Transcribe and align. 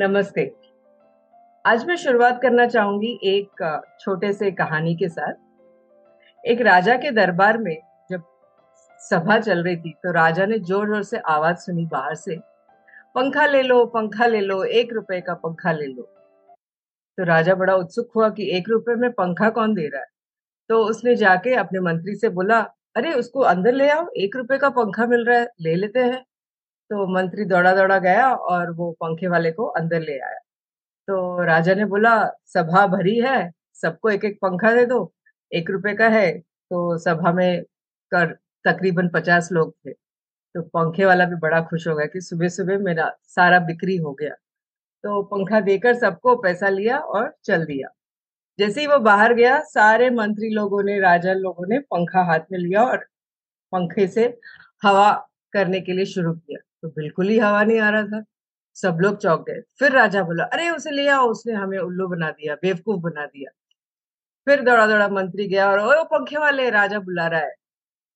नमस्ते। 0.00 0.42
आज 1.64 1.84
मैं 1.86 1.94
शुरुआत 1.96 2.38
करना 2.42 2.64
चाहूँगी 2.66 3.08
एक 3.24 3.62
छोटे 4.00 4.32
से 4.32 4.50
कहानी 4.50 4.94
के 4.96 5.08
साथ। 5.08 5.32
एक 6.44 6.60
राजा 6.60 6.94
के 6.96 7.10
दरबार 7.10 7.58
में 7.58 7.76
जब 8.10 8.22
सभा 9.00 9.38
चल 9.38 9.62
रही 9.64 9.76
थी 9.76 9.92
तो 9.94 10.12
राजा 10.12 10.46
ने 10.46 10.58
ज़ोर 10.58 10.86
ज़ोर 10.88 11.02
से 11.02 11.18
आवाज़ 11.28 11.56
सुनी 11.56 11.84
बाहर 11.86 12.14
से, 12.14 12.36
पंखा 13.14 13.46
ले 13.46 13.62
लो, 13.62 13.84
पंखा 13.86 14.26
ले 14.26 14.40
लो, 14.40 14.62
एक 14.64 14.92
रुपए 14.92 15.20
का 15.20 15.34
पंखा 15.34 15.72
ले 15.72 15.86
लो। 15.86 16.02
तो 17.18 17.24
राजा 17.24 17.54
बड़ा 17.54 17.74
उत्सुक 17.74 18.10
हुआ 18.16 18.28
कि 18.30 18.50
एक 18.56 18.68
रुपए 18.68 18.94
में 18.94 19.10
पंखा 19.12 19.50
कौन 19.50 19.74
दे 19.74 19.86
रहा 19.86 20.00
है? 20.00 20.08
तो 20.70 20.82
उसने 20.84 21.16
जाके 21.16 21.54
अपने 21.56 21.80
मंत्री 21.80 22.14
से 22.14 22.28
बोला, 22.30 22.60
अरे, 22.96 23.12
उसको 23.12 23.40
अंदर 23.40 23.74
ले 23.74 23.90
आओ, 23.90 24.08
एक 24.16 24.36
रुपए 24.36 24.58
का 24.58 24.70
पंखा 24.70 25.06
मिल 25.06 25.24
रहा 25.24 25.38
है, 25.38 25.46
ले 25.60 25.74
लेते 25.74 26.00
हैं। 26.00 26.24
तो 26.90 27.06
मंत्री 27.06 27.44
दौड़ा 27.44 27.74
दौड़ा 27.74 27.98
गया 27.98 28.34
और 28.34 28.70
वो 28.70 28.92
पंखे 28.92 29.26
वाले 29.28 29.52
को 29.52 29.64
अंदर 29.64 30.00
ले 30.00 30.18
आया। 30.18 30.38
तो 31.08 31.44
राजा 31.44 31.74
ने 31.74 31.84
बोला, 31.84 32.26
सभा 32.46 32.86
भरी 32.86 33.20
है, 33.20 33.52
सबको 33.74 34.10
एक 34.10 34.24
एक 34.24 34.38
पंखा 34.42 34.72
दे 34.72 34.86
दो, 34.86 35.14
एक 35.52 35.70
रुपए 35.70 35.94
का 35.94 36.08
है। 36.08 36.38
तो 36.38 36.98
सभा 36.98 37.32
में 37.32 37.62
कर, 38.10 38.26
तकरीबन 38.64 39.08
पचास 39.08 39.52
लोग 39.52 39.74
थे। 39.86 39.92
तो 40.54 40.62
पंखे 40.62 41.04
वाला 41.04 41.24
भी 41.24 41.36
बड़ा 41.36 41.60
खुश 41.60 41.88
हो 41.88 41.94
गया 41.96 42.06
कि 42.06 42.20
सुबह 42.20 42.48
सुबह 42.48 42.78
मेरा 42.78 43.12
सारा 43.24 43.58
बिक्री 43.58 43.96
हो 43.96 44.12
गया। 44.12 44.34
तो 45.04 45.22
पंखा 45.22 45.60
देकर 45.60 45.94
सबको 45.94 46.36
पैसा 46.36 46.68
लिया 46.68 46.98
और 46.98 47.36
चल 47.44 47.64
दिया। 47.64 47.88
जैसे 48.58 48.80
ही 48.80 48.86
वो 48.86 48.98
बाहर 48.98 49.34
गया, 49.34 49.60
सारे 49.60 50.10
मंत्री 50.10 50.50
लोगों 50.50 50.82
ने, 50.82 51.00
राजा 51.00 51.32
लोगों 51.32 51.66
ने 51.68 51.78
पंखा 51.78 52.22
हाथ 52.22 52.40
में 52.52 52.58
लिया 52.58 52.84
और 52.84 52.98
पंखे 53.72 54.08
से 54.08 54.40
हवा 54.82 55.28
करने 55.52 55.80
के 55.80 55.92
लिए 55.92 56.04
शुरू 56.04 56.32
किया। 56.32 56.58
तो 56.82 56.88
बिल्कुल 56.90 57.28
ही 57.28 57.38
हवा 57.38 57.62
नहीं 57.64 57.78
आ 57.80 57.88
रहा 57.90 58.02
था। 58.04 58.22
सब 58.76 58.98
लोग 59.00 59.16
चौंक 59.18 59.40
गए। 59.48 59.60
फिर 59.78 59.92
राजा 59.92 60.22
बोला, 60.24 60.44
अरे, 60.44 60.68
उसे 60.70 60.90
ले 60.90 61.06
आओ। 61.08 61.26
उसने 61.26 61.52
हमें 61.54 61.78
उल्लू 61.78 62.06
बना 62.08 62.30
दिया, 62.30 62.54
बेवकूफ़ 62.56 63.00
बना 63.02 63.26
दिया। 63.26 63.50
फिर 64.46 64.62
दौड़ा 64.64 64.86
दौड़ा 64.86 65.08
मंत्री 65.10 65.48
गया 65.48 65.70
और 65.72 65.80
ओ 65.90 66.04
पंखे 66.06 66.38
वाले! 66.38 66.70
राजा 66.70 66.98
बुला 67.00 67.26
रहा 67.28 67.40
है। 67.40 67.50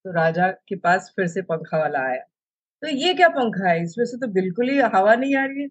तो 0.04 0.12
राजा 0.14 0.48
के 0.68 0.76
पास 0.78 1.12
फिर 1.16 1.28
से 1.28 1.42
पंखा 1.44 1.78
वाला 1.78 2.00
आया। 2.02 2.22
तो 2.82 2.88
ये 2.88 3.14
क्या 3.14 3.28
पंखा 3.30 3.68
है? 3.70 3.82
इसमें 3.84 4.06
से 4.06 4.18
तो 4.18 4.28
बिल्कुल 4.32 4.70
ही 4.70 4.78
हवा 4.88 5.14
नहीं 5.16 5.36
आ 5.36 5.44
रही 5.46 5.62
है। 5.62 5.68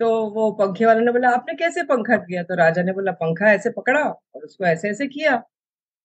तो 0.00 0.10
वो 0.32 0.50
पंखे 0.54 0.86
वाले 0.86 1.00
ने 1.02 1.12
बोला, 1.12 1.30
आपने 1.30 1.54
कैसे 1.56 1.84
पंखा 1.84 2.16
किया? 2.18 2.44
तो 2.44 2.56
राजा 2.56 2.82
ने 2.82 2.92
बोला, 2.94 3.12
पंखा 3.14 3.52
ऐसे 3.52 3.70
पकड़ा 3.72 4.02
और 4.04 4.44
उसको 4.44 4.66
ऐसे 4.66 4.90
ऐसे 4.90 5.08
किया 5.08 5.36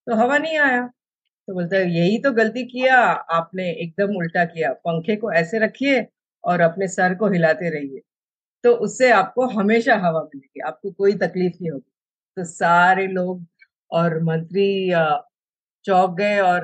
तो 0.08 0.16
हवा 0.18 0.38
नहीं 0.40 0.60
आया। 0.60 0.88
तो 1.48 1.54
बोलते 1.56 1.80
यही 1.90 2.20
तो 2.20 2.32
गलती 2.34 2.64
किया। 2.68 2.98
आपने 3.34 3.72
एकदम 3.74 4.16
उल्टा 4.18 4.46
किया। 4.48 4.74
पंखे 4.82 5.18
को 5.18 5.34
ऐसे 5.36 5.60
रखिए 5.60 6.02
और 6.44 6.62
अपने 6.62 6.88
सर 6.90 7.16
को 7.16 7.30
हिलाते 7.32 7.70
रहिए। 7.70 8.02
तो 8.64 8.72
उससे 8.78 9.12
आपको 9.12 9.48
हमेशा 9.50 9.96
हवा 9.98 10.22
मिलेगी, 10.24 10.62
आपको 10.62 10.92
कोई 10.92 11.14
तकलीफ़ 11.18 11.54
नहीं 11.62 11.72
होगी। 11.72 11.92
तो 12.38 12.44
सारे 12.46 13.08
लोग 13.10 13.46
और 13.92 14.22
मंत्री 14.24 14.68
चौक 15.86 16.16
गए 16.18 16.40
और 16.42 16.64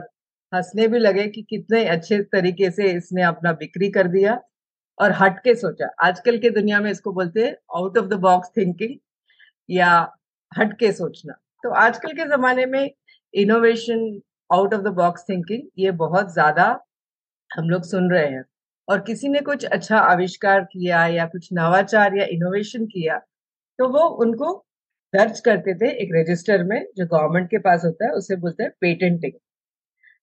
हंसने 0.54 0.88
भी 0.88 1.00
लगे 1.00 1.28
कि 1.30 1.42
कितने 1.50 1.84
अच्छे 1.88 2.20
तरीके 2.34 2.70
से 2.72 2.92
इसने 2.94 3.24
अपना 3.24 3.52
बिक्री 3.56 3.90
कर 3.92 4.08
दिया 4.10 4.40
और 4.98 5.12
हट 5.14 5.40
के 5.44 5.56
सोचा। 5.56 5.90
आजकल 6.04 6.38
के 6.40 6.50
दुनिया 6.52 6.80
में 6.82 6.90
इसको 6.92 7.12
बोलते 7.14 7.44
हैं 7.44 7.56
out 7.78 7.98
of 7.98 8.06
the 8.08 8.14
box 8.22 8.50
thinking 8.58 8.98
या 9.70 9.92
हट 10.52 10.74
के 10.80 10.92
सोचना। 10.94 11.34
तो 11.64 11.72
आजकल 11.78 12.14
के 12.14 12.26
जमाने 12.30 12.66
में 12.68 12.90
innovation 13.34 14.20
out 14.50 14.74
of 14.74 14.82
the 14.84 14.94
box 14.96 15.26
thinking 15.30 15.64
ये 15.80 15.92
बहुत 16.00 16.34
ज़्यादा 16.34 16.66
हम 17.52 17.70
लोग 17.70 17.84
सुन 17.86 18.12
रहे 18.12 18.28
हैं। 18.28 18.44
और 18.90 19.00
किसी 19.00 19.28
ने 19.28 19.40
कुछ 19.40 19.66
अच्छा 19.66 19.98
आविष्कार 19.98 20.64
किया 20.64 21.06
या 21.08 21.26
कुछ 21.26 21.50
नवाचार 21.54 22.18
या 22.18 22.26
इनोवेशन 22.26 22.86
किया 22.86 23.18
तो 23.80 23.88
वो 23.90 24.08
उनको 24.24 24.54
दर्ज 25.14 25.40
करते 25.40 25.74
थे 25.76 25.90
एक 26.04 26.10
रजिस्टर 26.14 26.64
में, 26.64 26.86
जो 26.98 27.06
गवर्नमेंट 27.06 27.50
के 27.50 27.58
पास 27.58 27.82
होता 27.86 28.06
है, 28.06 28.12
उसे 28.12 28.36
बोलते 28.36 28.64
हैं 28.64 28.72
पेटेंटिंग 28.82 29.34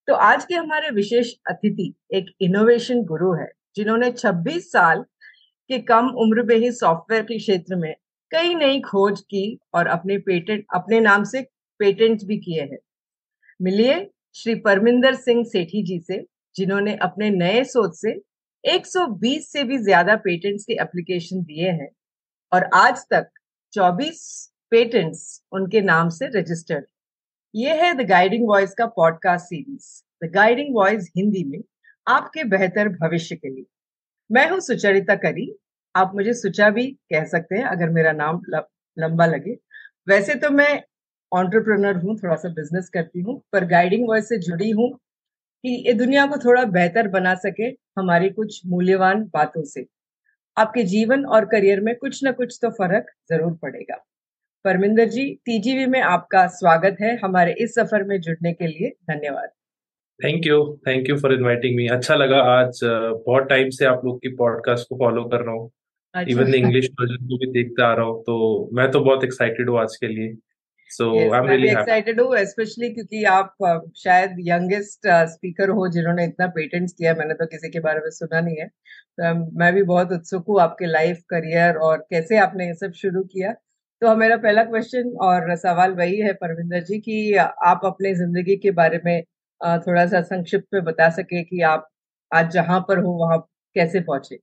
तो 0.07 0.13
आज 0.13 0.45
के 0.45 0.55
हमारे 0.55 0.89
विशेष 0.89 1.33
अतिथि 1.49 1.93
एक 2.13 2.25
इनोवेशन 2.41 3.03
गुरु 3.03 3.33
है, 3.33 3.47
जिन्होंने 3.75 4.11
26 4.11 4.71
साल 4.71 5.01
के 5.69 5.79
कम 5.79 6.07
उम्र 6.17 6.43
में 6.43 6.55
ही 6.55 6.71
सॉफ्टवेयर 6.71 7.23
के 7.23 7.37
क्षेत्र 7.37 7.75
में 7.75 7.93
कई 8.31 8.55
नई 8.55 8.79
खोज 8.81 9.19
की 9.21 9.59
और 9.73 9.87
अपने 9.87 10.17
पेटेंट 10.17 10.65
अपने 10.75 10.99
नाम 10.99 11.23
से 11.23 11.41
पेटेंट 11.79 12.23
भी 12.23 12.37
किए 12.37 12.61
हैं। 12.61 12.77
मिलिए 13.61 14.09
श्री 14.35 14.55
परमिंदर 14.55 15.15
सिंह 15.15 15.43
सेठी 15.43 15.83
जी 15.83 15.99
से, 15.99 16.23
जिन्होंने 16.55 16.95
अपने 17.01 17.29
नए 17.29 17.63
सोच 17.63 17.95
से 17.95 18.13
120 18.67 19.41
से 19.41 19.63
भी 19.63 19.77
ज़्यादा 19.77 20.15
पेटेंट्स 20.15 20.63
के 20.63 20.73
एप्लीकेशन 20.73 21.43
दिए 21.43 21.69
हैं 21.71 21.89
और 22.51 22.63
आज 22.73 23.05
तक 23.13 23.29
24 23.73 24.19
पेटेंट्स 24.71 25.41
उनके 25.51 25.81
नाम 25.81 26.09
से 26.09 26.27
रजिस्टर्ड 26.27 26.85
ये 27.55 27.73
है 27.73 27.93
द 27.93 28.07
गाइडिंग 28.07 28.47
वॉइस 28.47 28.73
का 28.73 28.85
podcast 28.85 29.45
series 29.45 30.25
the 30.25 30.31
guiding 30.31 30.75
voice 30.75 31.11
Hindi 31.17 31.43
में 31.43 31.59
आपके 32.07 32.43
बेहतर 32.43 32.89
भविष्य 32.89 33.35
के 33.35 33.49
लिए। 33.49 33.65
मैं 34.29 34.49
हूँ 34.49 34.59
सुचरिता 34.59 35.15
करी। 35.15 35.51
आप 35.95 36.11
मुझे 36.15 36.33
सुचा 36.33 36.69
भी 36.69 36.87
कह 37.13 37.25
सकते 37.25 37.55
हैं, 37.55 37.63
अगर 37.63 37.89
मेरा 37.89 38.11
नाम 38.11 38.41
लंबा 38.97 39.25
लगे। 39.25 39.57
वैसे 40.07 40.35
तो 40.35 40.49
मैं 40.49 40.83
ऑन्टरप्रनर 41.31 41.95
हूँ, 41.95 42.17
थोड़ा 42.17 42.35
सा 42.35 42.49
बिज़नेस 42.49 42.89
करती 42.89 43.21
हूँ, 43.21 43.41
पर 43.51 43.65
गाइडिंग 43.65 44.07
वॉइस 44.07 44.29
से 44.29 44.37
जुड़ी 44.37 44.69
हूँ। 44.71 44.97
कि 45.67 45.71
ये 45.87 45.93
दुनिया 45.93 46.25
को 46.25 46.37
थोड़ा 46.37 46.63
बेहतर 46.73 47.07
बना 47.07 47.33
सके 47.35 47.63
हमारी 47.97 48.29
कुछ 48.29 48.61
मूल्यवान 48.65 49.23
बातों 49.33 49.63
से। 49.63 49.85
आपके 50.57 50.83
जीवन 50.85 51.25
और 51.25 51.45
करियर 51.45 51.79
में 51.81 51.95
कुछ 51.95 52.23
ना 52.23 52.31
कुछ 52.31 52.57
तो 52.61 52.69
फ़र्क 52.69 53.05
ज़रूर 53.31 53.53
पड़ेगा। 53.61 53.95
परमिंदर 54.65 55.09
जी 55.09 55.25
टीजीवी 55.45 55.85
में 55.85 55.99
आपका 56.01 56.45
स्वागत 56.53 56.97
है 57.01 57.15
हमारे 57.17 57.55
इस 57.59 57.75
सफ़र 57.75 58.03
में 58.03 58.19
जुड़ने 58.21 58.53
के 58.53 58.67
लिए। 58.67 58.89
धन्यवाद। 59.11 59.49
Thank 60.19 60.47
you 60.47 60.63
thank 60.87 61.09
you 61.09 61.17
for 61.17 61.33
inviting 61.33 61.75
me 61.75 61.87
अच्छा 61.89 62.15
लगा 62.15 62.41
आज 62.53 62.79
बहुत 62.83 63.49
टाइम 63.49 63.69
से 63.69 63.85
आप 63.85 64.05
लोग 64.05 64.17
की 64.17 64.35
पॉडकास्ट 64.35 64.87
को 64.89 64.97
फॉलो 64.97 65.23
कर 65.25 65.41
रहा 65.41 65.55
हूँ। 65.55 65.71
इवन 66.15 66.53
इंग्लिश 66.55 66.89
वर्जन 67.01 67.27
को 67.27 67.37
भी 67.37 67.51
देखते 67.53 67.83
आ 67.83 67.93
रहा 67.93 68.05
हूँ 68.05 68.21
तो 68.23 68.69
मैं 68.73 68.89
तो 68.91 68.99
बहुत 69.01 69.23
एक्साइटेड 69.23 69.69
हूँ 69.69 69.79
आज 69.79 69.95
के 69.95 70.07
लिए। 70.07 70.33
So 70.89 71.33
I 71.33 71.39
am 71.39 71.47
really 71.47 71.67
excited 71.67 72.21
हूँ 72.21 72.37
स्पेशली 72.37 72.89
क्योंकि 72.89 73.23
आप 73.23 73.55
uh, 73.65 73.79
शायद 73.95 74.35
यंगेस्ट 74.39 75.07
स्पीकर 75.07 75.69
uh, 75.69 75.75
हो 75.75 75.87
जिन्होंने 75.87 76.25
इतना 76.25 76.47
पेटेंट्स 76.47 76.93
किया 76.93 77.13
मैंने 77.13 77.33
तो 77.33 77.45
किसी 77.45 77.69
के 77.69 77.79
बारे 77.79 77.99
में 77.99 78.09
सुना 78.09 78.41
नहीं 78.41 78.55
है। 78.55 78.67
तो 79.19 79.57
मैं 79.59 79.73
भी 79.73 79.83
बहुत 79.83 80.11
उत्सुक 80.11 80.45
हूँ 80.49 80.61
आपके 80.61 80.85
लाइफ 80.85 81.21
करियर 81.29 81.75
और 81.75 81.97
कैसे 81.97 82.37
आपने 82.37 82.67
ये 82.67 82.73
सब 82.73 82.91
शुरू 82.91 83.23
किया। 83.23 83.53
तो 84.01 84.15
मेरा 84.15 84.37
पहला 84.37 84.63
क्वेश्चन 84.63 85.09
और 85.21 85.55
सवाल 85.55 85.91
वही 85.91 86.17
है 86.17 86.33
परविंदर 86.33 86.83
जी 86.83 86.99
कि 86.99 87.35
आप 87.35 87.81
अपने 87.85 88.15
ज़िंदगी 88.15 88.55
के 88.55 88.71
बारे 88.71 89.01
में 89.05 89.23
थोड़ा 89.77 90.05
सा 90.05 90.21
संक्षिप्त 90.21 90.67
में 90.73 90.83
बता 90.83 91.09
सके 91.09 91.43
कि 91.43 91.61
आप 91.61 91.87
आज 92.33 92.51
जहाँ 92.51 92.79
पर 92.79 92.99
हो 92.99 93.11
वहाँ 93.11 93.39
कैसे 93.75 93.99
पहुँचे? 93.99 94.35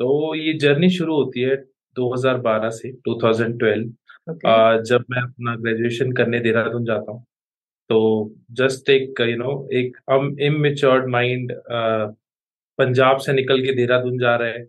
तो 0.00 0.34
ये 0.34 0.58
जर्नी 0.58 0.90
शुरू 0.90 1.14
होती 1.14 1.40
है 1.40 1.56
2012 1.96 2.70
से 2.70 2.92
2012 3.08 3.92
okay. 4.32 4.82
जब 4.84 5.04
मैं 5.10 5.22
अपना 5.22 5.54
ग्रेजुएशन 5.56 6.12
करने 6.12 6.40
देहरादून 6.40 6.84
जाता 6.84 7.12
हूँ 7.12 7.24
तो 7.90 7.98
जस्ट 8.52 8.90
एक 8.90 9.20
यू 9.20 9.36
नो 9.36 9.52
एक 9.72 9.96
इमेच्योर्ड 10.42 11.08
माइंड 11.10 11.52
पंजाब 12.78 13.18
से 13.18 13.32
निकल 13.32 13.62
के 13.62 13.74
देहरादून 13.74 14.18
जा 14.18 14.34
रहे 14.36 14.50
हैं। 14.50 14.64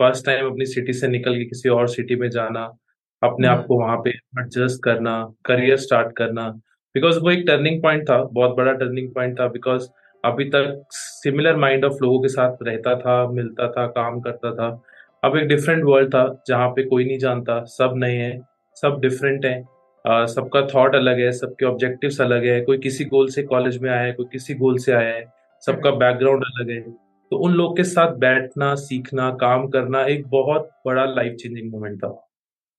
फ़र्स्ट 0.00 0.26
टाइम 0.26 0.46
अपनी 0.46 0.66
सिटी 0.66 0.92
से 0.92 1.08
निकल 1.08 1.36
के 1.38 1.44
किसी 1.44 1.68
और 1.68 1.88
सिटी 1.88 2.16
में 2.16 2.28
जाना 2.30 2.64
अपने 3.22 3.48
आप 3.48 3.64
को 3.68 3.78
वहाँ 3.80 3.96
पे 4.04 4.10
एडजस्ट 4.10 4.82
करना 4.84 5.12
करियर 5.46 5.76
स्टार्ट 5.76 6.16
करना 6.16 6.48
बिकॉज़ 6.94 7.18
वो 7.18 7.30
एक 7.30 7.44
टर्निंग 7.46 7.82
पॉइंट 7.82 8.02
था 8.10 8.22
बहुत 8.24 8.56
बड़ा 8.56 8.72
टर्निंग 8.72 9.10
पॉइंट 9.14 9.38
था 9.40 9.46
बिकॉज़ 9.48 9.88
अभी 10.24 10.44
तक 10.50 10.84
सिमिलर 10.92 11.56
माइंड 11.56 11.84
ऑफ़ 11.84 12.02
लोगों 12.02 12.20
के 12.22 12.28
साथ 12.28 12.56
रहता 12.62 12.94
था 12.96 13.16
मिलता 13.30 13.68
था 13.72 13.86
काम 13.88 14.20
करता 14.20 14.54
था। 14.54 14.68
अब 15.24 15.36
एक 15.36 15.46
डिफरेंट 15.48 15.84
वर्ल्ड 15.84 16.08
था 16.14 16.24
जहाँ 16.46 16.68
पे 16.68 16.84
कोई 16.84 17.04
नहीं 17.04 17.18
जानता 17.18 17.62
सब 17.68 17.94
नए 17.96 18.16
हैं। 18.16 18.40
सब 18.76 18.98
डिफरेंट 19.00 19.44
हैं। 19.44 20.26
सबका 20.26 20.60
थॉट 20.66 20.94
अलग 20.94 21.20
है 21.20 21.30
सबके 21.32 21.66
ऑब्जेक्टिव्स 21.66 22.20
अलग 22.20 22.44
है। 22.46 22.60
कोई 22.60 22.78
किसी 22.78 23.04
गोल 23.04 23.28
से 23.28 23.42
कॉलेज 23.42 23.78
में 23.78 23.90
आया 23.90 24.00
है 24.00 24.12
कोई 24.12 24.26
किसी 24.32 24.54
गोल 24.54 24.78
से 24.78 24.92
आया 24.92 25.14
है। 25.14 25.24
सबका 25.62 25.90
बैकग्राउंड 25.92 26.44
अलग 26.44 26.70
है। 26.70 26.80
तो 27.32 27.36
उन 27.38 27.52
लोग 27.52 27.76
के 27.76 27.84
साथ 27.84 28.16
बैठना 28.18 28.74
सीखना 28.74 29.30
काम 29.40 29.66
करना 29.68 30.04
एक 30.06 30.26
बहुत 30.28 30.68
बड़ा 30.86 31.04
लाइफ 31.06 31.34
चेंजिंग 31.34 31.70
मोमेंट 31.72 31.98
था। 31.98 32.08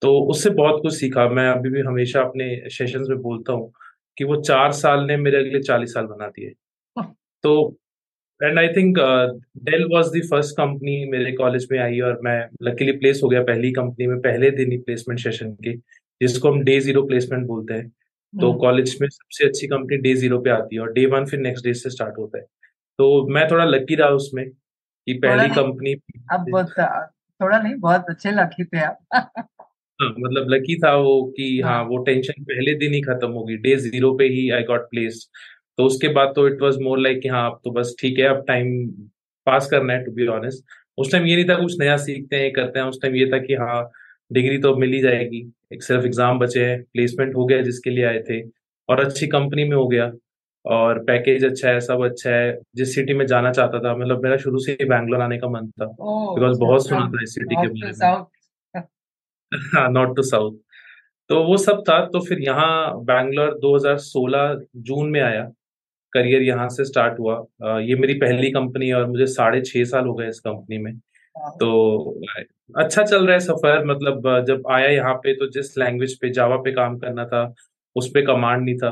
तो 0.01 0.19
उससे 0.21 0.49
बहुत 0.49 0.81
कुछ 0.81 0.93
सीखा। 0.93 1.27
मैं 1.29 1.47
अभी 1.49 1.69
भी 1.69 1.81
हमेशा 1.81 2.21
अपने 2.21 2.69
सेशन 2.69 3.05
में 3.09 3.21
बोलता 3.21 3.53
हूँ 3.53 3.71
कि 4.17 4.23
वो 4.23 4.35
चार 4.41 4.71
साल 4.73 5.05
ने 5.05 5.17
मेरे 5.17 5.37
अगले 5.37 5.59
चालीस 5.59 5.93
साल 5.93 6.05
बना 6.05 6.27
दिए। 6.27 6.53
हाँ। 6.97 7.13
तो 7.43 7.77
and 8.41 8.59
I 8.59 8.67
think 8.67 8.97
Dell 9.63 9.83
was 9.91 10.07
the 10.09 10.21
first 10.29 10.55
company 10.57 11.05
मेरे 11.09 11.31
कॉलेज 11.31 11.67
में 11.71 11.77
आई 11.79 11.99
और 11.99 12.19
मैं 12.23 12.39
लकीली 12.63 12.91
प्लेस 12.91 13.19
हो 13.23 13.29
गया 13.29 13.41
पहली 13.43 13.71
कंपनी 13.71 14.07
में 14.07 14.19
पहले 14.21 14.49
दिन 14.51 14.71
ही 14.71 14.77
प्लेसमेंट 14.77 15.19
सेशन 15.19 15.51
के 15.63 15.73
जिसको 16.21 16.51
हम 16.51 16.63
डे 16.63 16.79
ज़ीरो 16.79 17.03
प्लेसमेंट 17.03 17.45
बोलते 17.47 17.73
हैं। 17.73 17.87
तो 18.33 18.53
कॉलेज 18.53 18.89
हम्म। 18.89 19.03
में 19.03 19.09
सबसे 19.09 19.47
अच्छी 19.47 19.67
कंपनी 19.67 19.97
डे 19.97 20.13
ज़ीरो 20.15 20.39
पे 20.39 20.49
आती 20.49 20.75
है 20.75 20.81
और 20.81 20.91
डे 20.93 21.05
वन 21.05 21.25
फिर 21.25 21.39
नेक्स्ट 21.39 21.65
डे 21.65 21.73
से 21.73 21.89
स्टार्ट 21.89 22.17
होता 22.17 22.37
है। 22.37 22.43
तो 22.99 23.27
मैं 23.27 23.47
थोड़ा 23.51 23.65
लकी 23.65 23.95
रहा 23.95 24.09
उसमें 24.09 24.49
कि 24.49 25.13
पहली 25.13 25.49
कंपनी 25.55 25.93
अब 26.33 26.45
थोड़ा 27.39 27.57
नहीं 27.59 27.75
बहुत 27.75 28.05
अच्छे 28.09 28.31
लकी 28.31 28.63
थे 28.63 28.79
आप। 28.79 28.99
हाँ 30.01 30.09
मतलब 30.19 30.49
लकी 30.49 30.75
था 30.75 30.95
वो 30.95 31.21
कि 31.37 31.61
हाँ। 31.61 31.73
हाँ 31.73 31.83
वो 31.83 31.97
टेंशन 32.03 32.43
पहले 32.43 32.73
दिन 32.75 32.93
ही 32.93 33.01
खत्म 33.01 33.31
होगी 33.31 33.55
डे 33.57 33.75
ज़ीरो 33.75 34.13
पे 34.13 34.25
ही 34.27 34.49
आई 34.49 34.63
गॉट 34.63 34.89
प्लेस्ड 34.89 35.27
तो 35.77 35.85
उसके 35.85 36.07
बाद 36.07 36.31
तो 36.35 36.47
इट 36.47 36.61
वॉज़ 36.61 36.79
मोर 36.79 36.99
लाइक 36.99 37.19
कि 37.21 37.29
हाँ 37.29 37.45
अब 37.51 37.59
तो 37.63 37.71
बस 37.71 37.95
ठीक 38.01 38.19
है 38.19 38.25
अब 38.27 38.43
टाइम 38.47 38.87
पास 39.47 39.67
करना 39.71 39.93
है 39.93 40.03
टू 40.03 40.11
बी 40.11 40.27
ऑनेस्ट 40.27 40.63
उस 40.97 41.11
टाइम 41.11 41.25
ये 41.25 41.35
नहीं 41.35 41.45
था 41.49 41.55
कुछ 41.61 41.79
नया 41.79 41.97
सीखते 41.97 42.35
हैं 42.35 42.51
करते 42.53 42.79
हैं 42.79 42.85
उस 42.85 43.01
टाइम 43.01 43.15
ये 43.15 43.25
था 43.33 43.37
कि 43.37 43.53
हाँ 43.53 43.81
डिग्री 44.31 44.57
तो 44.57 44.75
मिल 44.75 44.93
ही 44.93 44.99
जाएगी। 45.01 45.39
एक 45.73 45.83
सिर्फ़ 45.83 46.05
एग्ज़ाम 46.05 46.39
बचे 46.39 46.65
हैं 46.65 46.81
प्लेसमेंट 46.83 47.35
हो 47.35 47.45
गया 47.45 47.61
जिसके 47.61 47.89
लिए 47.89 48.05
आए 48.05 48.19
थे। 48.29 48.41
और 48.89 48.99
अच्छी 48.99 49.27
कंपनी 49.27 49.63
में 49.63 49.75
हो 49.77 49.87
गया। 49.87 50.11
और 50.65 50.99
पैकेज 51.03 51.45
अच्छा 51.45 51.69
है 51.69 51.79
सब 51.79 52.03
अच्छा 52.05 52.29
है। 52.31 52.57
जिस 52.75 52.95
सिटी 52.95 53.13
में 53.13 53.25
जाना 53.27 53.51
चाहता 53.51 53.79
था 53.79 53.95
मतलब 53.97 54.23
मेरा 54.23 54.37
शुरू 54.37 54.59
से 54.59 54.71
ही 54.71 54.85
बैंगलोर 54.85 55.21
आने 55.21 55.37
का 55.37 55.49
मन 55.49 55.67
था। 55.71 55.85
बिकॉज़ 56.35 56.59
बहुत 56.59 56.87
सुना 56.87 57.01
था 57.07 57.23
इस 57.23 57.33
सिटी 57.35 57.55
के 57.55 57.67
बारे 57.67 57.91
में। 58.73 58.83
हाँ 59.75 59.89
नॉर्थ 59.91 60.15
टू 60.15 60.21
साउथ 60.23 60.57
तो 61.29 61.43
वो 61.43 61.57
सब 61.57 61.83
था 61.89 61.99
तो 62.05 62.19
फिर 62.19 62.39
यहाँ 62.39 63.03
बैंगलोर 63.05 63.57
2016 63.59 64.55
जून 64.87 65.09
में 65.09 65.21
आया। 65.21 65.43
करियर 66.15 66.41
यहाँ 66.43 66.67
से 66.69 66.85
स्टार्ट 66.85 67.19
हुआ। 67.19 67.35
ये 67.81 67.95
मेरी 67.97 68.13
पहली 68.19 68.51
कंपनी 68.51 68.87
है 68.87 68.95
और 68.95 69.07
मुझे 69.07 69.25
साढ़े 69.29 69.61
छह 69.63 69.83
साल 69.85 70.07
हो 70.07 70.13
गए 70.15 70.27
इस 70.29 70.39
कंपनी 70.41 70.77
में। 70.77 70.93
तो 71.59 72.19
अच्छा 72.75 73.03
चल 73.03 73.25
रहा 73.25 73.33
है 73.33 73.39
सफ़र 73.41 73.85
मतलब 73.85 74.45
जब 74.47 74.67
आया 74.71 74.89
यहाँ 74.89 75.13
पे 75.15 75.33
तो 75.35 75.47
जिस 75.51 75.77
लैंग्वेज 75.77 76.17
पे 76.19 76.29
जावा 76.33 76.57
पे 76.59 76.71
काम 76.73 76.97
करना 76.99 77.25
था 77.25 77.43
उस 77.95 78.09
पर 78.09 78.25
कमांड 78.25 78.63
नहीं 78.63 78.75
था। 78.77 78.91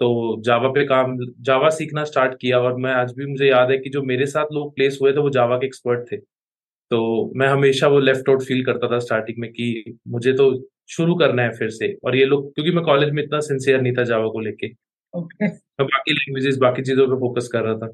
तो 0.00 0.40
जावा 0.44 0.68
पे 0.70 0.84
काम 0.86 1.16
जावा 1.42 1.68
सीखना 1.70 2.04
स्टार्ट 2.04 2.34
किया 2.40 2.58
और 2.58 2.76
मैं 2.80 2.92
आज 2.92 3.12
भी 3.16 3.26
मुझे 3.26 3.46
याद 3.46 3.70
है 3.70 3.78
कि 3.78 3.90
जो 3.90 4.02
मेरे 4.04 4.26
साथ 4.28 4.52
लोग 4.54 4.74
प्लेस 4.76 4.98
हुए 5.02 5.12
थे 5.12 5.20
वो 5.20 5.30
जावा 5.30 5.56
के 5.58 5.66
एक्सपर्ट 5.66 6.12
थे। 6.12 6.16
तो 6.16 7.00
मैं 7.36 7.48
हमेशा 7.48 7.88
वो 7.88 7.98
लेफ़्ट 8.00 8.28
आउट 8.28 8.42
फील 8.42 8.64
करता 8.64 8.90
था 8.90 8.98
स्टार्टिंग 8.98 9.40
में 9.40 9.50
कि 9.52 9.98
मुझे 10.08 10.32
तो 10.32 10.46
शुरू 10.90 11.14
करना 11.16 11.42
है 11.42 11.50
फिर 11.54 11.68
से। 11.70 11.92
और 12.04 12.16
ये 12.16 12.24
लोग 12.26 12.52
क्योंकि 12.54 12.72
मैं 12.72 12.84
कॉलेज 12.84 13.10
में 13.10 13.22
इतना 13.22 13.40
सिंसियर 13.42 13.80
नहीं 13.80 13.92
था 13.94 14.04
जावा 14.04 14.28
को 14.28 14.40
लेके 14.40 14.68
ओके 15.14 15.46
मैं 15.46 15.86
बाकी 15.86 16.12
लैंग्वेजेस 16.12 16.56
बाकी 16.58 16.82
चीज़ों 16.82 17.06
पे 17.08 17.16
फोकस 17.20 17.48
कर 17.52 17.62
रहा 17.64 17.74
था। 17.76 17.86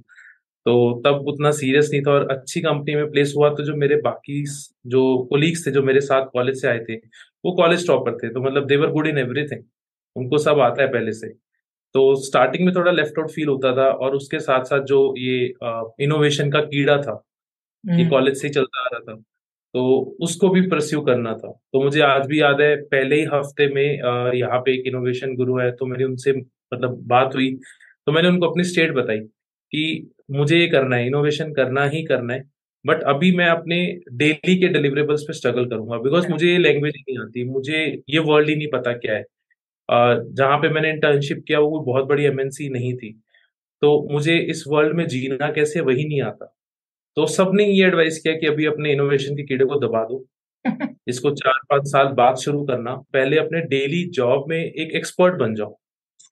तो 0.66 1.02
तब 1.04 1.28
उतना 1.28 1.50
सीरियस 1.52 1.88
नहीं 1.92 2.02
था 2.02 2.10
और 2.12 2.28
अच्छी 2.30 2.60
कंपनी 2.60 2.94
में 2.94 3.10
प्लेस 3.10 3.32
हुआ 3.36 3.48
तो 3.54 3.64
जो 3.64 3.74
मेरे 3.76 3.96
बाकी 4.02 4.42
जो 4.86 5.02
कोलीग्स 5.30 5.66
थे 5.66 5.70
जो 5.70 5.82
मेरे 5.82 6.00
साथ 6.02 6.26
कॉलेज 6.32 6.60
से 6.60 6.68
आए 6.68 6.78
थे 6.88 6.96
वो 7.44 7.52
कॉलेज 7.56 7.86
टॉपर 7.86 8.16
थे। 8.18 8.28
तो 8.28 8.40
मतलब 8.42 8.66
देवर 8.66 8.90
गुड 8.92 9.06
इन 9.06 9.18
एवरीथिंग 9.18 9.62
उनको 10.16 10.38
सब 10.38 10.60
आता 10.60 10.82
है 10.82 10.88
पहले 10.92 11.12
से। 11.12 11.28
तो 11.94 12.14
स्टार्टिंग 12.22 12.64
में 12.66 12.74
थोड़ा 12.74 12.92
लेफ़्ट 12.92 13.18
आउट 13.18 13.30
फील 13.30 13.48
होता 13.48 13.72
था 13.76 13.86
और 13.86 14.14
उसके 14.16 14.40
साथ 14.40 14.64
साथ 14.64 14.84
जो 14.84 14.98
ये 15.18 15.46
इनोवेशन 16.04 16.50
का 16.50 16.60
कीड़ा 16.62 16.96
था 17.02 17.22
ये 17.84 17.94
हम्म। 17.94 18.08
कॉलेज 18.10 18.36
से 18.36 18.46
ही 18.46 18.52
चलता 18.54 18.84
आ 18.84 18.88
रहा 18.88 19.00
था। 19.02 19.16
तो 19.74 20.16
उसको 20.22 20.48
भी 20.48 20.60
परस्यू 20.68 21.00
करना 21.02 21.32
था। 21.34 21.50
तो 21.72 21.82
मुझे 21.82 22.00
आज 22.02 22.26
भी 22.26 22.40
याद 22.40 22.60
है 22.60 22.74
पहले 22.84 23.16
ही 23.16 23.24
हफ़्ते 23.32 23.66
में 23.74 24.34
यहाँ 24.34 24.60
पे 24.60 24.74
एक 24.74 24.86
इनोवेशन 24.86 25.34
गुरु 25.36 25.58
है 25.58 25.70
तो 25.72 25.86
मेरी 25.86 26.04
उनसे 26.04 26.32
मतलब 26.72 26.98
बात 27.08 27.34
हुई 27.34 27.52
तो 28.06 28.12
मैंने 28.12 28.28
उनको 28.28 28.46
अपनी 28.46 28.64
स्टेट 28.64 28.92
बताई 28.94 29.18
कि 29.72 29.82
मुझे 30.32 30.58
ये 30.58 30.66
करना 30.68 30.96
है 30.96 31.06
इनोवेशन 31.06 31.52
करना 31.54 31.84
ही 31.88 32.02
करना 32.04 32.34
है 32.34 32.42
बट 32.84 33.02
अभी 33.06 33.30
मैं 33.36 33.48
अपने 33.50 33.76
डेली 34.14 34.56
के 34.60 34.68
डिलीवरेबल्स 34.70 35.22
पे 35.22 35.32
स्ट्रगल 35.34 35.66
करूँगा 35.70 35.98
बिकॉज़ 36.00 36.28
मुझे 36.30 36.48
ये 36.48 36.58
लैंग्वेज 36.58 36.94
नहीं 36.98 37.18
आती 37.20 37.44
मुझे 37.50 37.78
ये 38.10 38.18
वर्ल्ड 38.22 38.48
ही 38.50 38.56
नहीं 38.56 38.68
पता 38.72 38.92
क्या 38.96 39.14
है। 39.16 39.24
जहाँ 39.88 40.58
पे 40.60 40.68
मैंने 40.70 40.90
इंटर्नशिप 40.90 41.44
किया 41.48 41.60
वो 41.60 41.80
बहुत 41.82 42.06
बड़ी 42.08 42.24
एमएनसी 42.26 42.68
नहीं 42.70 42.94
थी 42.96 43.12
तो 43.82 43.90
मुझे 44.12 44.38
इस 44.50 44.64
वर्ल्ड 44.68 44.96
में 44.96 45.06
जीना 45.08 45.50
कैसे 45.52 45.80
वही 45.82 46.04
नहीं 46.08 46.22
आता। 46.22 46.46
तो 47.16 47.26
सबने 47.28 47.66
ये 47.66 47.86
एडवाइस 47.86 48.18
किया 48.20 48.34
कि 48.36 48.46
अभी 48.46 48.66
अपने 48.66 48.92
इनोवेशन 48.92 49.36
के 49.36 49.44
कीड़े 49.44 49.64
को 49.66 49.80
दबा 49.80 50.04
दो। 50.06 50.24
इसको 51.08 51.30
चार 51.32 51.60
पाँच 51.70 51.86
साल 51.88 52.08
बाद 52.16 52.36
शुरू 52.38 52.64
करना 52.66 52.94
पहले 53.14 53.38
अपने 53.38 53.60
डेली 53.68 54.04
जॉब 54.12 54.46
में 54.50 54.58
एक 54.58 54.94
एक्सपर्ट 54.96 55.36
बन 55.40 55.54
जाओ। 55.54 55.78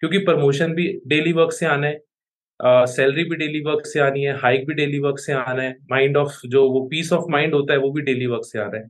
क्योंकि 0.04 0.18
प्रमोशन 0.18 0.72
भी 0.74 1.00
डेली 1.06 1.32
वर्क 1.32 1.52
से 1.52 1.66
आना 1.66 1.86
है 1.86 2.00
सैलरी 2.86 3.24
भी 3.24 3.36
डेली 3.36 3.60
वर्क 3.60 3.86
से 3.86 4.00
आनी 4.00 4.22
है, 4.22 4.32
हाइक 4.38 4.66
भी 4.66 4.74
डेली 4.74 4.98
वर्क 4.98 5.18
से 5.18 5.32
आना 5.32 5.62
है, 5.62 5.76
माइंड 5.90 6.16
ऑफ़ 6.16 6.46
जो 6.46 6.70
वो 6.70 6.88
पीस 6.88 7.12
ऑफ़ 7.12 7.30
माइंड 7.30 7.54
होता 7.54 7.72
है 7.72 7.78
वो 7.78 7.90
भी 7.90 8.02
डेली 8.02 8.26
वर्क 8.26 8.42
से 8.44 8.58
आ 8.58 8.62
रहा 8.62 8.76
है। 8.76 8.88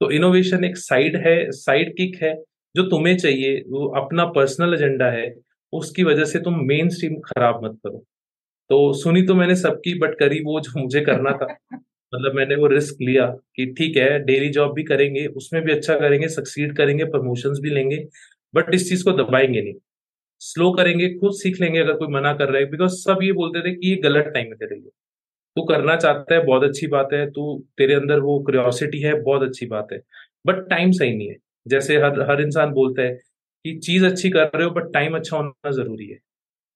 तो 0.00 0.10
इनोवेशन 0.10 0.64
एक 0.64 0.76
साइड 0.76 1.16
है, 1.16 1.50
साइड 1.50 1.92
किक 1.96 2.22
है 2.22 2.34
जो 2.76 2.82
तुम्हें 2.82 3.16
चाहिए, 3.16 3.62
वो 3.68 3.86
अपना 4.00 4.24
पर्सनल 4.24 4.74
एजेंडा 4.74 5.10
है, 5.10 5.34
उसकी 5.72 6.04
वजह 6.04 6.24
से 6.24 6.38
तुम 6.38 6.66
मेन 6.66 6.88
स्ट्रीम 6.88 7.14
खराब 7.14 7.64
मत 7.64 7.78
करो। 7.86 8.04
तो 8.70 8.92
सुनी 8.92 9.22
तो 9.22 9.34
मैंने 9.34 9.56
सबकी, 9.56 9.98
बट 9.98 10.18
करी 10.18 10.40
वो 10.40 10.60
जो 10.60 10.80
मुझे 10.80 11.00
करना 11.00 11.32
था। 11.32 11.56
मतलब 12.14 12.32
मैंने 12.34 12.54
वो 12.54 12.66
रिस्क 12.66 12.96
लिया 13.02 13.26
कि 13.26 13.74
ठीक 13.78 13.96
है, 13.96 14.18
डेली 14.24 14.48
जॉब 14.48 14.74
भी 14.74 14.82
करेंगे, 14.82 15.26
उसमें 15.26 15.62
भी 15.62 15.72
अच्छा 15.72 15.94
करेंगे, 15.94 16.28
सक्सीड 16.28 16.76
करेंगे, 16.76 17.04
प्रमोशंस 17.04 17.58
भी 17.62 17.70
लेंगे, 17.70 18.06
बट 18.54 18.74
इस 18.74 18.88
चीज़ 18.88 19.04
को 19.04 19.12
दबाएँगे 19.12 19.62
नहीं। 19.62 19.74
स्लो 20.40 20.70
करेंगे, 20.72 21.08
खुद 21.10 21.32
सीख 21.34 21.60
लेंगे 21.60 21.80
अगर 21.80 21.92
कोई 21.94 22.08
मना 22.08 22.32
कर 22.34 22.48
रहा 22.48 22.58
है 22.58 22.70
बिकॉज़ 22.70 22.92
सब 22.94 23.18
ये 23.22 23.32
बोलते 23.32 23.60
थे 23.60 23.74
कि 23.74 23.90
ये 23.90 23.96
गलत 24.02 24.30
टाइम 24.34 24.46
है 24.46 24.54
तेरे 24.54 24.76
लिए। 24.76 24.90
तू 25.56 25.62
करना 25.64 25.96
चाहता 25.96 26.34
है, 26.34 26.44
बहुत 26.44 26.64
अच्छी 26.64 26.86
बात 26.86 27.12
है, 27.12 27.26
तू 27.30 27.64
तेरे 27.78 27.94
अंदर 27.94 28.20
वो 28.20 28.38
क्यूरियोसिटी 28.40 29.00
है, 29.00 29.12
बहुत 29.22 29.42
अच्छी 29.42 29.66
बात 29.66 29.88
है। 29.92 30.00
बट 30.46 30.68
टाइम 30.70 30.90
सही 30.92 31.16
नहीं 31.16 31.28
है। 31.28 31.36
जैसे 31.66 31.96
हर 31.96 32.20
हर 32.30 32.40
इंसान 32.42 32.70
बोलता 32.72 33.02
है 33.02 33.12
कि 33.64 33.78
चीज़ 33.78 34.04
अच्छी 34.06 34.30
कर 34.30 34.50
रहे 34.54 34.64
हो 34.64 34.70
बट 34.70 34.92
टाइम 34.92 35.16
अच्छा 35.16 35.36
होना 35.36 35.70
ज़रूरी 35.70 36.06
है। 36.06 36.18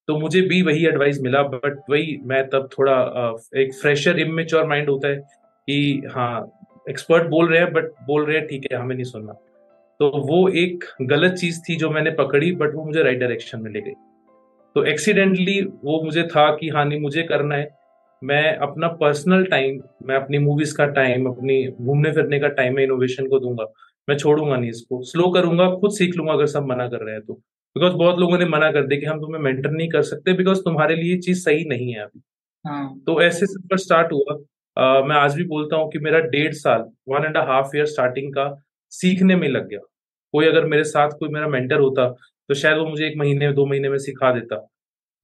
तो 0.08 0.18
मुझे 0.18 0.40
भी 0.42 0.62
वही 0.62 0.86
एडवाइस 0.86 1.20
मिला 1.22 1.42
बट 1.42 1.78
वही 1.90 2.16
मैं 2.24 2.42
तब 2.50 2.68
थोड़ा 2.72 2.96
एक 3.56 3.74
फ्रेशर 3.74 4.18
इमेच्योर 4.18 4.66
माइंड 4.66 4.88
होता 4.90 5.08
है 5.08 5.16
कि 5.16 6.02
हाँ 6.10 6.34
एक्सपर्ट 6.88 7.28
बोल 7.28 7.48
रहे 7.48 7.60
हैं 7.60 7.72
बट 7.72 7.90
बोल 8.06 8.24
रहे 8.26 8.38
हैं, 8.38 8.46
ठीक 8.46 8.66
है, 8.72 8.78
हमें 8.78 8.94
नहीं 8.94 9.04
सुनना। 9.04 9.34
तो 10.02 10.08
वो 10.08 10.48
एक 10.48 10.84
गलत 11.02 11.32
चीज़ 11.32 11.60
थी 11.60 11.76
जो 11.76 11.90
मैंने 11.90 12.10
पकड़ी 12.10 12.52
बट 12.52 12.74
वो 12.74 12.84
मुझे 12.84 13.02
राइट 13.02 13.18
डायरेक्शन 13.18 13.60
में 13.62 13.70
ले 13.70 13.80
गई। 13.80 13.92
तो 14.76 14.84
एक्सीडेंटली 14.84 15.60
वो 15.62 16.02
मुझे 16.02 16.22
था 16.22 16.56
कि 16.56 16.68
हाँ 16.68 16.84
नहीं 16.84 17.00
मुझे 17.00 17.22
करना 17.22 17.54
है। 17.54 17.70
मैं 18.24 18.56
अपना 18.56 18.88
पर्सनल 18.88 19.44
टाइम 19.44 19.80
मैं 20.06 20.16
अपनी 20.16 20.38
मूवीज़ 20.38 20.76
का 20.76 20.86
टाइम 20.86 21.26
अपनी 21.26 21.66
घूमने 21.66 22.12
फिरने 22.12 22.38
का 22.38 22.48
टाइम 22.48 22.76
मैं 22.76 22.84
इनोवेशन 22.84 23.26
को 23.26 23.38
दूँगा। 23.38 23.64
मैं 24.08 24.16
छोड़ूँगा 24.16 24.56
नहीं 24.56 24.70
इसको। 24.70 25.02
स्लो 25.02 25.30
करूँगा 25.30 25.70
खुद 25.70 25.90
सीख 25.90 26.16
लूँगा 26.16 26.32
अगर 26.32 26.46
सब 26.46 26.62
मना 26.62 26.88
कर 26.88 27.04
रहे 27.04 27.14
हैं 27.14 27.22
तो। 27.22 27.34
बिकॉज़ 27.76 27.92
बहुत 27.92 28.18
लोगों 28.18 28.38
ने 28.38 28.44
मना 28.44 28.72
कर 28.72 28.86
दिया 28.86 29.00
कि 29.00 29.06
हम 29.06 29.20
तुम्हें 29.20 29.42
मेंटर 29.42 29.70
नहीं 29.70 29.88
कर 29.88 30.02
सकते 30.02 30.32
बिकॉज़ 30.32 30.60
तुम्हारे 30.60 30.96
लिए 30.96 31.18
चीज़ 31.18 31.44
सही 31.44 31.64
नहीं 31.64 31.94
है 31.94 32.00
अभी। 32.00 32.22
हाँ। 32.66 33.02
तो 33.06 33.22
ऐसे 33.22 33.46
सफ़र 33.46 33.76
स्टार्ट 33.76 34.12
हुआ। 34.12 34.34
अ, 34.76 35.04
मैं 35.04 35.16
आज 35.16 35.34
भी 35.34 35.44
बोलता 35.44 35.76
हूँ 35.76 35.90
कि 35.90 35.98
मेरा 35.98 36.18
डेढ़ 36.18 36.52
साल 36.52 36.80
one 37.08 37.24
and 37.24 37.36
half 37.36 37.76
year 37.76 37.86
starting 37.86 38.32
का 38.32 38.62
सीखने 38.90 39.36
में 39.36 39.48
लग 39.48 39.68
गया। 39.68 39.78
कोई 40.32 40.46
अगर 40.46 40.64
मेरे 40.66 40.84
साथ 40.84 41.10
कोई 41.10 41.28
मेरा 41.28 41.48
मेंटर 41.48 41.80
होता 41.80 42.08
तो 42.48 42.54
शायद 42.54 42.78
वो 42.78 42.84
मुझे 42.86 43.06
एक 43.06 43.16
महीने 43.18 43.52
दो 43.52 43.66
महीने 43.66 43.88
में 43.88 43.98
सिखा 43.98 44.32
देता। 44.32 44.56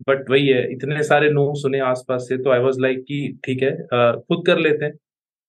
बट 0.08 0.30
वही 0.30 0.48
है 0.48 0.62
इतने 0.72 1.02
सारे 1.02 1.30
नो 1.30 1.52
सुने 1.54 1.80
आसपास 1.80 2.26
से 2.28 2.38
तो 2.38 2.50
आई 2.50 2.60
वॉज़ 2.60 2.80
लाइक 2.80 2.98
कि 3.08 3.38
ठीक 3.44 3.62
है 3.62 3.70
खुद 4.20 4.44
कर 4.46 4.58
लेते 4.58 4.84
हैं। 4.84 4.94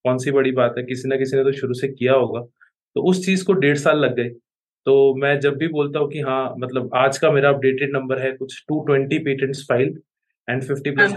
कौन 0.05 0.17
सी 0.17 0.31
बड़ी 0.31 0.51
बात 0.51 0.75
है 0.77 0.83
किसी 0.83 1.09
ना 1.09 1.15
किसी 1.17 1.37
ने 1.37 1.43
तो 1.43 1.51
शुरू 1.51 1.73
से 1.73 1.87
किया 1.87 2.13
होगा। 2.13 2.41
तो 2.95 3.01
उस 3.03 3.25
चीज़ 3.25 3.45
को 3.45 3.53
डेढ़ 3.53 3.77
साल 3.77 3.99
लग 3.99 4.15
गए। 4.15 4.29
तो 4.87 5.15
मैं 5.15 5.39
जब 5.39 5.57
भी 5.57 5.67
बोलता 5.67 5.99
हूँ 5.99 6.09
कि 6.11 6.19
हाँ 6.19 6.55
मतलब 6.59 6.89
आज 6.95 7.17
का 7.17 7.31
मेरा 7.31 7.49
अपडेटेड 7.49 7.93
नंबर 7.93 8.19
है 8.19 8.31
कुछ 8.31 8.63
two 8.69 8.79
twenty 8.85 9.19
patents 9.19 9.65
filed 9.69 9.99
and 10.47 10.63
fifty 10.63 10.91
plus 10.91 11.11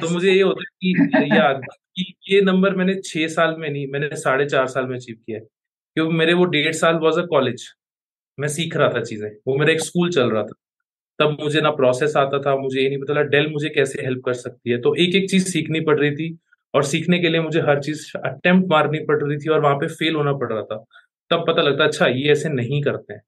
तो 0.00 0.08
मुझे 0.10 0.32
ये 0.32 0.42
होता 0.42 0.62
है 0.62 0.66
कि 0.82 1.36
याद 1.38 1.62
कि 1.96 2.14
ये 2.30 2.40
नंबर 2.42 2.74
मैंने 2.76 2.94
छह 3.04 3.28
साल 3.28 3.56
में 3.58 3.68
नहीं 3.70 3.86
मैंने 3.88 4.16
साढ़े 4.16 4.46
चार 4.46 4.66
साल 4.66 4.86
में 4.86 4.96
अचीव 4.96 5.16
किया 5.26 5.38
है। 5.38 5.46
क्योंकि 5.98 6.16
मेरे 6.16 6.34
वो 6.34 6.44
डेढ़ 6.46 6.72
साल 6.74 6.96
वॉज़ 6.98 7.18
अ 7.20 7.24
कॉलेज 7.26 7.62
मैं 8.38 8.48
सीख 8.48 8.76
रहा 8.76 8.88
था 8.88 9.00
चीज़ें। 9.02 9.28
वो 9.46 9.56
मेरा 9.58 9.72
एक 9.72 9.80
स्कूल 9.80 10.10
चल 10.10 10.30
रहा 10.30 10.42
था। 10.42 10.54
तब 11.18 11.36
मुझे 11.40 11.60
ना 11.60 11.70
प्रोसेस 11.70 12.16
आता 12.16 12.38
था, 12.40 12.54
मुझे 12.56 12.80
ये 12.80 12.88
नहीं 12.88 12.98
पता 12.98 13.22
डेल 13.24 13.48
मुझे 13.52 13.68
कैसे 13.68 14.02
हेल्प 14.02 14.22
कर 14.26 14.34
सकती 14.34 14.70
है? 14.70 14.78
तो 14.80 14.94
एक 14.96 15.14
एक 15.16 15.28
चीज़ 15.30 15.48
सीखनी 15.48 15.80
पड़ 15.80 15.98
रही 16.00 16.10
थी 16.16 16.38
और 16.74 16.84
सीखने 16.84 17.18
के 17.18 17.28
लिए 17.28 17.40
मुझे 17.40 17.60
हर 17.60 17.80
चीज़ 17.82 18.06
अटेम्प्ट 18.18 18.68
मारनी 18.70 18.98
पड़ 19.06 19.22
रही 19.22 19.38
थी 19.38 19.50
और 19.50 19.60
वहाँ 19.60 19.76
पे 19.76 19.86
फेल 19.94 20.14
होना 20.16 20.32
पड़ 20.34 20.52
रहा 20.52 20.62
था। 20.62 20.84
तब 21.30 21.44
पता 21.48 21.62
लगता 21.62 21.84
अच्छा 21.84 22.06
ये 22.08 22.30
ऐसे 22.32 22.48
नहीं 22.50 22.82
करते 22.82 23.14
हैं। 23.14 23.22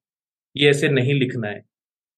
ये 0.55 0.69
ऐसे 0.69 0.89
नहीं 0.89 1.13
लिखना 1.13 1.47
है। 1.47 1.61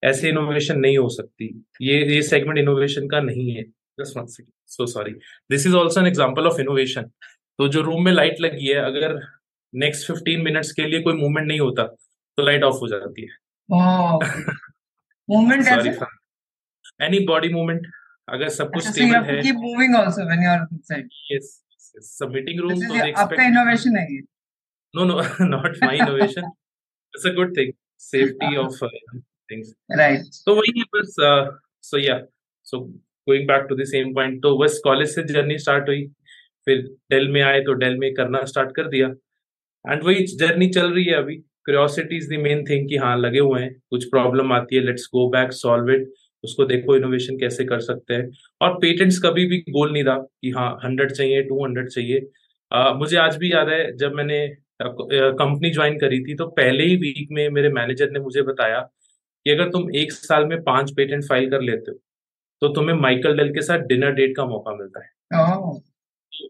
ऐसे 0.03 0.29
इनोवेशन 0.29 0.79
नहीं 0.79 0.97
हो 0.97 1.09
सकती। 1.09 1.47
ये 1.81 2.03
ये 2.13 2.21
सेगमेंट 2.23 2.59
इनोवेशन 2.59 3.07
का 3.09 3.19
नहीं 3.21 3.51
है। 3.51 3.63
Just 3.99 4.17
one 4.17 4.25
second 4.27 4.51
so 4.69 4.85
sorry 4.87 5.11
this 5.49 5.67
is 5.67 5.75
also 5.75 6.01
an 6.01 6.07
example 6.07 6.47
of 6.47 6.59
innovation 6.61 7.09
तो 7.59 7.67
जो 7.67 7.81
रूम 7.81 8.05
में 8.05 8.11
लाइट 8.11 8.39
लगी 8.41 8.67
है, 8.67 8.75
अगर 8.81 9.19
नेक्स्ट 9.75 10.07
फिफ्टीन 10.07 10.41
मिनट्स 10.41 10.71
के 10.71 10.85
लिए 10.87 11.01
कोई 11.01 11.13
मूवमेंट 11.13 11.47
नहीं 11.47 11.59
होता 11.59 11.83
तो 12.37 12.45
लाइट 12.45 12.63
ऑफ़ 12.63 12.75
हो 12.75 12.87
जाती 12.87 13.27
मूवमेंट 15.29 15.67
है 15.67 15.93
फॉर 15.93 17.05
एनी 17.05 17.19
बॉडी 17.27 17.49
मूवमेंट 17.49 17.87
अगर 18.29 18.49
सब 18.49 18.73
कुछ 18.73 18.87
अच्छा 18.87 18.91
स्टेबल 18.91 19.23
है 19.29 19.41
keep 19.41 19.59
moving 19.63 19.95
also 20.01 20.25
when 20.29 20.43
you 20.45 20.51
are 20.55 20.61
inside 20.71 21.07
yes 21.31 21.47
submitting 22.09 22.59
room 22.59 22.73
तो 22.73 22.93
दे 22.93 23.11
आपका 23.11 23.43
innovation 23.43 23.97
है 23.97 24.03
ये 24.13 24.19
no 24.95 25.05
no 25.05 25.21
not 25.47 25.77
my 25.83 25.97
innovation 25.97 26.45
it's 27.15 27.25
a 27.27 27.33
good 27.33 27.57
thing 27.57 27.71
safety 27.99 28.55
of 28.55 28.85
things 29.51 29.73
right. 29.99 30.23
तो 30.45 30.55
वही 30.55 30.79
है 30.79 30.85
बस 30.95 31.15
सो 31.89 31.97
या 31.97 32.19
so 32.63 32.79
going 33.29 33.47
back 33.47 33.65
to 33.69 33.75
the 33.75 33.83
same 33.85 34.13
point 34.13 34.41
तो 34.43 34.57
बस 34.57 34.79
कॉलेज 34.83 35.09
से 35.15 35.23
जर्नी 35.33 35.57
स्टार्ट 35.57 35.89
हुई। 35.89 36.07
फिर 36.65 36.81
डेल 37.11 37.27
में 37.31 37.41
आए 37.41 37.59
तो 37.61 37.73
डेल 37.73 37.97
में 37.97 38.13
करना 38.13 38.43
स्टार्ट 38.45 38.75
कर 38.75 38.87
दिया। 38.87 39.07
एंड 39.85 40.03
वही 40.03 40.25
जर्नी 40.37 40.67
चल 40.69 40.91
रही 40.93 41.05
है 41.05 41.15
अभी। 41.15 41.35
Curiosity 41.35 42.17
is 42.17 42.29
the 42.29 42.39
main 42.41 42.63
thing 42.65 42.87
कि 42.89 42.97
हाँ 42.97 43.17
लगे 43.17 43.39
हुए 43.39 43.61
हैं। 43.61 43.73
कुछ 43.89 44.05
प्रॉब्लम 44.09 44.51
आती 44.53 44.75
है 44.75 44.81
let's 44.85 45.09
go 45.13 45.27
back 45.29 45.51
solve 45.53 45.91
it 45.93 46.11
उसको 46.43 46.65
देखो 46.65 46.95
इनोवेशन 46.95 47.37
कैसे 47.39 47.65
कर 47.65 47.79
सकते 47.81 48.13
हैं। 48.13 48.29
और 48.61 48.73
पेटेंट्स 48.79 49.19
कभी 49.25 49.45
भी 49.47 49.57
गोल 49.69 49.91
नहीं 49.93 50.03
रहा 50.03 50.17
कि 50.17 50.49
हाँ 50.51 50.69
हंड्रेड 50.83 51.11
चाहिए 51.11 51.43
टू 51.43 51.63
हंड्रेड 51.65 51.89
चाहिए। 51.89 52.27
आ, 52.71 52.93
मुझे 52.93 53.17
आज 53.17 53.37
भी 53.37 53.51
याद 53.53 53.69
है 53.69 53.95
जब 53.97 54.13
मैंने 54.13 54.47
कंपनी 54.81 55.69
ज्वाइन 55.71 55.97
करी 55.99 56.19
थी 56.23 56.35
तो 56.35 56.45
पहले 56.51 56.83
ही 56.83 56.95
वीक 56.97 57.27
में 57.31 57.49
मेरे 57.49 57.69
मैनेजर 57.71 58.09
ने 58.11 58.19
मुझे 58.19 58.41
बताया 58.43 58.79
कि 58.79 59.51
अगर 59.51 59.69
तुम 59.69 59.89
एक 59.95 60.11
साल 60.11 60.45
में 60.45 60.61
पाँच 60.63 60.91
पेटेंट 60.97 61.23
फ़ाइल 61.25 61.49
कर 61.49 61.61
लेते 61.61 61.91
हो 61.91 61.97
तो 62.61 62.67
तुम्हें 62.73 62.95
माइकल 62.97 63.37
डेल 63.37 63.53
के 63.53 63.61
साथ 63.61 63.79
डिनर 63.87 64.11
डेट 64.13 64.35
का 64.37 64.45
मौका 64.45 64.75
मिलता 64.75 65.03
है। 65.03 65.09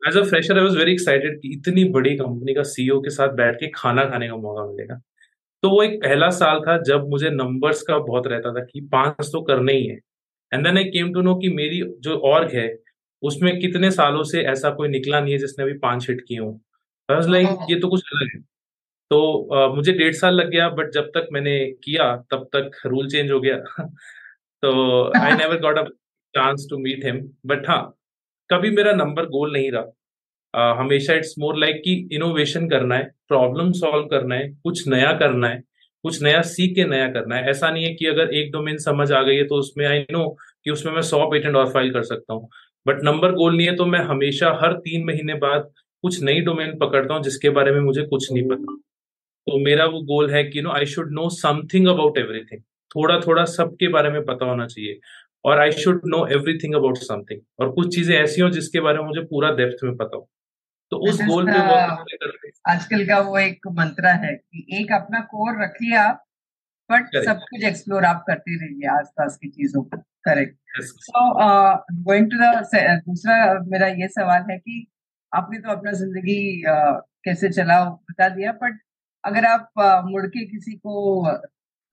As 0.07 0.17
a 0.17 0.23
fresher 0.23 0.57
I 0.57 0.63
was 0.63 0.77
very 0.77 0.91
excited 0.91 1.41
कि 1.41 1.53
इतनी 1.53 1.83
बड़ी 1.85 2.15
कंपनी 2.17 2.53
का 2.53 2.63
सीईओ 2.63 2.99
के 2.99 3.09
साथ 3.09 3.29
बैठ 3.29 3.55
के 3.55 3.67
खाना 3.67 4.05
खाने 4.05 4.27
का 4.27 4.35
मौका 4.35 4.65
मिलेगा। 4.65 5.01
तो 5.63 5.69
वो 5.69 5.83
एक 5.83 6.03
पहला 6.03 6.29
साल 6.29 6.59
था 6.59 6.81
जब 6.81 7.07
मुझे 7.09 7.29
नंबर्स 7.29 7.81
का 7.81 7.97
बहुत 7.97 8.27
रहता 8.27 8.53
था 8.53 8.63
कि 8.65 8.81
पाँच 8.81 9.29
तो 9.33 9.41
करने 9.41 9.73
ही 9.73 9.87
है। 9.87 9.99
And 10.53 10.63
then 10.63 10.77
I 10.77 10.83
came 10.83 11.13
to 11.13 11.21
know 11.21 11.35
कि 11.35 11.49
मेरी 11.49 11.81
जो 11.99 12.17
ऑर्ग 12.19 12.51
है 12.53 12.77
उसमें 13.21 13.59
कितने 13.59 13.91
सालों 13.91 14.23
से 14.23 14.41
ऐसा 14.41 14.69
कोई 14.69 14.87
निकला 14.87 15.19
नहीं 15.21 15.33
है 15.33 15.39
जिसने 15.39 15.63
अभी 15.65 15.73
पाँच 15.73 16.09
हिट 16.09 16.21
किए 16.27 16.39
हूँ। 16.39 16.61
लाइक 17.11 17.47
हाँ। 17.47 17.67
ये 17.69 17.79
तो 17.79 17.87
कुछ 17.87 18.01
अलग 18.15 18.29
है। 18.35 18.41
तो 19.11 19.49
uh, 19.55 19.75
मुझे 19.75 19.91
डेढ़ 19.91 20.13
साल 20.13 20.35
लग 20.35 20.49
गया 20.49 20.69
बट 20.69 20.91
जब 20.91 21.03
तक 21.03 21.27
मैंने 21.33 21.71
किया 21.83 22.15
तब 22.31 22.49
तक 22.55 22.71
रूल 22.85 23.09
चेंज 23.09 23.31
हो 23.31 23.39
गया। 23.39 23.57
तो 24.63 25.11
I 25.19 25.31
never 25.31 25.59
got 25.59 25.77
a 25.77 25.83
chance 26.35 26.67
to 26.69 26.77
meet 26.77 27.05
him 27.05 27.31
but 27.45 27.69
हाँ 27.69 27.95
कभी 28.53 28.71
मेरा 28.71 28.91
नंबर 28.93 29.25
गोल 29.27 29.53
नहीं 29.53 29.71
रहा। 29.71 29.83
uh, 30.53 30.79
हमेशा 30.79 31.13
इट्स 31.13 31.35
मोर 31.39 31.57
लाइक 31.57 31.81
कि 31.85 31.93
इनोवेशन 32.11 32.67
करना 32.69 32.95
है 32.95 33.11
प्रॉब्लम 33.27 33.71
सॉल्व 33.73 34.05
करना 34.07 34.35
है 34.35 34.49
कुछ 34.63 34.87
नया 34.87 35.11
करना 35.17 35.47
है 35.47 35.61
कुछ 36.03 36.21
नया 36.23 36.41
सीख 36.41 36.73
के 36.75 36.83
नया 36.85 37.07
करना 37.07 37.35
है। 37.35 37.49
ऐसा 37.49 37.69
नहीं 37.69 37.83
है 37.83 37.93
कि 37.93 38.05
अगर 38.05 38.33
एक 38.33 38.51
डोमेन 38.51 38.77
समझ 38.77 39.11
आ 39.11 39.21
गई 39.21 39.35
है 39.35 39.43
तो 39.43 39.55
उसमें 39.55 39.85
आई 39.87 39.99
नो 40.11 40.25
कि 40.63 40.71
उसमें 40.71 40.93
मैं 40.93 41.01
सौ 41.01 41.25
पेटेंट 41.31 41.55
और 41.55 41.69
फ़ाइल 41.71 41.91
कर 41.93 42.03
सकता 42.03 42.33
हूँ। 42.33 42.49
बट 42.85 43.03
नंबर 43.03 43.31
गोल 43.31 43.55
नहीं 43.57 43.67
है 43.67 43.75
तो 43.75 43.85
मैं 43.85 43.99
हमेशा 43.99 44.51
हर 44.63 44.73
तीन 44.79 45.05
महीने 45.05 45.33
बाद 45.33 45.71
कुछ 46.03 46.21
नई 46.23 46.41
डोमेन 46.41 46.77
पकड़ता 46.77 47.13
हूँ 47.13 47.23
जिसके 47.23 47.49
बारे 47.49 47.71
में 47.71 47.79
मुझे 47.81 48.03
कुछ 48.03 48.31
नहीं 48.31 48.43
पता। 48.49 48.75
तो 49.47 49.59
मेरा 49.59 49.85
वो 49.85 50.01
गोल 50.05 50.29
है 50.29 50.43
कि 50.43 50.61
no 50.61 50.71
I 50.71 50.85
should 50.85 51.11
know 51.11 51.29
something 51.29 51.87
about 51.87 52.17
everything 52.17 52.61
थोड़ा 52.95 53.19
थोड़ा 53.19 53.45
सबके 53.45 53.87
बारे 53.87 54.09
में 54.09 54.23
पता 54.25 54.45
होना 54.45 54.65
चाहिए। 54.67 54.99
और 55.45 55.59
I 55.59 55.71
should 55.71 56.01
know 56.05 56.27
everything 56.27 56.75
about 56.75 56.97
something 56.97 57.41
और 57.59 57.71
कुछ 57.71 57.95
चीज़ें 57.95 58.15
ऐसी 58.17 58.41
हो 58.41 58.49
जिसके 58.49 58.79
बारे 58.79 58.97
में 58.97 59.05
मुझे 59.05 59.21
पूरा 59.21 59.51
डेप्थ 59.51 59.83
में 59.83 59.95
पता 59.95 60.17
हो। 60.17 60.29
तो 60.91 60.97
उस 60.97 61.21
गोल 61.29 61.45
पे 61.45 61.59
वर्क 61.59 62.51
आजकल 62.67 63.05
का 63.07 63.19
वो 63.19 63.37
एक 63.37 63.67
मंत्र 63.67 64.07
है 64.07 64.35
कि 64.35 64.81
एक 64.81 64.91
अपना 64.91 65.19
कोर 65.19 65.63
रखिए 65.63 65.95
आप 65.95 66.23
बट 66.91 67.25
सब 67.25 67.39
कुछ 67.39 67.63
एक्सप्लोर 67.63 68.05
आप 68.05 68.23
करते 68.27 68.55
रहिए 68.65 68.87
आसपास 68.87 69.37
की 69.41 69.49
चीज़ों 69.49 69.83
को। 69.83 69.97
Correct 69.97 70.57
so 70.81 71.29
going 72.03 72.31
to 72.31 72.37
the 72.37 73.01
दूसरा 73.07 73.59
मेरा 73.63 73.87
ये 73.87 74.07
सवाल 74.07 74.45
है 74.51 74.57
कि 74.57 74.87
आपने 75.33 75.59
तो 75.59 75.71
अपना 75.71 75.91
ज़िंदगी 75.91 76.63
uh, 76.63 77.01
कैसे 77.23 77.49
चला 77.49 77.83
बता 77.85 78.29
दिया 78.29 78.51
बट 78.51 78.79
अगर 79.23 79.45
आप 79.45 79.69
uh, 79.79 80.11
मुड़ 80.11 80.25
के 80.27 80.45
किसी 80.45 80.71
को 80.71 81.31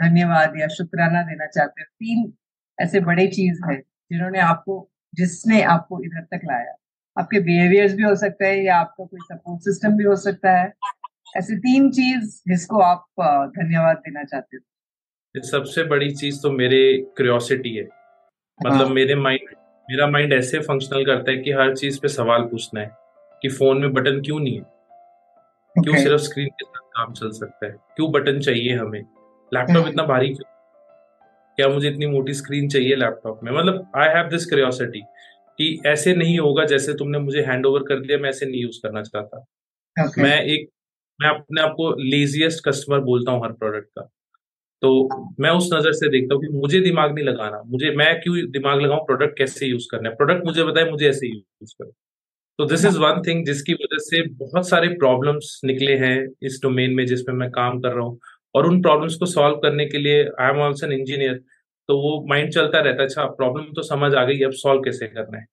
धन्यवाद 0.01 0.53
या 0.61 0.67
शुक्राना 0.69 1.23
देना 1.23 1.47
चाहते 1.47 1.83
हो 1.83 1.85
तीन 1.85 2.33
ऐसे 2.81 3.01
बड़े 3.01 3.27
चीज़ 3.27 3.61
है 3.71 3.79
जिन्होंने 3.81 4.39
आपको 4.39 4.91
जिसने 5.15 5.63
आपको 5.63 6.03
इधर 6.03 6.21
तक 6.21 6.41
लाया। 6.45 6.75
आपके 7.19 7.41
बिहेवियर्स 7.41 7.95
भी 7.95 8.03
हो 8.03 8.15
सकता 8.17 8.47
है 8.47 8.65
या 8.65 8.77
आपका 8.77 9.05
कोई 9.05 9.21
सपोर्ट 9.23 9.61
सिस्टम 9.61 9.97
भी 9.97 10.05
हो 10.05 10.17
सकता 10.17 10.59
है। 10.59 10.73
ऐसी 11.37 11.57
तीन 11.57 11.91
चीज़ 11.91 12.43
जिसको 12.49 12.81
आप 12.81 13.07
धन्यवाद 13.59 13.97
देना 13.97 14.25
चाहते 14.25 14.57
हो। 14.57 15.43
सबसे 15.43 15.83
बड़ी 15.83 16.11
चीज़ 16.11 16.43
तो 16.43 16.51
मेरे 16.51 17.07
क्यूरियोसिटी 17.17 17.77
है। 17.77 17.85
मतलब 18.67 18.87
हाँ। 18.87 18.95
मेरे 18.95 19.15
माइंड 19.15 19.55
मेरा 19.91 20.07
माइंड 20.07 20.33
ऐसे 20.33 20.59
फंक्शनल 20.59 21.05
करता 21.05 21.31
है 21.31 21.37
कि 21.37 21.53
हर 21.53 21.77
चीज़ 21.77 22.01
पे 22.01 22.09
सवाल 22.09 22.43
पूछना 22.43 22.81
है 22.81 22.91
कि 23.43 23.49
फ़ोन 23.49 23.81
में 23.81 23.93
बटन 23.93 24.21
क्यों 24.21 24.41
नहीं 24.41 24.55
है? 24.55 24.63
okay. 24.63 25.85
क्यों 25.85 25.97
सिर्फ़ 25.97 26.23
स्क्रीन 26.23 26.49
के 26.49 26.65
साथ 26.65 26.89
काम 26.97 27.13
चल 27.13 27.31
सकता 27.31 27.67
है? 27.67 27.73
क्यों 27.73 28.13
बटन 28.13 28.41
चाहिए 28.41 28.77
हमें? 28.77 29.01
लैपटॉप 29.55 29.89
इतना 29.89 30.03
भारी 30.03 30.29
क्यों 30.29 30.50
क्या 31.61 31.69
मुझे 31.69 31.89
इतनी 31.89 32.07
मोटी 32.07 32.35
स्क्रीन 32.35 32.69
चाहिए 32.69 32.97
लैपटॉप 32.97 33.41
में? 33.43 33.53
मतलब 33.53 33.93
आई 33.97 34.09
हैव 34.09 34.29
दिस 34.29 34.47
क्यूरियोसिटी 34.47 35.01
कि 35.59 35.83
ऐसे 35.87 36.15
नहीं 36.15 36.39
होगा 36.39 36.65
जैसे 36.65 36.95
तुमने 36.95 37.19
मुझे 37.19 37.41
हैंड 37.41 37.67
ओवर 37.67 37.81
कर 37.81 38.01
दिया 38.01 38.19
मैं 38.19 38.29
ऐसे 38.29 38.47
नहीं 38.47 38.63
यूज़ 38.63 38.79
करना 38.83 39.03
चाहता। 39.03 39.47
Okay. 40.07 40.23
मैं 40.23 40.43
एक 40.43 40.69
मैं 41.23 41.29
अपने 41.29 41.63
आप 41.63 41.71
को 41.71 42.03
लेजिएस्ट 42.03 42.69
कस्टमर 42.69 43.01
बोलता 43.01 43.33
हूँ 43.33 43.45
हर 43.45 43.53
प्रोडक्ट 43.53 43.87
का। 43.87 44.03
तो 44.83 45.09
मैं 45.41 45.51
उस 45.51 45.71
नज़र 45.75 45.93
से 45.93 46.09
देखता 46.09 46.35
हूँ 46.35 46.43
कि 46.43 46.49
मुझे 46.49 46.81
दिमाग 46.81 47.15
नहीं 47.15 47.25
लगाना। 47.25 47.63
मुझे 47.67 47.91
मैं 47.91 48.21
क्यों 48.21 48.37
दिमाग 48.51 48.81
लगाऊँ? 48.81 49.01
प्रोडक्ट 49.01 49.39
कैसे 49.39 49.67
यूज़ 49.67 49.87
करना 49.91 50.09
है? 50.09 50.15
प्रोडक्ट 50.15 50.45
मुझे 50.45 50.65
बताए 50.65 50.91
मुझे 50.91 51.09
ऐसे 51.09 51.27
यूज़ 51.27 51.75
करो। 51.83 51.93
तो 52.59 52.65
दिस 52.65 52.85
इज़ 52.85 52.99
वन 52.99 53.23
थिंग 53.27 53.47
जिसकी 53.47 53.75
वजह 53.75 53.99
से 53.99 54.23
बहुत 54.29 54.69
सारे 54.69 54.89
प्रॉब्लम्स 54.89 55.61
निकले 55.65 55.93
हैं 55.93 56.29
इस 56.43 56.61
डोमेन 56.63 56.95
में 56.95 57.07
जिसमें 57.07 57.35
मैं 57.35 57.51
काम 57.51 57.81
कर 57.81 57.89
रहा 57.89 58.05
हूँ। 58.05 58.19
और 58.55 58.67
उन 58.67 58.81
प्रॉब्लम्स 58.83 59.17
को 59.17 59.27
सॉल्व 59.27 59.57
करने 59.59 59.87
के 59.87 59.99
लिए 59.99 60.23
I 60.41 60.51
am 60.51 60.61
also 60.63 60.87
an 60.87 60.93
engineer 60.93 61.35
तो 61.89 61.97
वो 62.01 62.11
माइंड 62.29 62.51
चलता 62.53 62.81
रहता 62.81 63.03
है 63.03 63.09
अच्छा 63.09 63.25
प्रॉब्लम 63.37 63.73
तो 63.77 63.83
समझ 63.83 64.15
आ 64.15 64.25
गई 64.25 64.41
अब 64.45 64.53
सॉल्व 64.57 64.81
कैसे 64.83 65.07
करना 65.09 65.39
है? 65.39 65.45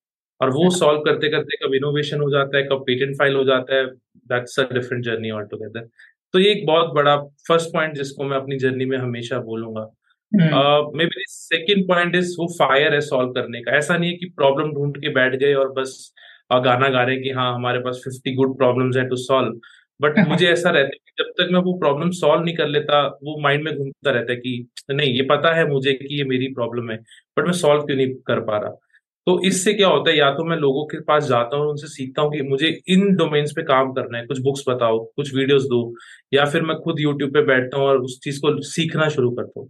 और 0.41 0.49
वो 0.49 0.69
सॉल्व 0.71 0.99
करते 1.01 1.29
करते 1.29 1.57
कब 1.57 1.73
इनोवेशन 1.75 2.21
हो 2.21 2.29
जाता 2.31 2.57
है 2.57 2.63
कब 2.63 2.83
पेटेंट 2.87 3.15
फ़ाइल 3.17 3.35
हो 3.35 3.43
जाता 3.43 3.75
है 3.75 3.85
that's 4.31 4.59
a 4.59 4.63
different 4.73 5.03
journey 5.05 5.31
all 5.31 5.43
together 5.51 5.87
तो 6.33 6.39
ये 6.39 6.51
एक 6.51 6.65
बहुत 6.67 6.93
बड़ा 6.95 7.15
फ़र्स्ट 7.47 7.69
पॉइंट 7.73 7.93
जिसको 7.95 8.23
मैं 8.23 8.37
अपनी 8.37 8.57
जर्नी 8.59 8.85
में 8.85 8.97
हमेशा 8.97 9.39
बोलूँगा। 9.41 9.81
May 10.95 11.05
be 11.05 11.23
second 11.29 11.87
point 11.87 12.15
is 12.15 12.35
वो 12.39 12.47
फायर 12.53 12.93
है 12.93 12.99
सॉल्व 13.01 13.31
करने 13.33 13.61
का। 13.61 13.75
ऐसा 13.77 13.97
नहीं 13.97 14.11
है 14.11 14.17
कि 14.17 14.25
प्रॉब्लम 14.37 14.73
ढूंढ 14.73 14.97
के 15.01 15.09
बैठ 15.15 15.35
गए 15.35 15.53
और 15.53 15.71
बस 15.73 15.93
गाना 16.65 16.89
गा 16.89 17.03
रहे 17.03 17.17
कि 17.17 17.31
हाँ 17.31 17.53
हमारे 17.55 17.79
पास 17.79 18.01
फिफ्टी 18.03 18.33
गुड 18.35 18.57
प्रॉब्लम्स 18.57 18.97
है 18.97 19.07
टू 19.09 19.15
सॉल्व 19.17 19.59
बट 19.99 20.17
मुझे 20.29 20.47
ऐसा 20.47 20.69
रहता 20.69 20.87
है 20.87 20.97
कि 20.97 21.11
जब 21.19 21.31
तक 21.37 21.49
मैं 21.51 21.59
वो 21.61 21.73
प्रॉब्लम 21.79 22.09
सॉल्व 22.13 22.43
नहीं 22.43 22.55
कर 22.55 22.67
लेता 22.67 23.01
वो 23.23 23.39
माइंड 23.41 23.63
में 23.63 23.75
घूमता 23.77 24.11
रहता 24.11 24.31
है 24.31 24.37
कि 24.39 24.67
नहीं 24.91 25.13
ये 25.13 25.21
पता 25.29 25.53
है 25.55 25.67
मुझे 25.69 25.93
कि 25.93 26.17
ये 26.17 26.23
मेरी 26.25 26.47
प्रॉब्लम 26.53 26.91
है 26.91 26.97
बट 27.37 27.45
मैं 27.45 27.53
सॉल्व 27.55 27.81
क्यों 27.83 27.97
नहीं 27.97 28.13
कर 28.27 28.39
पा 28.41 28.57
रहा? 28.57 28.71
तो 29.27 29.41
इससे 29.43 29.73
क्या 29.73 29.87
होता 29.87 30.09
है 30.11 30.17
या 30.17 30.29
तो 30.31 30.43
मैं 30.43 30.57
लोगों 30.57 30.85
के 30.85 30.99
पास 31.03 31.23
जाता 31.23 31.57
हूँ 31.57 31.69
उनसे 31.69 31.87
सीखता 31.87 32.21
हूँ 32.21 32.31
कि 32.33 32.41
मुझे 32.41 32.67
इन 32.89 33.15
डोमेन्स 33.15 33.51
पे 33.51 33.63
काम 33.63 33.91
करना 33.93 34.17
है 34.17 34.25
कुछ 34.25 34.39
बुक्स 34.41 34.63
बताओ 34.69 34.99
कुछ 35.15 35.33
वीडियोस 35.35 35.63
दो 35.65 35.79
या 36.33 36.45
फिर 36.45 36.61
मैं 36.61 36.77
खुद 36.77 36.99
यूट्यूब 36.99 37.33
पे 37.33 37.41
बैठता 37.45 37.77
हूँ 37.77 37.87
और 37.87 37.97
उस 38.01 38.19
चीज़ 38.23 38.39
को 38.41 38.61
सीखना 38.63 39.09
शुरू 39.09 39.31
करता 39.31 39.59
हूँ। 39.59 39.69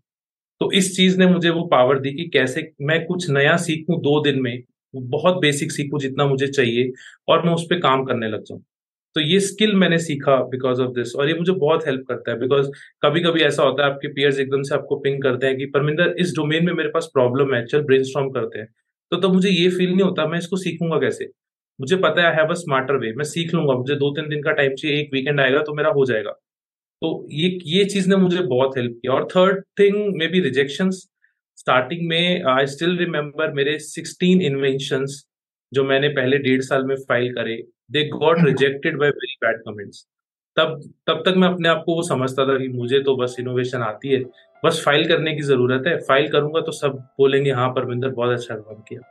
तो 0.61 0.71
इस 0.73 0.95
चीज़ 0.97 1.19
ने 1.19 1.27
मुझे 1.27 1.49
वो 1.49 1.63
पावर 1.67 1.99
दी 1.99 2.11
कि 2.13 2.29
कैसे 2.33 2.71
मैं 2.83 3.05
कुछ 3.05 3.29
नया 3.29 3.55
सीखूं 3.59 3.99
दो 4.01 4.21
दिन 4.23 4.41
में 4.41 4.57
बहुत 4.93 5.37
बेसिक 5.41 5.71
सीखूं 5.71 5.99
जितना 5.99 6.25
मुझे 6.27 6.47
चाहिए 6.49 6.91
और 7.29 7.45
मैं 7.45 7.53
उस 7.53 7.63
पर 7.63 7.79
काम 7.79 8.05
करने 8.05 8.29
लग 8.29 8.43
जाऊँ। 8.43 8.63
तो 9.17 9.21
ये 9.21 9.39
स्किल 9.39 9.73
मैंने 9.75 9.97
सीखा 9.99 10.35
बिकॉज़ 10.49 10.81
ऑफ़ 10.81 10.89
दिस 10.91 11.15
और 11.15 11.29
ये 11.29 11.33
मुझे 11.33 11.51
बहुत 11.53 11.85
हेल्प 11.87 12.03
करता 12.07 12.31
है 12.31 12.39
बिकॉज़ 12.39 12.67
कभी 13.03 13.21
कभी 13.21 13.41
ऐसा 13.41 13.63
होता 13.63 13.85
है 13.85 13.91
आपके 13.91 14.07
पियर्स 14.07 14.39
एकदम 14.39 14.63
से 14.63 14.75
आपको 14.75 14.95
पिंग 14.99 15.21
करते 15.23 15.47
हैं 15.47 15.57
कि, 15.57 15.65
परमिंदर, 15.65 16.13
इस 16.19 16.33
डोमेन 16.35 16.65
में 16.65 16.73
मेरे 16.73 16.89
पास 16.89 17.09
प्रॉब्लम 17.13 17.53
है, 17.55 17.65
चल 17.65 17.81
ब्रेन 17.81 18.03
करते 18.31 18.59
हैं। 18.59 18.67
तो 19.11 19.15
तब 19.17 19.21
तो 19.21 19.29
मुझे 19.29 19.49
ये 19.49 19.69
फील 19.69 19.89
नहीं 19.89 20.01
होता, 20.01 20.25
मैं 20.27 20.37
इसको 20.37 20.57
सीखूँगा 20.57 20.97
कैसे? 20.97 21.29
मुझे 21.79 21.95
पता 21.95 22.21
है 22.21 22.27
आई 22.27 22.35
हैव 22.35 22.49
अ 22.49 22.53
स्मार्टर 22.53 22.97
वे 22.97 23.11
मैं 23.13 23.23
सीख 23.23 23.53
लूँगा, 23.53 23.73
मुझे 23.73 23.95
दो 23.95 24.09
तीन 24.11 24.29
दिन 24.29 24.41
का 24.43 24.51
टाइम 24.51 24.75
चाहिए, 24.75 24.99
एक 24.99 25.09
वीकेंड 25.13 25.39
आएगा 25.39 25.61
तो 25.61 25.73
मेरा 25.73 25.89
हो 25.89 26.05
जाएगा। 26.05 26.31
तो 27.01 27.27
ये 27.31 27.49
ये 27.67 27.85
चीज़ 27.85 28.09
ने 28.09 28.15
मुझे 28.15 28.41
बहुत 28.43 28.77
हेल्प 28.77 28.99
किया 29.01 29.13
और 29.13 29.27
third 29.27 29.63
thing 29.79 29.95
maybe 30.27 30.39
rejection 30.41 30.89
starting 30.91 32.07
में 32.09 32.43
आई 32.49 32.65
स्टिल 32.67 32.97
रिमेम्बर 32.97 33.53
मेरे 33.53 33.77
सिक्सटीन 33.79 34.41
इन्वेंशन 34.41 35.05
जो 35.71 35.83
मैंने 35.83 36.09
पहले 36.09 36.37
डेढ़ 36.39 36.61
साल 36.61 36.85
में 36.85 36.95
फ़ाइल 36.95 37.33
करे। 37.33 37.57
They 37.91 38.03
got 38.09 38.43
rejected 38.45 38.97
by 38.99 39.09
very 39.09 39.35
bad 39.43 39.61
comments 39.61 40.05
तब 40.57 40.79
तब 41.07 41.21
तक 41.25 41.33
मैं 41.37 41.47
अपने 41.47 41.69
आप 41.69 41.83
को 41.85 41.95
वो 41.95 42.01
समझता 42.03 42.45
था 42.45 42.57
कि 42.57 42.67
मुझे 42.67 42.99
तो 42.99 43.15
बस 43.15 43.35
इनोवेशन 43.39 43.81
आती 43.81 44.09
है। 44.09 44.19
बस 44.63 44.81
फ़ाइल 44.85 45.07
करने 45.07 45.33
की 45.35 45.41
ज़रूरत 45.41 45.87
है। 45.87 45.97
फ़ाइल 45.97 46.27
करूँगा 46.31 46.61
तो 46.61 46.71
सब 46.71 46.95
बोलेंगे 47.17 47.51
हाँ 47.51 47.69
परमिंदर 47.69 48.09
बहुत 48.09 48.33
अच्छा 48.33 48.55
काम 48.55 48.81
किया। 48.81 49.01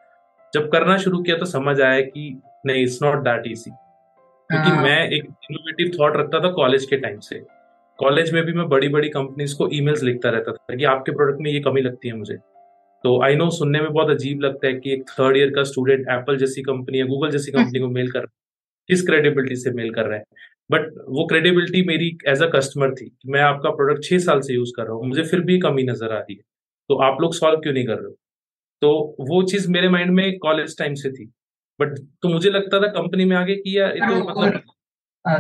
जब 0.53 0.69
करना 0.71 0.97
शुरू 0.99 1.23
किया 1.23 1.37
तो 1.37 1.47
समझ 1.47 1.81
आया 1.81 2.01
कि 2.01 2.41
नहीं 2.67 2.83
इट्स 2.83 2.99
नॉट 3.03 3.23
दैट 3.25 3.47
इजी 3.47 3.71
क्योंकि 3.71 4.71
हाँ। 4.71 4.83
मैं 4.83 4.99
एक 5.09 5.25
इनोवेटिव 5.51 5.91
थॉट 6.01 6.17
रखता 6.17 6.41
था 6.41 6.51
कॉलेज 6.53 6.85
के 6.85 6.97
टाइम 6.97 7.19
से। 7.21 7.39
कॉलेज 7.99 8.33
में 8.33 8.43
भी 8.45 8.53
मैं 8.53 8.69
बड़ी 8.69 8.89
बड़ी 8.89 9.09
कंपनीज़ 9.09 9.57
को 9.57 9.69
ईमेल्स 9.73 10.03
लिखता 10.03 10.31
रहता 10.31 10.53
था 10.53 10.77
कि 10.77 10.85
आपके 10.85 11.13
प्रोडक्ट 11.13 11.41
में 11.41 11.51
ये 11.51 11.61
कमी 11.61 11.81
लगती 11.81 12.09
है 12.09 12.17
मुझे। 12.17 12.37
तो 13.05 13.21
आई 13.25 13.37
नो 13.37 13.49
सुनने 13.51 13.81
में 13.81 13.93
बहुत 13.93 14.11
अजीब 14.11 14.41
लगता 14.41 14.67
है 14.67 14.73
कि 14.75 14.93
एक 14.93 15.05
थर्ड 15.11 15.37
ईयर 15.37 15.51
का 15.51 15.63
स्टूडेंट 15.65 16.07
एप्पल 16.11 16.37
जैसी 16.39 16.63
कंपनी 16.63 17.01
या 17.01 17.07
गूगल 17.07 17.31
जैसी 17.31 17.53
कंपनी 17.53 17.81
को 17.81 17.89
मेल 17.89 18.11
कर 18.11 18.27
किस 18.89 19.07
क्रेडिबिलिटी 19.07 19.57
से 19.57 19.71
मेल 19.73 19.91
कर 19.95 20.07
रहे 20.07 20.19
हैं? 20.19 20.25
बट 20.71 20.93
वो 21.09 21.27
क्रेडिबिलिटी 21.27 21.83
मेरी 21.87 22.09
एज 22.29 22.43
अ 22.43 22.47
कस्टमर 22.51 22.95
थी 22.95 23.11
मैं 23.29 23.41
आपका 23.43 23.71
प्रोडक्ट 23.73 24.05
छह 24.05 24.19
साल 24.21 24.41
से 24.41 24.55
यूज़ 24.55 24.73
कर 24.77 24.85
रहा 24.85 24.95
हूँ 24.95 25.09
मुझे 25.09 25.23
फिर 25.25 25.41
भी 25.43 25.59
कमी 25.61 25.83
नज़र 25.85 26.13
आ 26.13 26.19
रही 26.19 26.35
है। 26.35 26.43
तो 26.91 26.95
आप 27.05 27.21
लोग 27.21 27.35
सॉल्व 27.35 27.61
क्यों 27.61 27.73
नहीं 27.73 27.87
कर 27.87 27.95
रहे 27.95 28.07
हो? 28.07 28.17
तो 28.83 29.27
वो 29.29 29.43
चीज़ 29.51 29.71
मेरे 29.73 29.89
माइंड 29.89 30.11
में 30.15 30.39
कॉलेज 30.39 30.79
टाइम 30.79 30.95
से 30.95 31.11
थी। 31.13 31.25
बट 31.81 31.99
तो 32.23 32.29
मुझे 32.29 32.51
लगता 32.51 32.81
था 32.81 32.87
कंपनी 32.93 33.25
में 33.25 33.37
आगे 33.37 33.55
कि 33.57 33.79
यार 33.79 33.99
तो 33.99 34.17
मतलब 34.21 34.63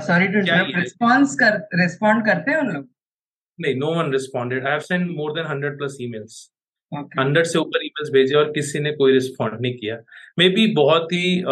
सॉरी 0.03 0.29
टू 0.29 0.41
रिस्पॉन्स 0.79 1.35
कर 1.41 1.57
रिस्पॉन्ड 1.81 2.25
करते 2.26 2.50
हैं 2.50 2.59
उन 2.59 2.73
लोग? 2.73 2.88
नहीं 3.59 3.75
no 3.75 3.95
one 3.95 4.12
responded 4.12 4.67
I 4.67 4.73
have 4.73 4.81
send 4.83 5.11
more 5.17 5.33
than 5.33 5.47
hundred 5.47 5.79
plus 5.79 5.97
emails 6.03 6.35
hundred 6.93 7.47
से 7.47 7.59
ऊपर 7.59 7.85
ईमेल्स 7.85 8.11
भेजे 8.12 8.35
और 8.35 8.50
किसी 8.53 8.79
ने 8.81 8.93
कोई 8.95 9.12
रिस्पॉन्ड 9.12 9.61
नहीं 9.61 9.75
किया। 9.76 9.97
मे 10.38 10.49
बी 10.50 10.67
बहुत 10.75 11.12
ही 11.12 11.43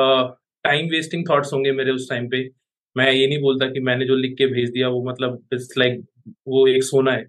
टाइम 0.64 0.88
वेस्टिंग 0.90 1.24
थॉट्स 1.30 1.52
होंगे 1.52 1.72
मेरे 1.72 1.90
उस 1.92 2.08
टाइम 2.10 2.28
पे। 2.30 2.48
मैं 2.96 3.10
ये 3.12 3.26
नहीं 3.26 3.40
बोलता 3.42 3.66
कि 3.68 3.80
मैंने 3.82 4.06
जो 4.06 4.16
लिख 4.16 4.34
के 4.38 4.46
भेज 4.48 4.70
दिया 4.70 4.88
वो 4.88 5.02
मतलब 5.04 5.42
इट्स 5.54 5.74
लाइक 5.78 6.00
वो 6.48 6.66
एक 6.68 6.82
सोना 6.84 7.12
है। 7.12 7.24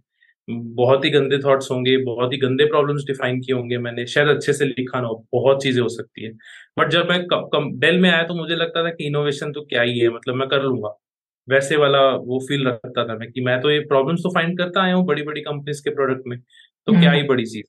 बहुत 0.47 1.05
ही 1.05 1.09
गंदे 1.09 1.37
थॉट्स 1.39 1.71
होंगे 1.71 1.95
बहुत 2.05 2.33
ही 2.33 2.37
गंदे 2.39 2.65
प्रॉब्लम्स 2.65 3.03
डिफाइन 3.07 3.39
किए 3.41 3.55
होंगे 3.55 3.77
मैंने। 3.79 4.05
शायद 4.07 4.27
अच्छे 4.29 4.53
से 4.53 4.65
लिखा 4.65 5.01
ना 5.01 5.07
हो 5.07 5.15
बहुत 5.33 5.63
चीज़ें 5.63 5.81
हो 5.81 5.87
सकती 5.89 6.25
है। 6.25 6.31
बट 6.79 6.89
जब 6.91 7.09
मैं 7.09 7.19
डेल 7.79 7.99
में 8.01 8.09
आया 8.09 8.23
तो 8.23 8.35
मुझे 8.35 8.55
लगता 8.55 8.83
था 8.85 8.89
कि 8.91 9.07
इनोवेशन 9.07 9.51
तो 9.51 9.61
क्या 9.63 9.81
ही 9.81 9.97
है 9.99 10.09
मतलब 10.09 10.35
मैं 10.35 10.47
कर 10.49 10.61
लूँगा। 10.63 10.95
वैसे 11.47 11.77
वाला 11.77 11.99
वो 12.27 12.39
फील 12.47 12.67
रखता 12.67 13.05
था 13.07 13.15
मैं 13.17 13.31
कि 13.31 13.41
मैं 13.41 13.59
तो 13.61 13.71
ये 13.71 13.79
प्रॉब्लम्स 13.87 14.21
तो 14.23 14.29
फाइंड 14.35 14.57
करता 14.57 14.83
आया 14.83 14.93
हूँ 14.95 15.05
बड़ी 15.05 15.23
बड़ी 15.23 15.41
कंपनीज़ 15.41 15.81
के 15.83 15.89
प्रोडक्ट 15.95 16.27
में 16.27 16.37
तो 16.39 16.91
क्या 16.91 17.11
ही 17.11 17.19
हम्म। 17.19 17.27
बड़ी 17.29 17.45
चीज़। 17.45 17.65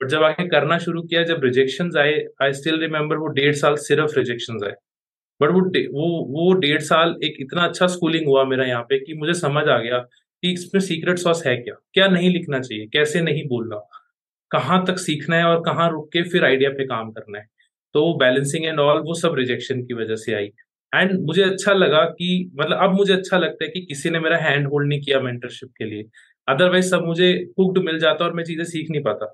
बट 0.00 0.08
जब 0.10 0.22
आगे 0.22 0.46
करना 0.48 0.78
शुरू 0.78 1.02
किया 1.02 1.22
जब 1.24 1.44
रिजेक्शन 1.44 1.90
आए 1.98 2.14
आई 2.42 2.52
स्टिल 2.54 2.80
रिमेम्बर 2.80 3.16
वो 3.16 3.26
डेढ़ 3.34 3.54
साल 3.56 3.76
सिर्फ़ 3.86 4.18
रिजेक्शन 4.18 4.64
आए। 4.66 4.74
बट 5.40 5.50
वो 5.50 5.60
वो 5.92 6.08
वो 6.32 6.52
डेढ़ 6.60 6.80
साल 6.82 7.14
एक 7.24 7.36
इतना 7.40 7.64
अच्छा 7.64 7.86
स्कूलिंग 7.86 8.26
हुआ 8.26 8.44
मेरा 8.44 8.64
यहाँ 8.64 8.82
पे 8.82 8.98
कि 8.98 9.14
मुझे 9.14 9.34
समझ 9.34 9.66
आ 9.68 9.78
गया 9.78 9.98
कि 10.42 10.52
इसमें 10.52 10.80
सीक्रेट 10.80 11.18
सॉस 11.18 11.42
है 11.46 11.56
क्या? 11.56 11.74
क्या 11.94 12.08
नहीं 12.08 12.30
लिखना 12.30 12.60
चाहिए? 12.60 12.86
कैसे 12.86 13.20
नहीं 13.22 13.46
बोलना? 13.48 13.80
कहाँ 14.50 14.84
तक 14.86 14.98
सीखना 14.98 15.36
है 15.36 15.44
और 15.44 15.60
कहाँ 15.64 15.90
रुक 15.90 16.08
के 16.12 16.22
फिर 16.22 16.44
आइडिया 16.44 16.70
पे 16.70 16.84
काम 16.86 17.10
करना 17.12 17.38
है? 17.38 17.46
तो 17.94 18.14
बैलेंसिंग 18.18 18.64
एंड 18.66 18.80
ऑल 18.80 19.00
वो 19.02 19.14
सब 19.14 19.34
रिजेक्शन 19.38 19.82
की 19.82 19.94
वजह 19.94 20.16
से 20.16 20.34
आई। 20.34 20.50
एंड 20.92 21.12
मुझे 21.20 21.42
अच्छा 21.42 21.72
लगा 21.72 22.04
कि 22.04 22.50
मतलब 22.60 22.78
अब 22.82 22.94
मुझे 22.94 23.12
अच्छा 23.14 23.38
लगता 23.38 23.64
है 23.64 23.70
कि 23.70 23.80
किसी 23.80 24.10
ने 24.10 24.20
मेरा 24.20 24.36
हैंड 24.38 24.68
होल्ड 24.68 24.88
नहीं 24.88 25.00
किया 25.00 25.20
मेंटरशिप 25.20 25.70
के 25.78 25.84
लिए। 25.84 26.04
अदरवाइज़ 26.48 26.90
सब 26.90 27.04
मुझे 27.06 27.30
हुक्ड 27.58 27.78
मिल 27.78 27.98
जाता 27.98 28.24
और 28.24 28.32
मैं 28.34 28.44
चीज़ें 28.44 28.64
सीख 28.64 28.90
नहीं 28.90 29.02
पाता। 29.02 29.26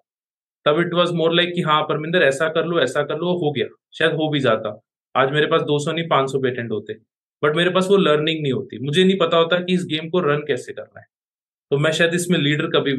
तब 0.67 0.81
इट 0.81 0.95
वॉज़ 0.95 1.13
मोर 1.15 1.35
लाइक 1.35 1.53
कि 1.55 1.61
हाँ 1.63 1.83
परमिंदर 1.83 2.23
ऐसा 2.23 2.49
कर 2.49 2.65
लो, 2.67 2.81
ऐसा 2.81 3.03
कर 3.03 3.19
लो, 3.19 3.33
हो 3.39 3.53
गया। 3.53 3.67
शायद 3.99 4.13
हो 4.13 4.29
भी 4.31 4.41
जाता। 4.41 4.81
आज 5.15 5.33
मेरे 5.33 5.47
पास 5.47 5.63
200 5.63 5.93
नहीं 5.93 6.07
500 6.09 6.39
पेटेंट 6.41 6.71
होते। 6.71 6.95
बट 7.43 7.57
मेरे 7.57 7.71
पास 7.71 7.87
वो 7.91 7.97
लर्निंग 7.99 8.43
नहीं 8.43 8.53
होती। 8.53 8.79
मुझे 8.85 9.05
नहीं 9.05 9.17
पता 9.19 9.37
होता 9.37 9.59
कि 9.59 9.75
इस 9.75 9.85
गेम 9.87 10.09
को 10.11 10.21
रन 10.23 10.45
कैसे 10.47 10.73
करना 10.73 11.01
है। 11.01 11.07
तो 11.71 11.79
मैं 11.79 11.91
शायद 11.93 12.15
इसमें 12.15 12.39
लीडर 12.39 12.67
कभी 12.71 12.93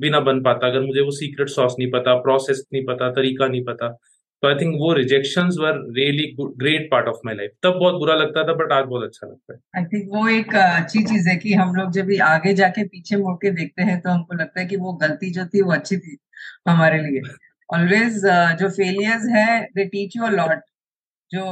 भी 0.00 0.10
ना 0.10 0.20
बन 0.22 0.40
पाता। 0.42 0.66
अगर 0.66 0.80
मुझे 0.82 1.00
वो 1.00 1.10
सीक्रेट 1.12 1.48
सॉस 1.48 1.74
नहीं 1.78 1.90
पता 1.90 2.14
प्रोसेस 2.22 2.64
नहीं 2.72 2.84
पता, 2.84 3.10
तरीका 3.12 3.46
नहीं 3.48 3.64
पता 3.64 3.96
तो 4.42 4.48
आई 4.48 4.54
थिंक 4.54 4.74
वो 4.78 4.92
rejection 4.94 5.48
were 5.58 5.78
really 5.96 6.24
great 6.38 6.88
part 6.90 7.08
of 7.08 7.16
my 7.26 7.34
life 7.34 7.50
तब 7.62 7.78
बहुत 7.78 7.94
बुरा 7.94 8.14
लगता 8.14 8.42
था 8.44 8.52
बट 8.54 8.72
आज 8.72 8.84
बहुत 8.84 9.02
अच्छा 9.04 9.26
लगता 9.26 9.52
है। 9.52 9.58
आई 9.76 9.84
थिंक 9.84 10.08
वो 10.12 10.28
एक 10.28 10.54
अच्छी 10.56 11.02
चीज़ 11.04 11.28
है 11.28 11.36
कि 11.36 11.52
हम 11.54 11.74
लोग 11.74 11.90
जब 11.92 12.06
भी 12.06 12.16
आगे 12.26 12.54
जाके 12.54 12.84
पीछे 12.86 13.16
मुड़ 13.16 13.34
के 13.36 13.50
देखते 13.50 13.82
हैं 13.82 14.00
तो 14.00 14.10
हमको 14.10 14.36
लगता 14.36 14.60
है 14.60 14.66
कि 14.66 14.76
वो 14.76 14.92
गलती 15.02 15.30
जो 15.30 15.44
थी, 15.46 15.62
वो 15.62 15.72
अच्छी 15.72 15.96
थी 15.98 16.16
हमारे 16.68 17.02
लिए। 17.02 17.20
ऑलवेज 17.70 18.20
जो 18.60 18.68
फेलियर्स 18.70 19.28
है 19.28 19.60
they 19.74 19.84
teach 19.86 20.16
you 20.16 20.22
a 20.22 20.30
lot 20.30 20.62
जो 21.32 21.44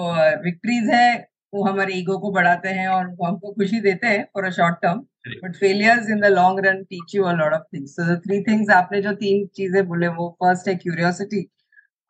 विक्ट्रीज 0.44 0.90
है 0.90 1.08
वो 1.52 1.64
हमारे 1.64 1.94
ईगो 1.94 2.18
को 2.18 2.30
बढ़ाते 2.32 2.68
हैं 2.70 2.88
और 2.88 3.06
वो 3.08 3.26
हमको 3.26 3.52
खुशी 3.52 3.80
देते 3.80 4.06
हैं 4.06 4.24
for 4.34 4.44
a 4.44 4.50
short 4.52 4.76
term 4.82 4.98
but 5.44 5.56
failures 5.56 6.10
in 6.10 6.20
the 6.20 6.26
long 6.32 6.60
run 6.66 6.82
teach 6.84 7.14
you 7.14 7.24
a 7.24 7.32
lot 7.34 7.52
of 7.54 7.62
things 7.74 7.90
so 7.96 8.04
the 8.06 8.18
three 8.26 8.40
things 8.44 8.70
आपने 8.72 9.02
जो 9.02 9.12
तीन 9.16 9.46
चीज़ें 9.56 9.86
बोले 9.88 10.08
वो 10.18 10.28
फ़र्स्ट 10.42 10.68
है 10.68 10.74
क्यूरियोसिटी 10.76 11.46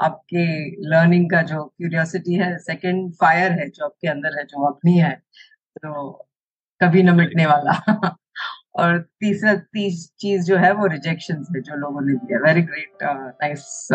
आपके 0.00 0.44
लर्निंग 0.90 1.30
का 1.30 1.42
जो 1.44 1.64
क्यूरियोसिटी 1.66 2.34
है 2.36 2.56
सेकंड 2.60 3.12
फायर 3.22 3.52
है 3.52 3.68
जो 3.70 3.84
आपके 3.84 4.08
अंदर 4.08 4.38
है 4.38 4.44
जो 4.46 4.66
अपनी 4.66 4.98
है 4.98 5.14
तो 5.78 6.12
कभी 6.80 7.02
न 7.02 7.14
मिटने 7.16 7.46
वाला। 7.46 7.72
और 8.78 8.98
तीसरा 9.20 9.54
तीस 9.54 10.06
चीज़ 10.20 10.44
जो 10.46 10.56
है 10.56 10.72
वो 10.72 10.86
रिजेक्शन 10.86 11.44
है 11.54 11.60
जो 11.60 11.76
लोगों 11.76 12.00
ने 12.00 12.14
दिया। 12.14 12.38
Very 12.38 12.62
great 12.62 13.02
nice 13.02 13.88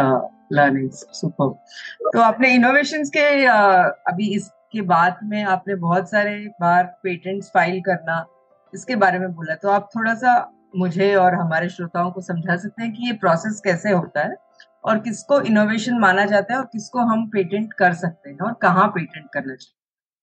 learning 0.53 0.89
super 0.91 2.09
तो 2.13 2.21
आपने 2.21 2.53
इनोवेशंस 2.55 3.09
के 3.09 3.25
uh, 3.45 3.91
अभी 4.07 4.33
इसके 4.35 4.81
बाद 4.81 5.19
में 5.23 5.43
आपने 5.43 5.75
बहुत 5.75 6.09
सारे 6.11 6.35
बार 6.61 6.83
पेटेंट्स 7.03 7.49
फ़ाइल 7.53 7.79
करना 7.81 8.25
इसके 8.73 8.95
बारे 8.95 9.19
में 9.19 9.33
बोला। 9.33 9.55
तो 9.55 9.69
आप 9.69 9.89
थोड़ा 9.95 10.13
सा 10.13 10.33
मुझे 10.75 11.13
और 11.15 11.35
हमारे 11.35 11.69
श्रोताओं 11.69 12.11
को 12.11 12.21
समझा 12.21 12.55
सकते 12.55 12.83
हैं 12.83 12.91
कि 12.93 13.05
ये 13.07 13.13
प्रोसेस 13.17 13.61
कैसे 13.65 13.91
होता 13.91 14.21
है 14.21 14.35
और 14.83 14.99
किसको 14.99 15.39
इनोवेशन 15.41 15.99
माना 15.99 16.25
जाता 16.25 16.53
है 16.53 16.59
और 16.59 16.65
किसको 16.65 16.99
हम 16.99 17.25
पेटेंट 17.29 17.73
कर 17.73 17.93
सकते 17.93 18.29
हैं 18.29 18.37
और 18.39 18.53
कहाँ 18.61 18.87
पेटेंट 18.87 19.27
करना 19.33 19.55
चाहिए? 19.55 19.75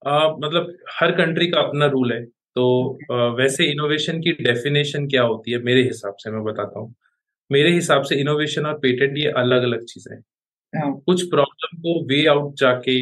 uh, 0.02 0.28
मतलब 0.44 0.76
हर 1.00 1.10
कंट्री 1.18 1.46
का 1.46 1.60
अपना 1.60 1.86
रूल 1.86 2.12
है। 2.12 2.20
तो 2.56 3.34
वैसे 3.36 3.64
इनोवेशन 3.72 4.20
की 4.20 4.32
डेफिनेशन 4.42 5.06
क्या 5.08 5.22
होती 5.24 5.52
है? 5.52 5.58
मेरे 5.62 5.82
हिसाब 5.84 6.14
से 6.18 6.30
मैं 6.30 6.42
बताता 6.44 6.80
हूँ। 6.80 6.94
मेरे 7.50 7.70
हिसाब 7.72 8.02
से 8.04 8.16
इनोवेशन 8.20 8.66
और 8.66 8.78
पेटेंट 8.80 9.18
ये 9.18 9.30
अलग 9.38 9.62
अलग 9.64 9.84
चीज़ें 9.86 10.14
हैं। 10.14 10.22
हाँ। 10.74 10.92
कुछ 11.06 11.22
प्रॉब्लम 11.30 11.78
को 11.82 12.00
वे 12.08 12.26
आउट 12.28 12.54
जाके 12.60 12.96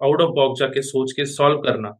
आउट 0.00 0.20
ऑफ़ 0.22 0.30
बॉक्स 0.36 0.60
जाके 0.60 0.82
सोच 0.82 1.12
के 1.12 1.26
सॉल्व 1.28 1.58
करना 1.62 1.94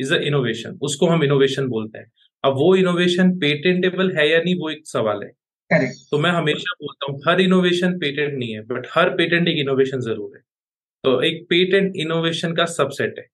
इज़ 0.00 0.14
अ 0.14 0.18
इनोवेशन 0.24 0.78
उसको 0.82 1.06
हम 1.08 1.24
इनोवेशन 1.24 1.68
बोलते 1.68 1.98
हैं। 1.98 2.10
अब 2.44 2.54
वो 2.56 2.74
इनोवेशन 2.76 3.30
पेटेंटेबल 3.40 4.12
है 4.18 4.28
या 4.30 4.38
नहीं 4.40 4.56
वो 4.60 4.70
एक 4.70 4.86
सवाल 4.88 5.22
है। 5.24 5.30
Correct. 5.70 5.96
तो 6.10 6.18
मैं 6.18 6.30
हमेशा 6.32 6.74
बोलता 6.82 7.12
हूँ 7.12 7.20
हर 7.28 7.40
इनोवेशन 7.40 7.98
पेटेंट 8.00 8.34
नहीं 8.34 8.54
है 8.54 8.62
बट 8.66 8.86
हर 8.92 9.10
पेटेंट 9.16 9.48
एक 9.48 9.58
इनोवेशन 9.60 10.00
ज़रूर 10.02 10.36
है। 10.36 10.42
तो 11.04 11.22
एक 11.24 11.46
पेटेंट 11.50 11.96
इनोवेशन 11.98 12.54
का 12.54 12.64
सबसेट 12.68 13.16
है। 13.18 13.26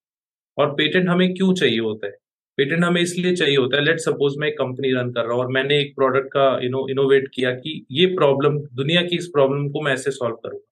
और 0.57 0.73
पेटेंट 0.75 1.09
हमें 1.09 1.33
क्यों 1.35 1.53
चाहिए 1.55 1.79
होता 1.81 2.07
है? 2.07 2.13
पेटेंट 2.57 2.83
हमें 2.83 3.01
इसलिए 3.01 3.35
चाहिए 3.35 3.55
होता 3.57 3.77
है 3.77 3.83
लेट 3.83 3.99
सपोज़ 3.99 4.37
मैं 4.39 4.47
एक 4.47 4.57
कंपनी 4.57 4.91
रन 4.93 5.11
कर 5.11 5.21
रहा 5.21 5.33
हूँ 5.33 5.43
और 5.43 5.51
मैंने 5.51 5.79
एक 5.79 5.95
प्रोडक्ट 5.95 6.27
का 6.27 6.47
इनो 6.63 6.87
इनोवेट 6.89 7.27
किया 7.33 7.51
कि 7.53 7.85
ये 7.91 8.05
प्रॉब्लम 8.15 8.57
दुनिया 8.75 9.01
की 9.01 9.15
इस 9.15 9.27
प्रॉब्लम 9.33 9.67
को 9.69 9.81
मैं 9.81 9.93
ऐसे 9.93 10.11
सॉल्व 10.11 10.35
करूँगा। 10.35 10.63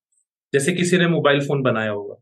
जैसे 0.54 0.74
किसी 0.74 0.98
ने 0.98 1.08
मोबाइल 1.08 1.39
फ़ोन 1.39 1.62
बनाया 1.62 1.91
होगा 1.91 2.15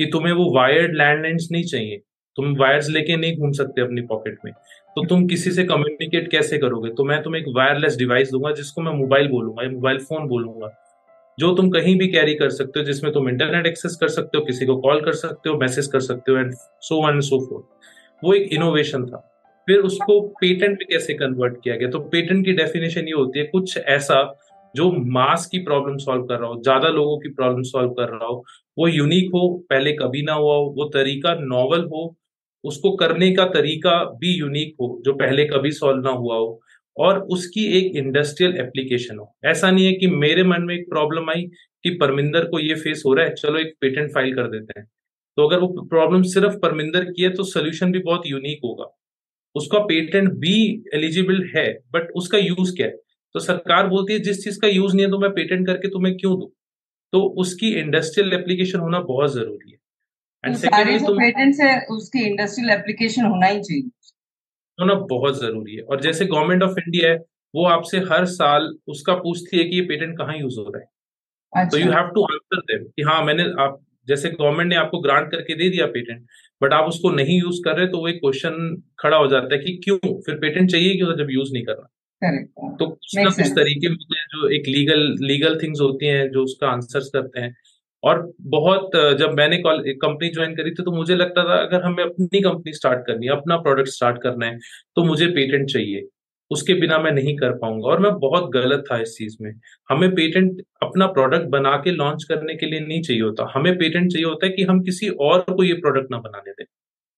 कि 0.00 0.06
तुम्हें 0.12 0.32
वो 0.32 0.50
वायर्ड 0.54 0.94
लैंडलाइंस 0.96 1.48
नहीं 1.52 1.64
चाहिए, 1.64 2.00
तुम 2.38 2.54
वायर्स 2.56 2.88
लेके 2.90 3.16
नहीं 3.16 3.36
घूम 3.36 3.52
सकते 3.52 3.82
अपनी 3.82 4.02
पॉकेट 4.04 4.38
में। 4.44 4.52
तो 4.96 5.04
तुम 5.06 5.26
किसी 5.28 5.50
से 5.50 5.64
कम्युनिकेट 5.64 6.30
कैसे 6.30 6.58
करोगे? 6.58 6.90
तो 6.90 7.04
मैं 7.04 7.22
तुम्हें 7.22 7.40
एक 7.42 7.48
वायरलेस 7.56 7.96
डिवाइस 7.96 8.30
दूँगा 8.30 8.52
जिसको 8.52 8.82
मैं 8.82 8.92
मोबाइल 8.94 9.28
बोलूँगा 9.28 9.68
मोबाइल 9.70 9.98
फ़ोन 10.00 10.26
बोलूँगा, 10.28 10.70
जो 11.38 11.54
तुम 11.56 11.70
कहीं 11.70 11.96
भी 11.98 12.06
कैरी 12.08 12.34
कर 12.34 12.50
सकते 12.52 12.80
हो, 12.80 12.86
जिसमें 12.86 13.12
तुम 13.12 13.28
इंटरनेट 13.28 13.66
एक्सेस 13.66 13.96
कर 14.00 14.08
सकते 14.10 14.38
हो, 14.38 14.44
किसी 14.44 14.66
को 14.66 14.76
कॉल 14.80 15.00
कर 15.00 15.12
सकते 15.14 15.50
हो 15.50 15.56
मैसेज 15.58 15.86
कर 15.86 16.00
सकते 16.02 16.32
हो 16.32 16.38
and 16.38 16.52
so 16.54 17.02
on 17.02 17.12
and 17.12 17.22
so 17.22 17.40
forth 17.46 17.73
वो 18.22 18.34
एक 18.34 18.52
इनोवेशन 18.52 19.04
था। 19.06 19.18
फिर 19.68 19.78
उसको 19.78 20.20
पेटेंट 20.40 20.78
पे 20.78 20.84
कैसे 20.84 21.14
कन्वर्ट 21.14 21.54
किया 21.64 21.76
गया? 21.76 21.88
तो 21.88 21.98
पेटेंट 21.98 22.44
की 22.44 22.52
डेफिनेशन 22.52 23.08
ये 23.08 23.12
होती 23.12 23.38
है, 23.38 23.44
कुछ 23.44 23.76
ऐसा 23.78 24.40
जो 24.74 24.90
मास 24.92 25.46
की 25.46 25.58
प्रॉब्लम 25.58 25.96
सॉल्व 25.96 26.22
कर 26.22 26.38
रहा 26.38 26.48
हो, 26.48 26.60
ज़्यादा 26.62 26.88
लोगों 26.88 27.18
की 27.18 27.28
प्रॉब्लम 27.28 27.62
सॉल्व 27.62 27.90
कर 27.90 28.08
रहा 28.08 28.26
हो, 28.26 28.44
वो 28.78 28.88
यूनिक 28.88 29.30
हो, 29.34 29.48
पहले 29.70 29.92
कभी 29.92 30.22
ना 30.22 30.32
हुआ 30.32 30.54
हो, 30.54 30.74
वो 30.78 30.84
तरीका 30.84 31.34
नॉवल 31.40 31.84
हो, 31.84 32.14
उसको 32.64 32.90
करने 32.96 33.30
का 33.32 33.44
तरीका 33.44 33.92
भी 34.20 34.34
यूनिक 34.38 34.74
हो, 34.80 35.02
जो 35.04 35.12
पहले 35.12 35.44
कभी 35.44 35.70
सॉल्व 35.70 36.02
ना 36.02 36.10
हुआ 36.10 36.36
हो, 36.36 36.60
और 36.96 37.18
उसकी 37.28 37.64
एक 37.78 37.96
इंडस्ट्रियल 37.96 38.56
एप्लीकेशन 38.56 39.18
हो। 39.18 39.32
ऐसा 39.44 39.70
नहीं 39.70 39.86
है 39.86 39.92
कि 39.92 40.06
मेरे 40.06 40.42
मन 40.42 40.62
में 40.62 40.74
एक 40.74 40.88
प्रॉब्लम 40.88 41.30
आई 41.30 41.42
कि 41.84 41.90
परमिंदर 41.90 42.44
को 42.44 42.58
ये 42.58 42.74
फेस 42.74 43.02
हो 43.06 43.14
रहा 43.14 43.26
है, 43.26 43.34
चलो 43.34 43.58
एक 43.58 43.74
पेटेंट 43.80 44.12
फ़ाइल 44.12 44.34
कर 44.34 44.48
देते 44.48 44.80
हैं। 44.80 44.86
तो 45.38 45.46
अगर 45.48 45.60
वो 45.60 45.86
प्रॉब्लम 45.90 46.22
सिर्फ़ 46.22 46.56
परमिंदर 46.56 47.04
की 47.04 47.22
है 47.22 47.30
तो 47.30 47.44
सोल्यूशन 47.44 47.92
भी 47.92 47.98
बहुत 47.98 48.26
यूनिक 48.26 48.60
होगा। 48.64 48.86
उसका 49.56 49.78
पेटेंट 49.78 50.32
भी 50.34 50.56
एलिजिबल 50.94 51.42
है 51.56 51.66
बट 51.92 52.10
उसका 52.16 52.38
यूज़ 52.38 52.74
क्या 52.76 52.86
है? 52.86 52.96
तो 53.34 53.40
सरकार 53.40 53.86
बोलती 53.86 54.12
है 54.12 54.18
जिस 54.18 54.44
चीज़ 54.44 54.60
का 54.60 54.68
यूज़ 54.68 54.94
नहीं 54.96 55.04
है 55.06 55.10
तो 55.10 55.18
मैं 55.18 55.30
पेटेंट 55.30 55.66
करके 55.66 55.88
तुम्हें 55.88 56.16
क्यों 56.16 56.38
दू? 56.40 56.52
तो 57.12 57.20
उसकी 57.40 57.68
इंडस्ट्रियल 57.74 58.32
एप्लीकेशन 58.32 58.78
होना 58.78 59.00
बहुत 59.00 59.32
ज़रूरी 59.34 59.70
है। 59.70 59.78
एंड 60.44 60.56
सेकेंडली 60.56 60.98
तुम 60.98 61.18
पेटेंट 61.18 61.54
से 61.54 61.74
उसकी 61.94 62.24
इंडस्ट्रियल 62.26 62.70
एप्लीकेशन 62.70 63.24
होना 63.24 63.46
ही 63.46 63.60
चाहिए। 63.60 63.90
होना 64.78 64.94
बहुत 65.10 65.40
ज़रूरी 65.40 65.76
है। 65.76 65.82
और 65.82 66.00
जैसे 66.00 66.26
गवर्नमेंट 66.26 66.62
ऑफ़ 66.62 66.78
इंडिया 66.78 67.10
है 67.10 67.16
वो 67.54 67.64
आपसे 67.66 67.98
हर 68.10 68.24
साल 68.26 68.74
उसका 68.88 69.14
पूछती 69.16 69.58
है 69.58 69.64
कि 69.64 69.76
ये 69.76 69.82
पेटेंट 69.82 70.16
कहाँ 70.18 70.36
यूज़ 70.38 70.58
हो 70.58 70.70
रहा 70.70 70.80
है। 70.80 71.68
तो 71.68 71.78
you 71.78 71.90
have 71.92 72.08
to 72.14 72.22
answer 72.24 72.60
them 72.62 72.84
कि 72.86 73.02
हाँ 73.02 73.22
मैंने 73.24 73.42
आप 73.62 73.83
जैसे 74.08 74.30
गवर्नमेंट 74.30 74.68
ने 74.70 74.76
आपको 74.76 75.00
ग्रांट 75.00 75.30
करके 75.30 75.54
दे 75.54 75.68
दिया 75.68 75.86
पेटेंट 75.88 76.24
बट 76.62 76.72
आप 76.72 76.88
उसको 76.88 77.10
नहीं 77.10 77.38
यूज़ 77.40 77.60
कर 77.64 77.76
रहे 77.76 77.86
तो 77.86 77.98
वो 77.98 78.08
एक 78.08 78.16
क्वेश्चन 78.16 78.82
खड़ा 78.98 79.16
हो 79.16 79.26
जाता 79.26 79.54
है 79.54 79.60
कि 79.60 79.80
क्यों? 79.84 79.98
फिर 80.20 80.34
पेटेंट 80.34 80.70
चाहिए 80.70 80.96
क्यों 80.96 81.16
जब 81.16 81.30
यूज़ 81.30 81.52
नहीं 81.52 81.64
करना? 81.64 81.88
तो 82.76 82.86
कुछ 82.86 83.16
ना 83.16 83.30
कुछ 83.30 83.48
तरीके 83.56 83.86
होते 83.86 84.18
हैं 84.18 84.26
जो 84.32 84.48
एक 84.48 84.68
लीगल 84.68 85.00
लीगल 85.20 85.58
थिंग्स 85.62 85.80
होती 85.80 86.06
हैं 86.06 86.30
जो 86.30 86.42
उसका 86.44 86.68
आंसर्स 86.68 87.10
करते 87.14 87.40
हैं। 87.40 87.54
और 88.02 88.32
बहुत 88.40 88.90
जब 89.18 89.32
मैंने 89.32 89.62
कंपनी 89.66 90.28
ज्वाइन 90.28 90.54
करी 90.54 90.70
थी 90.70 90.82
तो 90.82 90.92
मुझे 90.92 91.14
लगता 91.14 91.44
था 91.44 91.56
अगर 91.58 91.82
हमें 91.82 92.02
अपनी 92.04 92.40
कंपनी 92.40 92.72
स्टार्ट 92.72 93.06
करनी 93.06 93.26
है 93.26 93.32
अपना 93.32 93.56
प्रोडक्ट 93.56 93.88
स्टार्ट 93.88 94.22
करना 94.22 94.46
है 94.46 94.58
तो 94.96 95.04
मुझे 95.04 95.26
पेटेंट 95.28 95.68
चाहिए। 95.70 96.02
उसके 96.50 96.74
बिना 96.74 96.98
मैं 96.98 97.12
नहीं 97.12 97.36
कर 97.36 97.52
पाऊँगा। 97.58 97.88
और 97.88 98.00
मैं 98.00 98.12
बहुत 98.20 98.50
गलत 98.52 98.84
था 98.90 98.98
इस 99.00 99.16
चीज़ 99.18 99.36
में। 99.40 99.52
हमें 99.90 100.10
पेटेंट 100.14 100.62
अपना 100.82 101.06
प्रोडक्ट 101.08 101.46
बना 101.50 101.76
के 101.78 101.90
लॉन्च 101.92 102.24
करने 102.24 102.54
के 102.54 102.66
लिए 102.66 102.80
नहीं 102.80 103.02
चाहिए 103.02 103.22
होता। 103.22 103.50
हमें 103.54 103.74
पेटेंट 103.78 104.12
चाहिए 104.12 104.26
होता 104.26 104.46
है 104.46 104.52
कि 104.52 104.62
हम 104.64 104.82
किसी 104.82 105.08
और 105.22 105.40
को 105.50 105.64
ये 105.64 105.74
प्रोडक्ट 105.76 106.10
ना 106.10 106.18
बनाने 106.20 106.52
दें। 106.52 106.64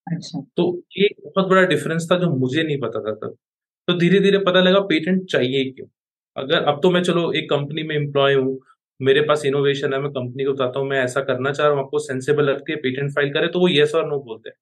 अच्छा। 0.07 0.41
तो 0.57 0.73
ये 0.99 1.09
बहुत 1.27 1.49
बड़ा 1.49 1.63
डिफरेंस 1.67 2.09
था 2.13 2.19
जो 2.19 2.31
मुझे 2.37 2.63
नहीं 2.63 2.79
पता 2.81 3.01
था 3.03 3.15
तब। 3.19 3.37
तो 3.89 3.99
धीरे 3.99 4.21
धीरे 4.21 4.39
पता 4.41 4.61
लगा 4.63 4.81
पेटेंट 4.87 5.25
चाहिए 5.27 5.65
क्यों? 5.67 5.87
अगर 6.37 6.65
अब 6.65 6.81
तो 6.83 6.91
मैं 6.91 7.03
चलो 7.05 7.33
एक 7.35 7.51
कंपनी 7.51 7.83
में 7.85 7.97
एम्प्लॉय 7.97 8.35
हूँ 8.35 8.59
मेरे 9.01 9.21
पास 9.23 9.45
इनोवेशन 9.47 9.95
है 9.95 10.01
मैं 10.01 10.11
कंपनी 10.13 10.45
को 10.45 10.53
बताता 10.53 10.81
हूँ 10.81 10.89
मैं 10.89 11.01
ऐसा 11.01 11.21
करना 11.23 11.53
चाह 11.53 11.67
रहा 11.67 11.77
हूँ 11.77 11.85
आपको 11.85 11.99
सेंसेबल 12.01 12.51
रख 12.51 12.61
के 12.63 12.77
पेटेंट 12.79 13.13
फ़ाइल 13.15 13.33
करे 13.33 13.49
तो 13.49 13.61
वो 13.61 13.69
येस 13.71 13.95
और 13.95 14.09
नो 14.09 14.19
बोलते 14.23 14.51
हैं। 14.51 14.57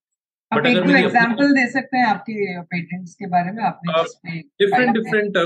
बट 0.55 0.67
अगर 0.67 0.85
मेरी 0.85 1.05
एग्जांपल 1.05 1.53
दे 1.55 1.67
सकते 1.71 1.99
हैं 1.99 2.07
आपके 2.07 2.61
पेटेंट्स 2.63 3.15
के 3.15 3.27
बारे 3.29 3.53
में 3.53 3.63
आपने 3.65 4.39
डिफरेंट 4.61 4.93
डिफरेंट 4.95 5.39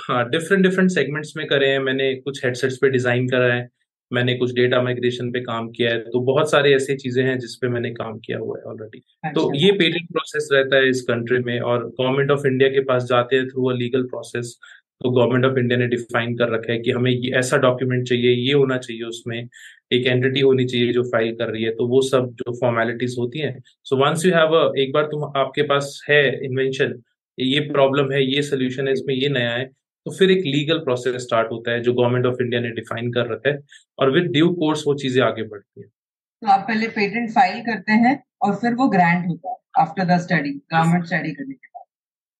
हाँ। 0.00 0.28
डिफरेंट 0.30 0.62
डिफरेंट 0.62 0.90
सेगमेंट्स 0.90 1.32
में 1.36 1.46
करे 1.46 1.68
हैं। 1.68 1.78
मैंने 1.80 2.14
कुछ 2.16 2.44
हेडसेट्स 2.44 2.76
पे 2.82 2.88
डिज़ाइन 2.90 3.28
करा 3.28 3.52
है। 3.54 3.68
मैंने 4.10 4.34
कुछ 4.34 4.52
डेटा 4.54 4.80
माइग्रेशन 4.82 5.30
पे 5.32 5.40
काम 5.40 5.68
किया 5.70 5.90
है। 5.90 5.98
तो 6.02 6.20
बहुत 6.24 6.50
सारे 6.50 6.74
ऐसी 6.74 6.94
चीज़ें 6.96 7.22
हैं 7.24 7.38
जिसपे 7.38 7.68
मैंने 7.68 7.90
काम 7.90 8.18
किया 8.18 8.38
हुआ 8.38 8.58
है 8.58 8.64
ऑलरेडी 8.64 8.98
तो 8.98 9.28
अच्छा। 9.28 9.32
तो 9.32 9.54
ये 9.54 9.70
पेटेंट 9.72 10.06
प्रोसेस 10.12 10.48
रहता 10.52 10.76
है 10.76 10.88
इस 10.90 11.00
कंट्री 11.08 11.38
में 11.38 11.58
और 11.60 11.86
गवर्नमेंट 11.90 12.30
ऑफ़ 12.30 12.46
इंडिया 12.46 12.68
के 12.68 12.80
पास 12.84 13.04
जाते 13.04 13.36
हैं 13.36 13.46
थ्रू 13.48 13.68
अ 13.70 13.74
लीगल 13.74 14.02
प्रोसेस 14.04 14.58
तो 15.00 15.10
गवर्नमेंट 15.10 15.44
ऑफ़ 15.44 15.58
इंडिया 15.58 15.78
ने 15.78 15.86
डिफाइन 15.86 16.34
कर 16.36 16.48
रखा 16.48 16.72
है 16.72 16.78
कि 16.78 16.90
हमें 16.90 17.10
ये 17.10 17.30
ऐसा 17.38 17.56
डॉक्यूमेंट 17.58 18.08
चाहिए 18.08 18.30
ये 18.30 18.52
होना 18.52 18.78
चाहिए 18.78 19.02
उसमें। 19.04 19.48
एक 19.90 20.06
एंटिटी 20.06 20.40
होनी 20.40 20.64
चाहिए 20.66 20.92
जो 20.92 21.02
फ़ाइल 21.10 21.34
कर 21.34 21.50
रही 21.50 21.62
है 21.64 21.70
तो 21.72 21.86
वो 21.88 22.00
सब 22.04 22.30
जो 22.38 22.54
फॉर्मेलिटीज 22.56 23.14
होती 23.18 23.38
हैं। 23.38 23.58
सो 23.84 23.96
वंस 23.96 24.24
यू 24.24 24.32
हैव 24.34 24.74
एक 24.78 24.92
बार 24.94 25.04
तुम 25.06 25.24
आपके 25.36 25.62
पास 25.66 26.00
है 26.08 26.22
इन्वेंशन 26.46 27.00
ये 27.38 27.60
प्रॉब्लम 27.68 28.12
है 28.12 28.22
ये 28.24 28.42
सोल्यूशन 28.44 28.86
है 28.88 28.92
इसमें 28.92 29.14
ये 29.14 29.28
नया 29.30 29.50
है 29.50 29.64
तो 30.06 30.10
फिर 30.12 30.30
एक 30.30 30.42
लीगल 30.46 30.78
प्रोसेस 30.80 31.22
स्टार्ट 31.22 31.50
होता 31.52 31.70
है 31.70 31.80
जो 31.82 31.92
गवर्नमेंट 31.94 32.26
ऑफ़ 32.26 32.42
इंडिया 32.42 32.60
ने 32.60 32.70
डिफाइन 32.72 33.10
कर 33.12 33.32
रखा 33.32 33.50
है 33.50 33.58
और 33.98 34.10
विद 34.10 34.30
ड्यू 34.32 34.48
कोर्स 34.54 34.82
वो 34.86 34.94
चीज़ें 34.96 35.22
आगे 35.24 35.42
बढ़ती 35.44 35.80
है। 35.80 35.86
तो 35.86 36.48
आप 36.48 36.64
पहले 36.68 36.88
पेटेंट 36.90 37.30
फ़ाइल 37.30 37.60
करते 37.62 37.92
हैं 38.04 38.22
और 38.42 38.54
फिर 38.56 38.74
वो 38.74 38.88
ग्रांट 38.88 39.26
होता 39.28 39.50
है 39.50 39.56
after 39.78 40.04
the 40.06 40.18
study 40.20 40.50
government 40.72 41.04
study 41.06 41.32
करने 41.32 41.54
के 41.54 41.66
बाद। 41.68 41.84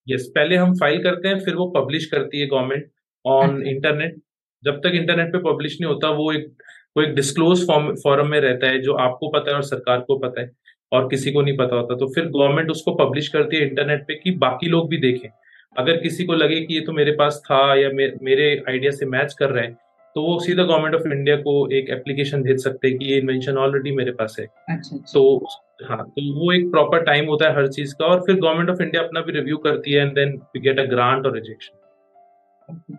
यस 0.06 0.30
पहले 0.34 0.56
हम 0.56 0.74
फ़ाइल 0.76 1.02
करते 1.02 1.28
हैं 1.28 1.38
फिर 1.40 1.54
वो 1.54 1.66
पब्लिश 1.72 2.06
करती 2.06 2.40
है 2.40 2.46
गवर्नमेंट 2.48 2.90
ऑन 3.24 3.62
इंटरनेट 3.66 4.20
जब 4.62 4.80
तक 4.84 4.94
इंटरनेट 4.94 5.32
पे 5.32 5.38
पब्लिश 5.42 5.76
नहीं 5.80 5.92
होता 5.92 6.10
वो 6.12 6.32
एक 6.32 6.62
वो 6.96 7.02
एक 7.02 7.14
डिस्क्लोज 7.14 7.66
फॉर्म 7.66 7.94
फॉरम 7.94 8.26
में 8.26 8.40
रहता 8.40 8.66
है 8.66 8.80
जो 8.82 8.94
आपको 8.98 9.28
पता 9.30 9.50
है 9.50 9.56
और 9.56 9.62
सरकार 9.64 10.00
को 10.00 10.18
पता 10.18 10.40
है 10.40 10.50
और 10.92 11.08
किसी 11.08 11.32
को 11.32 11.42
नहीं 11.42 11.56
पता 11.56 11.76
होता। 11.76 11.96
तो 11.96 12.06
फिर 12.14 12.24
गवर्नमेंट 12.26 12.70
उसको 12.70 12.94
पब्लिश 12.96 13.28
करती 13.28 13.56
है 13.56 13.68
इंटरनेट 13.68 14.06
पे 14.08 14.14
कि 14.14 14.30
बाकी 14.38 14.68
लोग 14.68 14.88
भी 14.90 14.96
देखें। 14.98 15.28
अगर 15.76 15.96
किसी 15.96 16.24
को 16.24 16.34
लगे 16.34 16.60
कि 16.60 16.74
ये 16.74 16.80
तो 16.80 16.92
मेरे 16.92 17.12
पास 17.12 17.42
था 17.44 17.58
या 17.74 17.88
मे, 17.88 18.10
मेरे 18.22 18.64
आइडिया 18.68 18.90
से 18.90 19.06
मैच 19.06 19.34
कर 19.38 19.50
रहा 19.50 19.64
है 19.64 19.76
तो 20.16 20.22
वो 20.22 20.38
सीधा 20.40 20.62
गवर्नमेंट 20.62 20.94
ऑफ़ 20.94 21.06
इंडिया 21.08 21.36
को 21.36 21.52
एक 21.70 21.90
एप्लीकेशन 21.90 22.42
भेज 22.42 22.62
सकते 22.64 22.88
हैं 22.88 22.98
कि 22.98 23.06
ये 23.06 23.18
इन्वेंशन 23.18 23.58
ऑलरेडी 23.58 23.90
मेरे 23.96 24.12
पास 24.12 24.36
है। 24.38 24.44
अच्छा, 24.46 24.96
अच्छा। 24.96 25.12
तो 25.12 25.46
हाँ 25.84 26.04
तो 26.06 26.22
वो 26.34 26.52
एक 26.52 26.70
प्रॉपर 26.70 27.02
टाइम 27.04 27.26
होता 27.26 27.48
है 27.48 27.54
हर 27.56 27.68
चीज़ 27.72 27.94
का 27.94 28.06
और 28.06 28.20
फिर 28.20 28.36
गवर्नमेंट 28.36 28.70
ऑफ़ 28.70 28.82
इंडिया 28.82 29.02
अपना 29.02 29.20
भी 29.20 29.32
रिव्यू 29.32 29.56
करती 29.56 29.92
है 29.92 30.00
and 30.00 30.14
then 30.14 30.36
we 30.54 30.60
get 30.60 30.80
a 30.80 30.84
grant 30.84 31.26
और 31.26 31.34
रिजेक्शन 31.34 32.96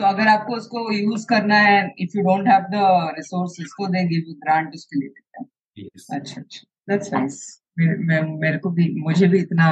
तो 0.00 0.04
अगर 0.06 0.28
आपको 0.28 0.54
उसको 0.56 0.80
यूज़ 0.92 1.24
करना 1.28 1.56
है 1.62 1.80
if 2.00 2.16
you 2.16 2.22
don't 2.24 2.46
have 2.48 2.62
the 2.72 2.82
resources 3.16 3.72
को 3.78 3.86
दे 3.94 4.04
गिव 4.08 4.34
ग्रांट 4.44 4.74
उसके 4.74 5.00
लिए 5.00 5.08
अच्छा 5.40 6.40
अच्छा. 6.40 6.60
दैट्स 6.88 7.12
नाइस 7.12 7.36
मैं 7.78 8.20
मेरे 8.40 8.58
को 8.58 8.70
भी 8.78 8.86
मुझे 9.00 9.26
भी 9.28 9.38
इतना 9.38 9.66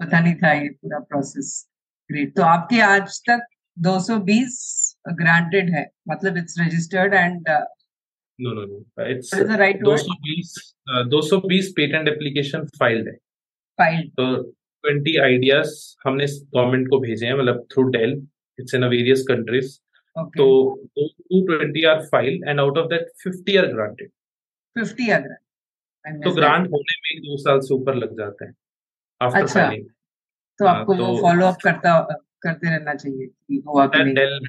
पता 0.00 0.20
नहीं 0.20 0.34
था 0.42 0.52
ये 0.52 0.68
पूरा 0.68 0.98
प्रोसेस 1.12 1.48
ग्रेट 2.10 2.34
तो 2.36 2.42
आपके 2.44 2.80
आज 2.80 3.20
तक 3.28 3.46
220 3.76 4.58
ग्रांटेड 5.20 5.70
है. 5.74 5.86
मतलब 6.08 6.36
it's 6.36 6.58
registered 6.60 7.14
and 7.14 7.48
no 8.38 8.52
no 8.54 8.64
no 8.64 9.06
it's 9.06 9.32
right 9.62 9.80
220 9.84 10.52
220 11.14 11.72
patent 11.76 12.08
application 12.08 12.66
filed 12.78 13.08
है. 13.08 13.14
फाइल्ड 13.78 14.10
तो 14.20 14.28
20 14.84 15.18
आइडियाज़ 15.22 15.74
हमने 16.06 16.26
गवर्नमेंट 16.26 16.88
को 16.90 17.00
भेजे 17.00 17.26
हैं 17.26 17.34
मतलब 17.34 17.66
through 17.72 17.82
Dell 17.98 18.14
it's 18.59 18.75
in 18.75 18.85
various 18.87 19.25
countries 19.27 19.79
तो 20.35 20.45
220 20.99 21.85
are 21.87 22.05
filed 22.05 22.47
and 22.49 22.59
out 22.59 22.77
of 22.77 22.89
that 22.89 23.11
50 23.25 23.57
are 23.57 23.67
granted 23.73 24.09
50 24.75 25.11
are 25.11 25.21
granted 25.21 26.23
तो 26.23 26.33
ग्रांट 26.35 26.67
होने 26.71 26.97
में 27.03 27.21
दो 27.21 27.37
साल 27.39 27.59
से 27.59 27.73
ऊपर 27.73 27.95
लग 27.95 28.17
जाते 28.17 28.45
हैं 28.45 28.53
आफ्टर 29.21 29.41
अच्छा. 29.41 29.53
फाइलिंग 29.59 29.85
तो 30.59 30.65
हाँ, 30.65 30.75
आपको 30.75 30.95
वो 30.95 31.17
फॉलो 31.21 31.45
अप 31.47 31.57
करता 31.63 31.99
करते 32.43 32.69
रहना 32.69 32.93
चाहिए 32.93 33.25
कि 33.27 33.61
हुआ 33.67 33.85
कि 33.87 34.03
नहीं 34.03 34.13
Dell 34.15 34.39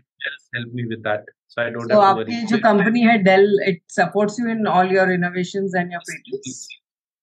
help 0.54 0.72
me 0.74 0.82
with 0.88 0.98
that 1.00 1.30
so 1.48 1.60
I 1.62 1.70
don't 1.70 1.92
have 1.92 2.00
to 2.00 2.04
आपकी 2.04 2.40
जो 2.46 2.58
कंपनी 2.60 3.02
है 3.02 3.16
Dell 3.22 3.46
it 3.68 3.82
supports 3.90 4.40
you 4.40 4.48
in 4.50 4.66
all 4.68 4.94
your 4.94 5.12
innovations 5.12 5.74
and 5.76 5.92
your 5.92 6.02
patents 6.08 6.66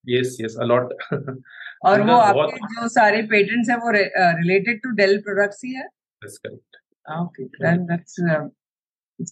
yes 0.06 0.38
yes 0.42 0.58
a 0.62 0.66
lot 0.66 0.94
और 1.86 2.02
वो 2.02 2.18
आपके 2.20 2.68
जो 2.68 2.88
सारे 2.90 3.22
पेटेंट्स 3.32 3.70
है 3.70 3.78
वो 3.78 3.92
रिलेटेड 3.92 4.82
टू 4.84 4.90
डेल 4.96 5.18
प्रोडक्ट्स 5.22 5.64
ही 5.66 5.74
है 5.74 5.88
That's 6.23 6.39
correct 6.39 6.77
okay 7.07 7.45
then 7.45 7.87
that's 7.87 8.17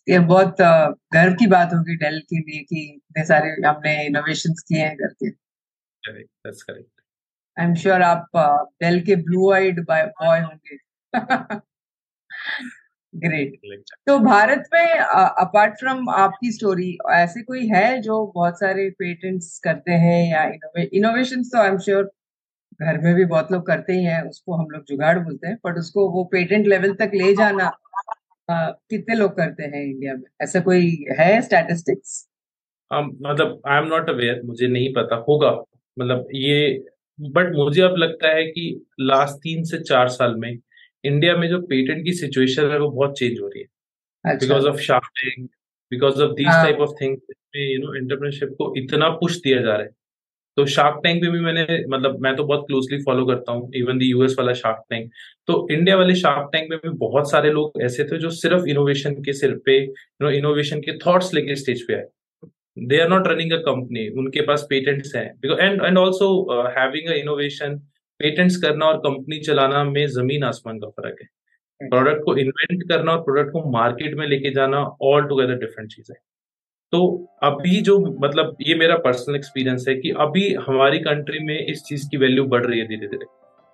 ये 0.09 0.19
बहुत 0.19 0.61
uh, 0.61 0.95
गर्व 1.13 1.35
की 1.35 1.47
बात 1.47 1.75
होगी 1.75 1.97
डेल 1.97 2.21
के 2.21 2.39
लिए 2.39 2.61
कि 2.63 2.81
इतने 2.95 3.25
सारे 3.25 3.51
हमने 3.67 4.07
इनोवेशंस 4.07 4.65
किए 4.69 4.81
हैं 4.81 4.97
करके। 4.97 5.31
Correct 5.31 6.31
that's 6.47 6.63
correct 6.63 7.01
I 7.57 7.67
am 7.67 7.75
sure 7.75 8.03
आप 8.03 8.29
डेल 8.83 9.01
के 9.05 9.17
ब्लू 9.17 9.51
आइड 9.53 9.81
बॉय 9.81 10.41
होंगे। 10.41 10.77
ग्रेट 13.15 13.53
तो 14.07 14.19
भारत 14.19 14.65
में 14.75 14.99
अपार्ट 14.99 15.79
फ्रॉम 15.81 16.09
आपकी 16.11 16.53
स्टोरी 16.53 16.97
ऐसे 17.13 17.43
कोई 17.43 17.67
है 17.69 18.01
जो 18.03 18.33
बहुत 18.35 18.59
सारे 18.61 18.89
पेटेंट्स 18.91 19.59
करते 19.59 19.93
हैं 19.93 20.21
या 20.31 20.43
इनोवेशन 20.93 21.43
तो 21.43 21.59
आई 21.59 21.69
एम 21.69 21.79
श्योर 21.79 22.11
घर 22.83 22.99
में 22.99 23.15
भी 23.15 23.25
बहुत 23.25 23.53
लोग 23.53 23.67
करते 23.67 23.93
ही 23.93 24.05
हैं 24.05 24.23
उसको 24.23 24.55
हम 24.55 24.67
लोग 24.71 24.85
जुगाड़ 24.89 25.19
बोलते 25.19 25.49
हैं 25.49 25.57
बट 25.67 25.79
उसको 25.79 26.09
वो 26.11 26.25
पेटेंट 26.25 26.67
लेवल 26.67 26.93
तक 26.95 27.11
ले 27.15 27.35
जाना 27.35 27.65
आ, 28.51 28.71
कितने 28.71 29.15
लोग 29.15 29.37
करते 29.37 29.63
हैं 29.63 29.85
इंडिया 29.85 30.15
में? 30.15 30.29
ऐसा 30.41 30.61
कोई 30.61 31.07
है 31.19 31.41
स्टैटिस्टिक्स 31.43 32.29
um, 32.95 33.05
मतलब 33.23 33.61
आई 33.67 33.79
एम 33.79 33.87
नॉट 33.87 34.11
अवेयर 34.11 34.41
मुझे 34.45 34.69
नहीं 34.69 34.93
पता 34.93 35.25
होगा 35.29 35.51
मतलब 35.99 36.29
ये 36.35 36.85
बट 37.21 37.53
मुझे 37.55 37.83
अब 37.83 37.97
लगता 37.97 38.29
है 38.29 38.45
कि 38.45 38.87
लास्ट 39.01 39.35
तीन 39.35 39.65
से 39.65 39.79
चार 39.79 40.09
साल 40.09 40.35
में 40.35 40.59
इंडिया 41.05 41.37
में 41.37 41.49
जो 41.49 41.61
पेटेंट 41.63 42.05
की 42.05 42.13
सिचुएशन 42.13 42.71
है 42.71 42.79
वो 42.79 42.91
बहुत 42.91 43.19
चेंज 43.19 43.41
हो 43.41 43.49
रही 43.49 43.61
है। 43.61 43.67
Because 44.37 44.67
of 44.67 44.77
shorting 44.77 45.49
because 45.91 46.23
of 46.23 46.33
these 46.33 46.47
type 46.47 46.77
of 46.77 46.91
things 47.01 47.23
you 47.57 47.79
know 47.79 47.95
entrepreneurship 47.95 48.49
को 48.59 48.75
इतना 48.77 49.09
पुश 49.11 49.37
दिया 49.37 49.61
जा 49.63 49.73
रहा 49.73 49.83
है। 49.83 49.91
तो 50.59 50.67
शार्क 50.75 51.01
टैंक 51.03 51.23
पे 51.23 51.31
भी 51.31 51.41
मैंने 51.41 51.65
मतलब 51.89 52.21
मैं 52.23 52.35
तो 52.37 52.45
बहुत 52.45 52.65
क्लोजली 52.69 52.99
फॉलो 53.03 53.25
करता 53.27 53.53
हूँ 53.53 53.71
इवन 53.77 53.99
द 53.99 54.03
यूएस 54.03 54.35
वाला 54.39 54.53
शार्क 54.61 54.85
टैंक 54.91 55.11
तो 55.47 55.67
इंडिया 55.73 55.97
वाले 55.97 56.15
शार्क 56.23 56.49
टैंक 56.53 56.71
में 56.71 56.79
भी 56.85 56.97
बहुत 56.99 57.31
सारे 57.31 57.51
लोग 57.53 57.83
ऐसे 57.85 58.05
थे 58.05 58.19
जो 58.19 58.31
सिर्फ़ 58.43 58.69
इनोवेशन 58.69 59.15
के 59.25 59.33
सिर 59.41 59.59
पे 59.67 59.81
यू 59.81 60.23
नो 60.23 60.31
इनोवेशन 60.39 60.81
के 60.81 60.97
थॉट्स 61.07 61.35
लेके 61.35 61.57
स्टेज 61.57 61.87
पे 61.89 61.95
आए. 61.95 62.07
They 62.77 62.99
are 63.03 63.09
not 63.11 63.25
running 63.29 63.53
a 63.55 63.57
company. 63.63 64.03
उनके 64.19 64.41
पास 64.47 64.67
पेटेंट्स 64.71 65.15
हैं. 65.17 65.25
And 65.45 65.83
and 65.83 65.99
also 65.99 66.27
having 66.77 67.09
a 67.09 67.15
innovation 67.15 67.75
patents 68.21 68.57
करना 68.63 68.87
और 68.87 68.99
कंपनी 69.07 69.39
चलाना 69.47 69.83
में 69.85 70.07
ज़मीन 70.09 70.45
आसमान 70.45 70.79
का 70.79 70.89
फ़र्क 70.89 71.17
है. 71.23 71.29
प्रोडक्ट 71.81 72.23
को 72.25 72.37
इन्वेंट 72.37 72.83
करना 72.89 73.13
और 73.13 73.23
प्रोडक्ट 73.23 73.53
को 73.53 73.71
मार्केट 73.71 74.15
में 74.19 74.27
लेके 74.27 74.51
जाना 74.55 74.83
ऑल 75.11 75.27
टुगेदर 75.29 75.59
डिफरेंट 75.59 75.91
चीज़ 75.93 76.13
है. 76.13 76.19
तो 76.93 77.01
अभी 77.43 77.81
जो 77.81 77.99
मतलब 78.23 78.57
ये 78.61 78.75
मेरा 78.75 78.97
पर्सनल 78.99 79.37
एक्सपीरियंस 79.37 79.85
है 79.89 79.95
कि 79.95 80.11
अभी 80.21 80.53
हमारी 80.69 80.99
कंट्री 80.99 81.39
में 81.45 81.59
इस 81.59 81.83
चीज़ 81.83 82.09
की 82.11 82.17
वैल्यू 82.17 82.45
बढ़ 82.47 82.65
रही 82.67 82.79
है 82.81 82.87
धीरे 82.87 83.07
धीरे 83.07 83.27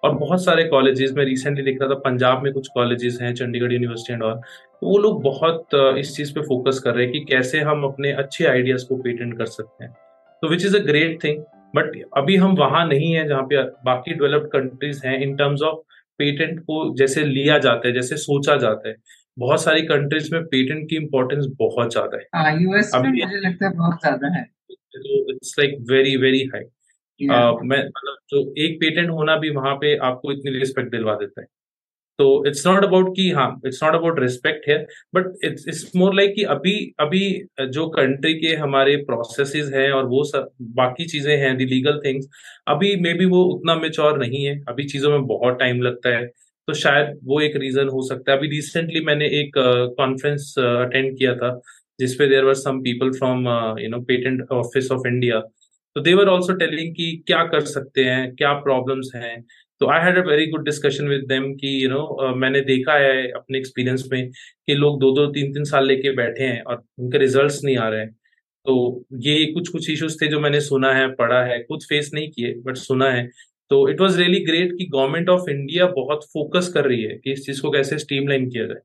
और 0.03 0.14
बहुत 0.14 0.44
सारे 0.44 0.64
कॉलेजेस 0.64 1.12
में 1.12 1.24
रिसेंटली 1.24 1.62
देख 1.62 1.79
रहा 1.81 1.90
था, 1.90 1.98
पंजाब 2.00 2.42
में 2.42 2.53
कुछ 2.53 2.68
कॉलेजेस 2.74 3.18
हैं, 3.22 3.35
चंडीगढ़ 3.35 3.72
यूनिवर्सिटी 3.72 4.12
एंड 4.12 4.22
और 4.22 4.35
तो 4.35 4.87
वो 4.87 4.98
लोग 4.98 5.22
बहुत 5.22 5.74
इस 5.98 6.14
चीज़ 6.16 6.33
पे 6.35 6.40
फोकस 6.40 6.79
कर 6.85 6.94
रहे 6.94 7.05
हैं 7.05 7.12
कि 7.12 7.20
कैसे 7.31 7.61
हम 7.61 7.85
अपने 7.85 8.12
अच्छे 8.14 8.46
आइडियाज़ 8.46 8.87
को 8.88 8.96
पेटेंट 8.96 9.37
कर 9.38 9.46
सकते 9.46 9.85
हैं। 9.85 9.92
तो 10.42 10.48
which 10.48 10.64
is 10.66 10.77
a 10.77 10.81
great 10.87 11.22
thing 11.24 11.42
but 11.77 11.96
अभी 12.16 12.37
हम 12.37 12.55
वहाँ 12.57 12.87
नहीं 12.88 13.12
है 13.12 13.27
जहाँ 13.29 13.42
पे 13.42 13.62
बाकी 13.85 14.12
डेवलप्ड 14.12 14.48
कंट्रीज़ 14.50 15.07
हैं 15.07 15.18
इन 15.20 15.37
टर्म्स 15.37 15.62
ऑफ़ 15.62 15.79
पेटेंट 16.20 16.61
को 16.61 16.94
जैसे 16.96 17.24
लिया 17.24 17.59
जाता 17.59 17.88
है, 17.88 17.94
जैसे 17.94 18.16
सोचा 18.18 18.57
जाता 18.57 18.88
है। 18.88 18.94
बहुत 19.37 19.62
सारी 19.62 19.83
कंट्रीज़ 19.83 20.35
में 20.35 20.44
पेटेंट 20.44 20.88
की 20.90 20.97
इम्पोर्टेंस 20.97 21.47
बहुत 21.59 21.92
ज़्यादा 21.92 22.18
है। 22.18 22.62
यूएस 22.62 22.90
हाँ, 22.94 23.03
में 23.03 23.11
मुझे 23.11 23.40
लगता 23.40 23.66
है 23.66 23.73
बहुत 23.73 24.01
ज़्यादा 24.01 24.37
है। 24.38 24.42
It's 25.31 25.55
like 25.59 25.77
very 25.90 26.16
very 26.16 26.42
high 26.44 26.62
मैं 27.20 27.79
मतलब 27.79 28.16
जो 28.31 28.55
एक 28.59 28.77
पेटेंट 28.81 29.11
होना 29.11 29.37
भी 29.37 29.51
वहाँ 29.51 29.75
पे 29.75 29.97
आपको 29.97 30.33
इतनी 30.33 30.59
रिस्पेक्ट 30.59 30.90
दिलवा 30.90 31.14
देता 31.14 31.40
है। 31.40 31.47
तो 32.18 32.27
इट्स 32.47 32.66
नॉट 32.66 32.85
अबाउट 32.85 33.09
कि 33.16 33.31
हाँ 33.31 33.49
इट्स 33.66 33.83
नॉट 33.85 33.94
अबाउट 33.94 34.18
रिस्पेक्ट 34.20 34.68
है 34.68 34.77
but 35.14 35.33
it's 35.44 35.64
it's 35.68 35.90
more 35.97 36.14
like 36.14 36.35
कि 36.35 36.42
अभी 36.44 36.75
अभी 37.01 37.23
जो 37.68 37.87
कंट्री 37.88 38.35
के 38.35 38.55
हमारे 38.57 38.97
प्रोसेसेस 38.97 39.70
हैं 39.75 39.90
और 39.92 40.07
वो 40.07 40.25
सब 40.25 40.51
बाकी 40.77 41.05
चीज़ें 41.07 41.37
हैं 41.37 41.57
दी 41.57 41.64
लीगल 41.64 42.01
थिंग्स 42.05 42.29
अभी 42.68 42.94
मे 43.01 43.14
बी 43.14 43.25
वो 43.25 43.42
उतना 43.44 43.75
मेच्योर 43.77 44.18
नहीं 44.18 44.44
है। 44.44 44.59
अभी 44.68 44.85
चीज़ों 44.85 45.11
में 45.11 45.27
बहुत 45.27 45.59
टाइम 45.59 45.83
लगता 45.83 46.16
है। 46.16 46.25
तो 46.68 46.74
शायद 46.74 47.18
वो 47.24 47.40
एक 47.40 47.57
रीजन 47.57 47.88
हो 47.88 48.03
सकता 48.09 48.33
है। 48.33 48.38
अभी 48.38 48.48
रिसेंटली 48.48 49.00
मैंने 49.05 49.27
एक 49.40 49.53
कॉन्फ्रेंस 49.98 50.55
uh, 50.59 50.64
अटेंड 50.64 51.11
uh, 51.12 51.18
किया 51.18 51.35
था 51.35 51.61
जिसपे 51.98 52.27
there 52.29 52.44
were 52.44 52.55
some 52.55 52.81
people 52.83 53.11
from 53.18 53.46
you 53.81 53.88
know 53.90 54.00
patent 54.05 54.42
office 54.53 54.90
of 54.92 55.07
India 55.09 55.40
तो 55.96 56.00
देवर 56.00 56.29
ऑल्सो 56.29 56.55
टेलिंग 56.55 56.94
कि 56.94 57.05
क्या 57.27 57.42
कर 57.46 57.61
सकते 57.66 58.05
हैं 58.05 58.35
क्या 58.37 58.53
प्रॉब्लम्स 58.61 59.11
हैं। 59.14 59.44
तो 59.81 59.90
I 59.90 60.00
had 60.05 60.16
a 60.18 60.27
very 60.27 60.46
good 60.46 60.64
discussion 60.64 61.09
with 61.09 61.24
them 61.29 61.44
कि 61.55 61.68
यू 61.74 61.88
you 61.88 61.90
नो 61.90 62.00
know, 62.00 62.37
मैंने 62.37 62.61
देखा 62.62 62.94
है 62.94 63.31
अपने 63.33 63.59
एक्सपीरियंस 63.59 64.09
में 64.12 64.31
कि 64.31 64.74
लोग 64.74 65.00
दो 65.00 65.11
दो 65.14 65.27
तीन 65.33 65.53
तीन 65.53 65.64
साल 65.64 65.87
लेके 65.87 66.11
बैठे 66.16 66.44
हैं 66.44 66.62
और 66.62 66.83
उनके 66.98 67.18
रिजल्ट्स 67.18 67.62
नहीं 67.64 67.77
आ 67.77 67.88
रहे 67.88 68.00
हैं। 68.00 68.11
तो 68.66 69.05
ये 69.22 69.44
कुछ 69.46 69.68
कुछ 69.68 69.90
इश्यूज़ 69.90 70.16
थे 70.22 70.29
जो 70.29 70.40
मैंने 70.40 70.61
सुना 70.61 70.92
है 70.94 71.09
पढ़ा 71.14 71.42
है 71.44 71.62
खुद 71.62 71.83
फेस 71.88 72.11
नहीं 72.14 72.29
किए 72.31 72.55
बट 72.66 72.77
सुना 72.77 73.11
है। 73.11 73.29
तो 73.70 73.88
इट 73.90 74.00
वॉज़ 74.00 74.18
रियली 74.18 74.40
ग्रेट 74.44 74.72
कि 74.79 74.87
गवर्नमेंट 74.94 75.29
ऑफ़ 75.29 75.48
इंडिया 75.50 75.87
बहुत 75.92 76.24
फोकस 76.33 76.70
कर 76.74 76.85
रही 76.87 77.03
है 77.03 77.16
कि 77.18 77.33
इस 77.33 77.44
चीज़ 77.46 77.62
को 77.62 77.70
कैसे 77.70 77.98
स्ट्रीमलाइन 77.98 78.48
किया 78.50 78.66
जाए। 78.66 78.81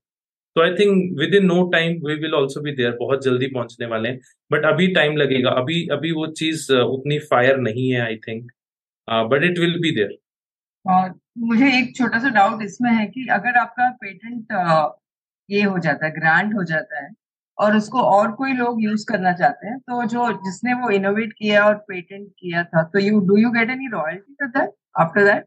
तो 0.55 0.61
I 0.63 0.71
think 0.75 1.19
within 1.35 1.45
no 1.45 1.63
time 1.71 1.93
we 2.07 2.15
will 2.21 2.33
also 2.35 2.61
भी 2.61 2.71
देयर 2.75 2.91
बहुत 2.99 3.23
जल्दी 3.25 3.47
पहुँचने 3.47 3.87
वाले 3.87 4.09
हैं। 4.09 4.19
बट 4.51 4.65
अभी 4.65 4.87
टाइम 4.95 5.17
लगेगा। 5.17 5.49
अभी 5.61 5.85
अभी 5.91 6.11
वो 6.11 6.27
चीज़ 6.33 6.71
उतनी 6.73 7.19
फायर 7.31 7.57
नहीं 7.59 7.89
है 7.91 8.01
I 8.01 8.15
think 8.27 8.51
but 9.31 9.43
it 9.43 9.59
will 9.59 9.79
be 9.81 9.91
there 9.95 10.17
मुझे 11.39 11.67
एक 11.79 11.95
छोटा 11.97 12.19
सा 12.19 12.29
डाउट 12.29 12.61
इसमें 12.63 12.91
है 12.91 13.05
कि 13.07 13.25
अगर 13.31 13.57
आपका 13.57 13.89
पेटेंट 14.01 14.53
ये 15.49 15.61
हो 15.63 15.77
जाता 15.79 16.05
है 16.05 16.11
ग्रांट 16.13 16.53
हो 16.55 16.63
जाता 16.63 17.03
है 17.03 17.09
और 17.59 17.75
उसको 17.77 18.01
और 18.09 18.31
कोई 18.31 18.53
लोग 18.53 18.83
यूज़ 18.83 19.05
करना 19.07 19.31
चाहते 19.33 19.67
हैं 19.67 19.77
तो 19.79 20.03
जो 20.07 20.31
जिसने 20.45 20.73
वो 20.73 20.89
इनोवेट 20.91 21.33
किया 21.33 21.65
और 21.65 21.75
पेटेंट 21.87 22.27
किया 22.29 22.63
था 22.65 22.83
तो 22.93 22.99
you 22.99 23.19
do 23.27 23.37
you 23.37 23.51
get 23.51 23.69
any 23.69 23.87
royalty 23.93 24.33
for 24.33 24.47
that 24.49 24.71
after 24.99 25.25
that 25.25 25.45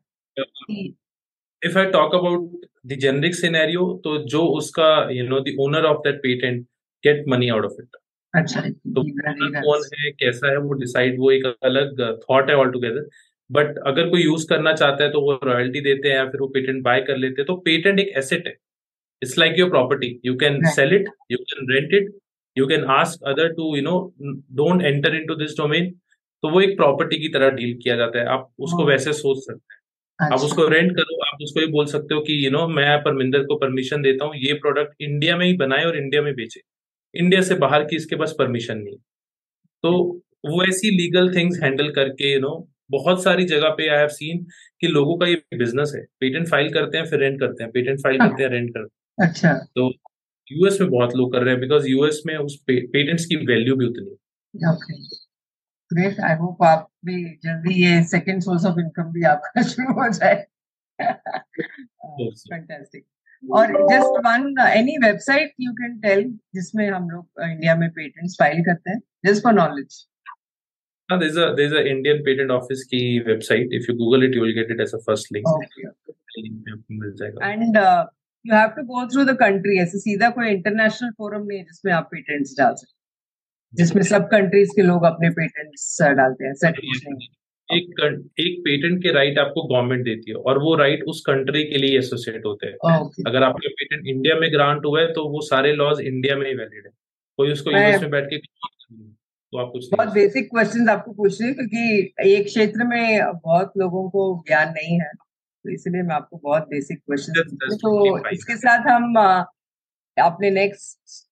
if 1.62 1.78
I 1.78 1.90
talk 1.90 2.14
about 2.14 2.66
the 2.86 2.98
generic 3.00 3.34
scenario 3.34 3.86
तो 4.04 4.18
जो 4.26 4.46
उसका 4.58 4.90
you 5.12 5.26
know 5.28 5.40
the 5.40 5.56
owner 5.60 5.84
of 5.84 5.98
that 5.98 6.16
patent 6.22 6.64
get 7.04 7.24
money 7.28 7.48
out 7.48 7.64
of 7.64 7.82
it 7.82 7.96
अच्छा 8.34 8.60
तो 8.60 9.02
कौन 9.02 9.82
है 9.98 10.10
कैसा 10.20 10.50
है 10.50 10.56
वो 10.58 10.72
डिसाइड 10.80 11.18
वो 11.20 11.30
एक 11.30 11.44
अलग 11.62 12.00
थॉट 12.20 12.50
है 12.50 12.56
ऑल 12.56 12.70
टुगेदर 12.70 13.08
बट 13.50 13.78
अगर 13.86 14.08
कोई 14.10 14.22
यूज़ 14.22 14.46
करना 14.48 14.72
चाहता 14.72 15.04
है 15.04 15.10
तो 15.10 15.20
वो 15.20 15.38
रॉयल्टी 15.44 15.80
देते 15.80 16.08
हैं 16.08 16.16
या 16.16 16.24
फिर 16.26 16.40
वो 16.40 16.46
पेटेंट 16.48 16.82
बाय 16.82 17.00
कर 17.00 17.16
लेते 17.16 17.40
हैं 17.40 17.46
तो 17.46 17.56
पेटेंट 17.66 18.00
एक 18.00 18.12
एसेट 18.18 18.46
है। 18.46 18.54
It's 19.22 19.38
like 19.38 19.58
your 19.58 19.70
property 19.70 20.08
you 20.24 20.34
can 20.38 20.60
sell 20.70 20.94
it 20.94 21.08
you 21.32 21.38
can 21.44 21.72
rent 21.72 21.94
it 21.94 22.10
you 22.56 22.66
can 22.66 22.84
ask 22.92 23.28
other 23.28 23.52
to 23.52 23.74
you 23.76 23.82
know 23.82 23.98
don't 24.56 24.82
enter 24.82 25.14
into 25.26 25.34
this 25.36 25.56
domain 25.58 25.90
तो 26.42 26.50
वो 26.50 26.60
एक 26.60 26.76
प्रॉपर्टी 26.76 27.18
की 27.18 27.28
तरह 27.28 27.50
डील 27.52 27.76
किया 27.82 27.96
जाता 27.96 28.18
है। 28.18 28.26
आप 28.28 28.48
उसको 28.58 28.84
वैसे 28.86 29.12
सोच 29.12 29.38
सकते 29.38 29.74
हैं। 29.74 29.80
अच्छा। 30.18 30.34
आप 30.34 30.40
उसको 30.44 30.66
रेंट 30.68 30.90
करो 30.96 31.20
आप 31.24 31.42
उसको 31.42 31.60
ये 31.60 31.66
बोल 31.68 31.86
सकते 31.86 32.14
हो 32.14 32.20
कि 32.20 32.32
यू 32.34 32.42
you 32.42 32.52
नो 32.52 32.58
know, 32.58 32.74
मैं 32.76 32.98
परमिंदर 33.02 33.44
को 33.44 33.56
परमिशन 33.58 34.02
देता 34.02 34.24
हूँ 34.24 34.34
ये 34.38 34.52
प्रोडक्ट 34.56 35.02
इंडिया 35.02 35.36
में 35.36 35.46
ही 35.46 35.56
बनाए 35.56 35.84
और 35.84 35.96
इंडिया 35.98 36.22
में 36.22 36.34
बेचे। 36.34 36.60
इंडिया 37.14 37.40
से 37.42 37.54
बाहर 37.56 37.84
की 37.84 37.96
इसके 37.96 38.16
पास 38.16 38.34
परमिशन 38.38 38.78
नहीं 38.78 38.96
तो 39.84 39.92
वो 40.46 40.64
ऐसी 40.64 40.90
लीगल 40.92 41.34
थिंग्स 41.34 41.62
हैंडल 41.62 41.90
करके 41.92 42.32
यू 42.32 42.40
नो 42.40 42.54
बहुत 42.90 43.22
सारी 43.22 43.44
जगह 43.46 43.68
पे 43.76 43.88
आई 43.88 43.98
हैव 43.98 44.08
सीन 44.10 44.44
कि 44.80 44.86
लोगों 44.88 45.16
का 45.18 45.26
ये 45.26 45.34
बिज़नेस 45.54 45.92
है। 45.96 46.02
पेटेंट 46.20 46.48
फ़ाइल 46.48 46.72
करते 46.72 46.98
हैं 46.98 47.04
फिर 47.06 47.20
रेंट 47.20 47.38
करते 47.40 47.64
हैं। 47.64 47.70
पेटेंट 47.72 48.00
फ़ाइल 48.02 48.18
करते 48.18 48.42
हैं 48.42 48.50
रेंट 48.50 48.68
करते 48.68 48.82
हैं। 48.84 49.01
अच्छा। 49.20 49.52
तो 49.52 49.92
यूएस 50.52 50.80
में 50.80 50.90
बहुत 50.90 51.16
लोग 51.16 51.32
कर 51.32 51.42
रहे 51.42 51.50
हैं 51.50 51.60
बिकॉज़ 51.60 51.88
यूएस 51.88 52.22
में 52.26 52.36
उस 52.36 52.64
पे, 52.66 52.86
पेटेंट्स 52.86 53.26
की 53.26 53.36
वैल्यू 53.36 53.76
भी 53.76 53.86
उतनी 53.86 54.10
है। 54.10 54.16
ग्रेट 55.92 56.20
आई 56.20 56.36
होप 56.36 56.62
आप 56.62 56.90
भी 57.04 57.24
जल्दी 57.24 57.84
ये 57.84 58.04
सेकंड 58.04 58.42
सोर्स 58.42 58.64
ऑफ़ 58.64 58.80
इनकम 58.80 59.02
भी 59.02 59.22
आपका 59.22 59.62
शुरू 59.62 59.92
हो 59.92 60.12
जाए। 60.12 60.46
फैंटास्टिक 61.02 63.04
और 63.52 63.66
just 63.66 64.26
one 64.26 64.54
any 64.68 65.06
website 65.06 65.52
you 65.60 65.72
can 65.72 66.00
tell 66.00 66.38
जिसमें 66.54 66.90
हम 66.90 67.10
लोग 67.10 67.28
इंडिया 67.42 67.76
में 67.76 67.90
पेटेंट्स 67.90 68.36
फ़ाइल 68.38 68.62
करते 68.62 68.90
हैं? 68.90 69.00
Just 69.26 69.42
for 69.42 69.52
knowledge 69.52 70.06
Uh, 71.08 71.18
there's 71.18 71.36
a 71.36 71.54
there's 71.56 71.72
a 71.72 71.88
Indian 71.88 72.22
Patent 72.26 72.50
Office 72.50 72.84
की 72.84 73.24
website. 73.24 73.66
If 73.78 73.88
you 73.88 73.96
Google 73.96 74.22
it, 74.22 74.34
you 74.34 74.40
will 74.40 74.54
get 74.54 74.70
it 74.70 74.80
as 74.80 74.94
a 74.94 75.00
first 75.08 75.32
link. 75.32 75.48
Okay. 75.48 75.88
मिल 76.90 77.12
जाएगा. 77.16 77.48
And 77.48 77.76
uh, 77.76 78.06
you 78.44 78.54
have 78.54 78.74
to 78.76 78.82
go 78.84 79.02
through 79.08 79.24
the 79.26 79.36
country. 79.42 79.78
ऐसे 79.82 79.98
सीधा 79.98 80.28
कोई 80.30 80.48
international 80.48 81.10
forum 81.18 81.44
नहीं 81.46 81.58
है 81.58 81.64
जिसमें 81.64 81.92
आप 81.92 82.08
पेटेंट्स 82.12 82.54
डाल 82.58 82.74
सकते 82.74 83.00
जिसमें 83.74 84.02
सब 84.02 84.24
कंट्रीज़ 84.30 84.70
के 84.76 84.82
लोग 84.82 85.04
अपने 85.04 85.30
पेटेंट्स 85.36 85.96
डालते 86.16 86.44
हैं 86.44 86.54
सेट 86.64 86.78
एक 87.68 88.00
एक 88.40 88.58
पेटेंट 88.64 88.98
के 89.02 89.12
राइट 89.12 89.38
आपको 89.38 89.62
गवर्नमेंट 89.66 90.04
देती 90.04 90.30
है 90.30 90.36
और 90.36 90.58
वो 90.62 90.74
राइट 90.76 91.04
उस 91.08 91.20
कंट्री 91.26 91.62
के 91.64 91.78
लिए 91.78 91.98
एसोसिएट 91.98 92.42
होते 92.46 92.66
हैं। 92.66 92.74
Okay. 92.88 93.22
अगर 93.26 93.42
आपके 93.42 93.68
पेटेंट 93.68 94.06
इंडिया 94.06 94.34
में 94.36 94.52
ग्रांट 94.52 94.84
हुआ 94.86 95.00
है 95.00 95.12
तो 95.12 95.28
वो 95.28 95.40
सारे 95.40 95.72
लॉज 95.72 96.00
इंडिया 96.00 96.36
में 96.36 96.46
ही 96.46 96.54
वैलिड 96.54 96.86
है। 96.86 96.92
कोई 97.38 97.52
उसको 97.52 97.70
यूएस 97.70 98.00
में 98.02 98.10
बैठ 98.10 98.24
के 98.24 98.38
तो 98.38 99.58
आप 99.58 99.70
कुछ 99.72 99.88
बहुत 99.92 100.12
बेसिक 100.12 100.48
क्वेश्चंस 100.50 100.88
आपको 100.88 101.12
पूछ 101.12 101.40
रही 101.42 101.52
क्योंकि 101.54 102.32
एक 102.32 102.46
क्षेत्र 102.46 102.84
में 102.86 103.32
बहुत 103.44 103.72
लोगों 103.78 104.08
को 104.10 104.22
ज्ञान 104.48 104.68
नहीं 104.68 105.00
है। 105.00 105.10
तो 105.64 105.72
इसलिए 105.72 106.02
मैं 106.02 106.14
आपको 106.14 106.36
बहुत 106.42 106.62
बेसिक 106.68 106.98
क्वेश्चन 106.98 107.76
तो 107.82 108.28
इसके 108.30 108.56
साथ 108.56 108.86
हम 108.88 109.16
अपने 110.16 110.50
नेक्स्ट 110.50 111.26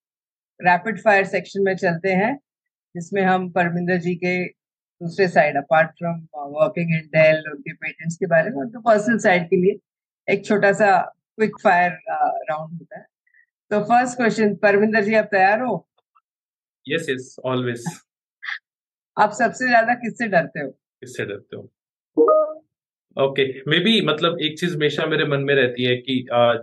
रैपिड 0.60 1.00
फायर 1.02 1.24
सेक्शन 1.26 1.62
में 1.64 1.74
चलते 1.76 2.12
हैं 2.14 2.34
जिसमें 2.94 3.22
हम 3.22 3.50
परमिंदर 3.52 3.96
जी 4.00 4.14
के 4.16 4.34
दूसरे 4.44 5.26
side 5.28 5.56
apart 5.56 5.90
from 5.98 6.20
working 6.54 6.94
in 6.94 7.06
Dell 7.14 7.42
उनके 7.50 7.72
पेटेंट्स 7.74 8.16
के 8.16 8.26
बारे 8.26 8.50
में 8.50 8.56
उनके 8.62 8.80
पर्सनल 8.82 9.18
साइड 9.18 9.48
के 9.50 9.56
लिए 9.56 9.78
एक 10.28 10.44
छोटा 10.46 10.72
सा 10.72 10.90
क्विक 11.00 11.58
फायर 11.62 11.92
राउंड 12.10 12.72
होता 12.72 12.98
है। 12.98 13.04
तो 13.70 13.80
फ़र्स्ट 13.84 14.16
क्वेश्चन 14.16 14.54
परमिंदर 14.62 15.04
जी 15.04 15.14
आप 15.14 15.28
तैयार 15.32 15.60
हो? 15.62 15.74
यस 16.86 17.06
यस 17.10 17.36
ऑलवेज 17.44 17.84
आप 19.16 19.32
सबसे 19.32 19.66
ज़्यादा 19.68 19.94
किससे 19.94 20.26
डरते 20.28 20.60
हो? 20.60 20.70
किससे 20.70 21.24
डरते 21.24 21.56
हो? 21.56 21.62
ओके 23.16 23.44
मे 23.68 23.78
बी 23.78 24.00
मतलब 24.00 24.40
एक 24.40 24.58
चीज़ 24.58 24.74
हमेशा 24.76 25.06
मेरे 25.06 25.24
मन 25.24 25.40
में 25.40 25.54
रहती 25.54 25.84
है 25.84 25.96
कि 25.96 26.14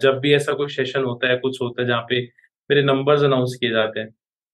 जब 0.01 0.19
भी 0.21 0.33
ऐसा 0.33 0.53
कोई 0.53 0.67
सेशन 0.69 1.03
होता 1.03 1.29
है 1.29 1.37
कुछ 1.37 1.61
होता 1.61 1.81
है 1.81 1.87
जहाँ 1.87 2.01
पे 2.09 2.21
मेरे 2.69 2.83
नंबर्स 2.83 3.23
अनाउंस 3.23 3.55
किए 3.59 3.69
जाते 3.69 3.99
हैं 3.99 4.09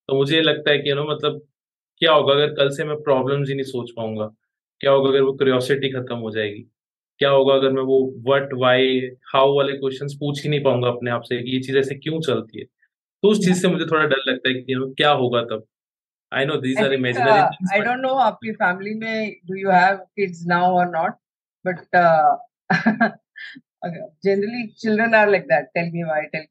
तो 0.09 0.15
मुझे 0.15 0.41
लगता 0.41 0.71
है 0.71 0.77
कि 0.77 0.93
नो 0.93 1.03
मतलब 1.11 1.41
क्या 2.01 2.13
होगा 2.13 2.33
अगर 2.33 2.53
कल 2.53 2.69
से 2.69 2.83
मैं 2.83 2.95
प्रॉब्लम्स 3.03 3.49
ही 3.49 3.55
नहीं 3.55 3.65
सोच 3.65 3.91
पाऊँगा? 3.97 4.25
क्या 4.81 4.91
होगा 4.91 5.09
अगर 5.09 5.21
वो 5.21 5.33
क्यूरियोसिटी 5.33 5.89
खत्म 5.89 6.15
हो 6.17 6.31
जाएगी? 6.31 6.61
क्या 7.19 7.29
होगा 7.29 7.53
अगर 7.53 7.71
मैं 7.71 7.83
वो 7.83 7.99
वट 8.27 8.53
वाई 8.53 8.99
हाउ 9.33 9.55
वाले 9.55 9.73
क्वेश्चन 9.73 10.07
पूछ 10.19 10.43
ही 10.43 10.49
नहीं 10.49 10.63
पाऊँगा 10.63 10.87
अपने 10.89 11.11
आप 11.11 11.21
से 11.23 11.41
कि 11.43 11.51
ये 11.51 11.59
चीज़ 11.61 11.77
ऐसे 11.77 11.95
क्यों 11.95 12.19
चलती 12.21 12.59
है? 12.59 12.65
तो 12.65 13.29
उस 13.29 13.45
चीज़ 13.45 13.61
से 13.61 13.67
मुझे 13.67 13.85
थोड़ा 13.85 14.03
डर 14.05 14.23
लगता 14.27 14.49
है 14.49 14.55
कि 14.55 14.93
क्या 14.97 15.11
होगा 15.21 15.41
तब? 15.43 15.65
I 16.31 16.45
know 16.45 16.55
these 16.61 16.83
are 16.83 16.93
imaginary 16.93 17.39
I 17.73 17.79
don't 17.79 17.99
know 17.99 18.13
आपकी 18.27 18.51
फैमिली 18.53 18.93
में 18.95 19.35
do 19.47 19.55
you 19.55 19.69
have 19.71 19.95
kids 20.15 20.43
now 20.47 20.77
और 20.77 20.89
not 20.91 21.15
but 21.65 21.77
generally 24.25 24.67
children 24.79 25.15
are 25.15 25.29
like 25.29 25.43
that 25.43 25.65
tell 25.73 25.91
me 25.93 26.03
why 26.03 26.25
tell 26.33 26.45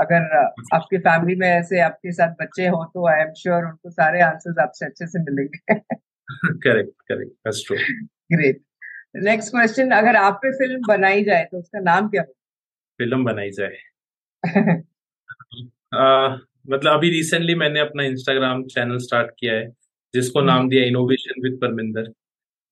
अगर 0.00 0.36
आपकी 0.74 0.98
फैमिली 0.98 1.34
में 1.36 1.48
ऐसे 1.48 1.80
आपके 1.80 2.12
साथ 2.12 2.34
बच्चे 2.40 2.66
हो 2.66 2.84
तो 2.94 3.06
आई 3.08 3.20
एम 3.20 3.32
श्योर 3.32 3.64
उनको 3.64 3.90
सारे 3.90 4.20
आंसर्स 4.20 4.58
आपसे 4.62 4.86
अच्छे 4.86 5.06
से 5.06 5.22
मिलेंगे। 5.22 5.78
Correct 6.58 6.92
correct 7.08 7.32
that's 7.32 7.64
true 7.66 7.76
great 8.36 8.60
next 9.24 9.50
question 9.50 9.90
अगर 9.90 10.16
आप 10.16 10.38
पे 10.42 10.52
फ़िल्म 10.58 10.80
बनाई 10.88 11.24
जाए 11.24 11.44
तो 11.44 11.58
उसका 11.58 11.80
नाम 11.80 12.08
क्या 12.08 12.22
हो 12.22 12.32
फ़िल्म 13.00 13.24
बनाई 13.24 13.50
जाए। 13.50 13.78
uh, 15.94 16.38
मतलब 16.70 16.92
अभी 16.92 17.10
रिसेंटली 17.10 17.54
मैंने 17.54 17.80
अपना 17.80 18.02
इंस्टाग्राम 18.02 18.62
चैनल 18.66 18.98
स्टार्ट 18.98 19.30
किया 19.38 19.54
है 19.54 19.68
जिसको 20.14 20.40
नाम 20.40 20.58
हम्म। 20.58 20.68
दिया 20.68 20.84
innovation 20.84 21.42
with 21.42 21.58
Parminder 21.60 22.12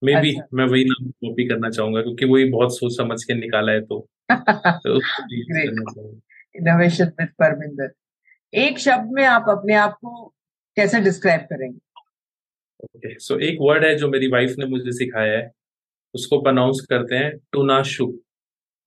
may 0.05 0.21
be 0.21 0.37
मैं 0.55 0.65
वही 0.65 0.85
नाम 0.85 1.11
कॉपी 1.11 1.49
करना 1.49 1.71
चाहूँगा 1.71 2.03
क्योंकि 2.03 2.25
वही 2.25 2.45
बहुत 2.45 2.77
सोच 2.77 2.97
समझ 2.97 3.25
के 3.25 3.35
निकाला 3.35 3.73
है 3.73 3.81
तो, 3.81 4.09
तो 4.67 5.01
इनोवेशन 6.57 7.05
विद 7.05 7.29
परमिंदर 7.29 7.93
एक 8.55 8.79
शब्द 8.79 9.09
में 9.13 9.25
आप 9.25 9.47
अपने 9.49 9.75
आप 9.75 9.93
को 9.93 10.35
कैसे 10.77 11.01
डिस्क्राइब 11.01 11.41
करेंगे? 11.41 11.79
ओके 12.85 13.09
okay, 13.09 13.21
सो 13.21 13.35
so 13.35 13.41
एक 13.41 13.59
वर्ड 13.61 13.85
है 13.85 13.97
जो 13.97 14.09
मेरी 14.09 14.29
वाइफ 14.29 14.55
ने 14.59 14.67
मुझे 14.67 14.93
सिखाया 14.93 15.39
है। 15.39 15.53
उसको 16.15 16.41
प्रोनाउंस 16.41 16.87
करते 16.91 17.15
हैं 17.15 17.39
tenacious 17.53 18.07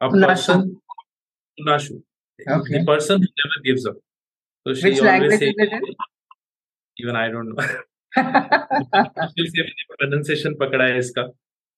a 0.02 0.08
person 0.08 0.70
tenacious 1.58 1.94
the 2.50 2.86
person 2.88 3.22
never 3.22 3.62
gives 3.62 3.86
up 3.88 4.00
she 4.68 4.84
Which 4.84 5.00
always 5.00 5.40
say 5.40 5.54
even 6.98 7.16
i 7.16 7.28
don't 7.28 7.56
know. 7.56 7.82
Pronunciation 9.92 10.56
पकड़ा 10.60 10.86
है 10.86 10.98
इसका। 10.98 11.22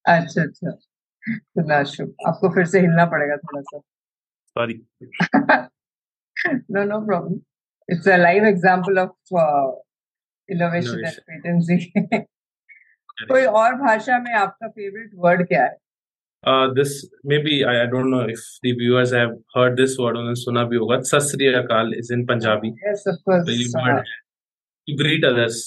अच्छा 0.05 0.41
अच्छा। 0.41 0.71
तो 1.57 1.61
आपको 2.27 2.49
फिर 2.53 2.65
से 2.65 2.79
हिलना 2.79 3.05
पड़ेगा 3.05 3.35
थोड़ा 3.37 3.61
सा 3.61 3.79
sorry 3.79 4.73
no 6.71 6.83
no 6.83 6.99
problem 7.05 7.39
it's 7.89 8.07
a 8.07 8.15
live 8.17 8.45
example 8.45 8.99
of 8.99 9.11
innovation 10.49 11.03
and 11.45 12.23
कोई 13.29 13.43
और 13.45 13.75
भाषा 13.75 14.17
में 14.19 14.33
आपका 14.33 14.67
फेवरेट 14.67 15.11
वर्ड 15.15 15.47
क्या 15.47 15.63
है? 15.63 15.75
This 16.75 16.91
may 17.25 17.37
be 17.43 17.61
I 17.63 17.85
don't 17.87 18.05
know 18.05 18.21
if 18.29 18.45
the 18.63 18.71
viewers 18.79 19.13
have 19.13 19.29
heard 19.57 19.75
this 19.77 19.95
word 19.99 20.17
उन्होंने 20.17 20.39
सुना 20.41 20.63
भी 20.63 20.77
होगा। 20.77 20.99
Sat 21.11 21.27
Shri 21.27 21.53
Akal 21.53 21.93
is 21.97 22.13
in 22.13 22.25
Punjabi 22.25 22.69
yes 22.87 23.03
to 23.27 24.95
greet 24.97 25.25
others 25.25 25.57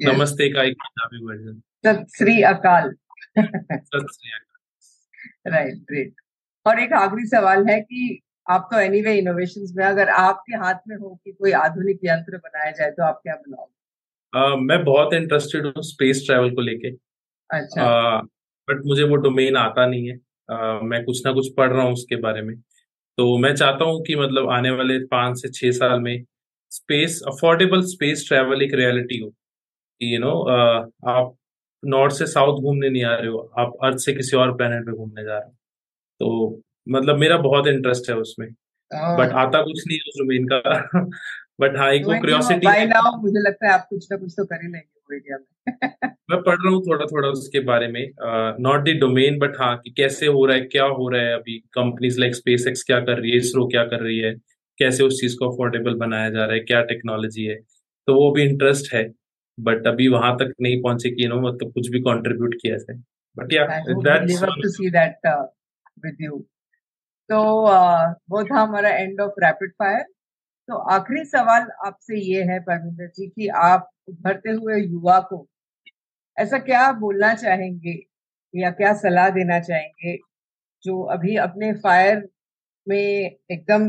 yes. 0.00 0.10
namaste 0.10 0.52
का 0.54 0.62
एक 0.62 0.76
Punjabi 0.82 1.24
version. 1.26 1.56
सत 1.86 2.06
श्री 2.16 2.42
अकाल. 2.42 2.90
सत 3.38 4.06
श्री 4.12 4.30
अकाल. 4.30 5.52
राइट 5.52 5.74
ग्रेट 5.74 6.14
और 6.66 6.80
एक 6.80 6.92
आखिरी 6.92 7.26
सवाल 7.26 7.66
है 7.66 7.80
कि 7.80 8.20
आप 8.50 8.68
तो 8.72 8.78
एनीवे 8.80 9.00
anyway, 9.00 9.18
इनोवेशंस 9.18 9.72
में 9.76 9.84
अगर 9.84 10.08
आपके 10.08 10.56
हाथ 10.56 10.74
में 10.88 10.96
हो 10.96 11.20
कि 11.24 11.32
कोई 11.32 11.52
आधुनिक 11.52 12.00
यंत्र 12.04 12.36
बनाया 12.36 12.70
जाए 12.70 12.90
तो 12.90 13.02
आप 13.02 13.20
क्या 13.22 13.34
बनाओगे? 13.34 13.74
uh, 14.32 14.68
मैं 14.68 14.84
बहुत 14.84 15.14
इंटरेस्टेड 15.14 15.66
हूँ 15.66 15.82
स्पेस 15.82 16.22
ट्रेवल 16.26 16.50
को 16.50 16.60
लेके। 16.60 16.90
अच्छा। 17.50 18.20
बट 18.70 18.80
uh, 18.80 18.86
मुझे 18.86 19.02
वो 19.02 19.16
डोमेन 19.16 19.56
आता 19.56 19.86
नहीं 19.86 20.08
है। 20.08 20.16
uh, 20.16 20.82
मैं 20.82 21.04
कुछ 21.04 21.26
ना 21.26 21.32
कुछ 21.32 21.52
पढ़ 21.56 21.72
रहा 21.72 21.82
हूँ 21.82 21.92
उसके 21.92 22.16
बारे 22.16 22.42
में। 22.42 22.56
तो 23.18 23.38
मैं 23.38 23.54
चाहता 23.54 23.84
हूँ 23.84 24.02
कि 24.04 24.16
मतलब 24.16 24.50
आने 24.50 24.70
वाले 24.70 24.98
पाँच 25.06 25.42
से 25.42 25.48
छह 25.48 25.70
साल 25.70 26.00
में 26.00 26.24
स्पेस 26.70 27.22
अफोर्डेबल 27.26 27.82
स्पेस 27.82 28.24
ट्रेवल 28.28 28.62
एक 28.62 28.74
रियलिटी 28.74 29.18
हो। 29.18 29.34
यू 30.02 30.18
नो 30.18 30.30
आप 31.08 31.34
नॉर्थ 31.84 32.14
से 32.14 32.26
साउथ 32.26 32.60
घूमने 32.60 32.90
नहीं 32.90 33.04
आ 33.04 33.14
रहे 33.14 33.28
हो 33.28 33.38
आप 33.58 33.72
अर्थ 33.84 33.98
से 33.98 34.12
किसी 34.12 34.36
और 34.36 34.56
प्लेनेट 34.56 34.86
पे 34.86 34.92
घूमने 34.92 35.24
जा 35.24 35.38
रहे 35.38 35.48
हो। 35.48 35.54
तो 36.20 36.60
मतलब 36.88 37.16
मेरा 37.16 37.36
बहुत 37.38 37.66
इंटरेस्ट 37.66 38.10
है 38.10 38.16
उसमें। 38.16 38.48
बट 38.94 39.32
हाँ। 39.32 39.46
आता 39.46 39.62
कुछ 39.62 39.82
नहीं 39.88 39.98
है 39.98 40.08
उस 40.08 40.18
डोमेन 40.18 40.48
का। 40.52 40.58
बट 41.60 41.76
हाँ 41.76 41.92
एक 41.92 42.04
वो 42.04 42.12
क्यूरियोसिटी 42.12 42.66
बाय 42.66 42.86
नाउ 42.86 43.20
मुझे 43.20 43.40
लगता 43.40 43.66
है 43.66 43.72
आप 43.72 43.86
कुछ 43.90 44.08
ना 44.12 44.16
कुछ 44.16 44.34
तो 44.36 44.44
कर 44.44 44.56
ही 44.56 44.72
लेंगे 44.72 44.94
मैं 46.30 46.42
पढ़ 46.42 46.54
रहा 46.54 46.70
हूँ 46.70 46.82
थोड़ा 46.82 47.06
थोड़ा 47.06 47.28
उसके 47.28 47.60
बारे 47.60 47.88
में। 47.88 48.10
नॉट 48.60 48.80
द 48.80 48.88
डोमेन 48.88 49.38
बट 49.38 49.52
हाँ 49.60 49.76
कि 49.78 49.90
कैसे 49.90 50.26
हो 50.26 50.46
रहा 50.46 50.56
है 50.56 50.62
क्या 50.62 50.84
हो 50.84 51.08
रहा 51.08 51.22
है 51.22 51.34
अभी? 51.34 51.58
कंपनीज़ 51.58 52.20
लाइक 52.20 52.34
स्पेस 52.34 52.66
एक्स 52.68 52.82
क्या 52.82 53.00
कर 53.00 53.18
रही 53.18 53.30
है? 53.30 53.36
इसरो 53.36 53.66
क्या 53.66 53.84
कर 53.84 54.00
रही 54.00 54.18
है? 54.18 54.34
कैसे 54.78 55.02
उस 55.04 55.20
चीज़ 55.20 55.36
को 55.38 55.50
अफोर्डेबल 55.50 55.94
बनाया 55.94 56.30
जा 56.30 56.44
रहा 56.44 56.54
है? 56.54 56.60
क्या 56.60 56.82
टेक्नोलॉजी 56.82 57.44
है? 57.44 57.54
तो 58.06 58.14
वो 58.14 58.30
भी 58.32 58.42
इंटरेस्ट 58.42 58.94
है। 58.94 59.17
बट 59.58 59.86
अभी 59.86 60.08
वहाँ 60.08 60.34
तक 60.36 60.52
नहीं 60.62 60.80
पहुँचे 60.82 61.10
कि 61.10 61.26
नो 61.28 61.40
मतलब 61.40 61.72
कुछ 61.72 61.88
भी 61.88 62.00
कंट्रीब्यूट 62.00 62.54
किया 62.62 62.76
जाए 62.76 62.98
बट 63.36 63.52
या 63.52 63.66
that's 63.88 64.42
to 64.42 64.68
see 64.68 64.90
that 64.90 65.26
with 66.04 66.16
you 66.20 66.38
तो 67.30 67.38
uh, 67.66 68.14
वो 68.30 68.42
था 68.44 68.60
हमारा 68.60 68.90
एंड 68.90 69.20
ऑफ़ 69.20 69.40
रैपिड 69.44 69.72
फायर 69.72 70.04
तो 70.68 70.76
आखिरी 70.92 71.24
सवाल 71.24 71.66
आपसे 71.86 72.20
ये 72.20 72.42
है 72.42 72.58
परमिंदर 72.60 73.06
जी 73.08 73.26
कि 73.28 73.48
आप 73.62 73.88
उभरते 74.08 74.50
हुए 74.52 74.80
युवा 74.80 75.18
को 75.30 75.46
ऐसा 76.36 76.58
क्या 76.58 76.90
बोलना 77.00 77.34
चाहेंगे 77.34 77.94
या 78.54 78.70
क्या 78.70 78.92
सलाह 78.94 79.28
देना 79.30 79.58
चाहेंगे 79.60 80.16
जो 80.84 81.00
अभी 81.12 81.36
अपने 81.36 81.72
फायर 81.78 82.22
में 82.86 82.96
एकदम 82.96 83.88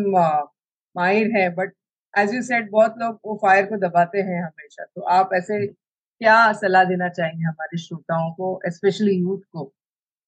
माहिर 0.96 1.32
है 1.38 1.50
बट 1.56 1.74
एज 2.17 2.34
यू 2.36 2.41
सेड 2.41 2.69
बहुत 2.72 2.95
लोग 2.98 3.19
वो 3.26 3.36
फायर 3.41 3.65
को 3.65 3.78
दबाते 3.78 4.19
हैं 4.19 4.43
हमेशा। 4.43 4.84
तो 4.86 5.02
आप 5.02 5.30
ऐसे 5.34 5.65
क्या 5.67 6.54
सलाह 6.54 6.84
देना 6.84 7.10
चाहेंगे 7.10 7.43
हमारे 7.43 7.78
श्रोताओं 7.78 8.32
को 8.32 8.60
स्पेशली 8.67 9.13
यूथ 9.15 9.39
को? 9.52 9.74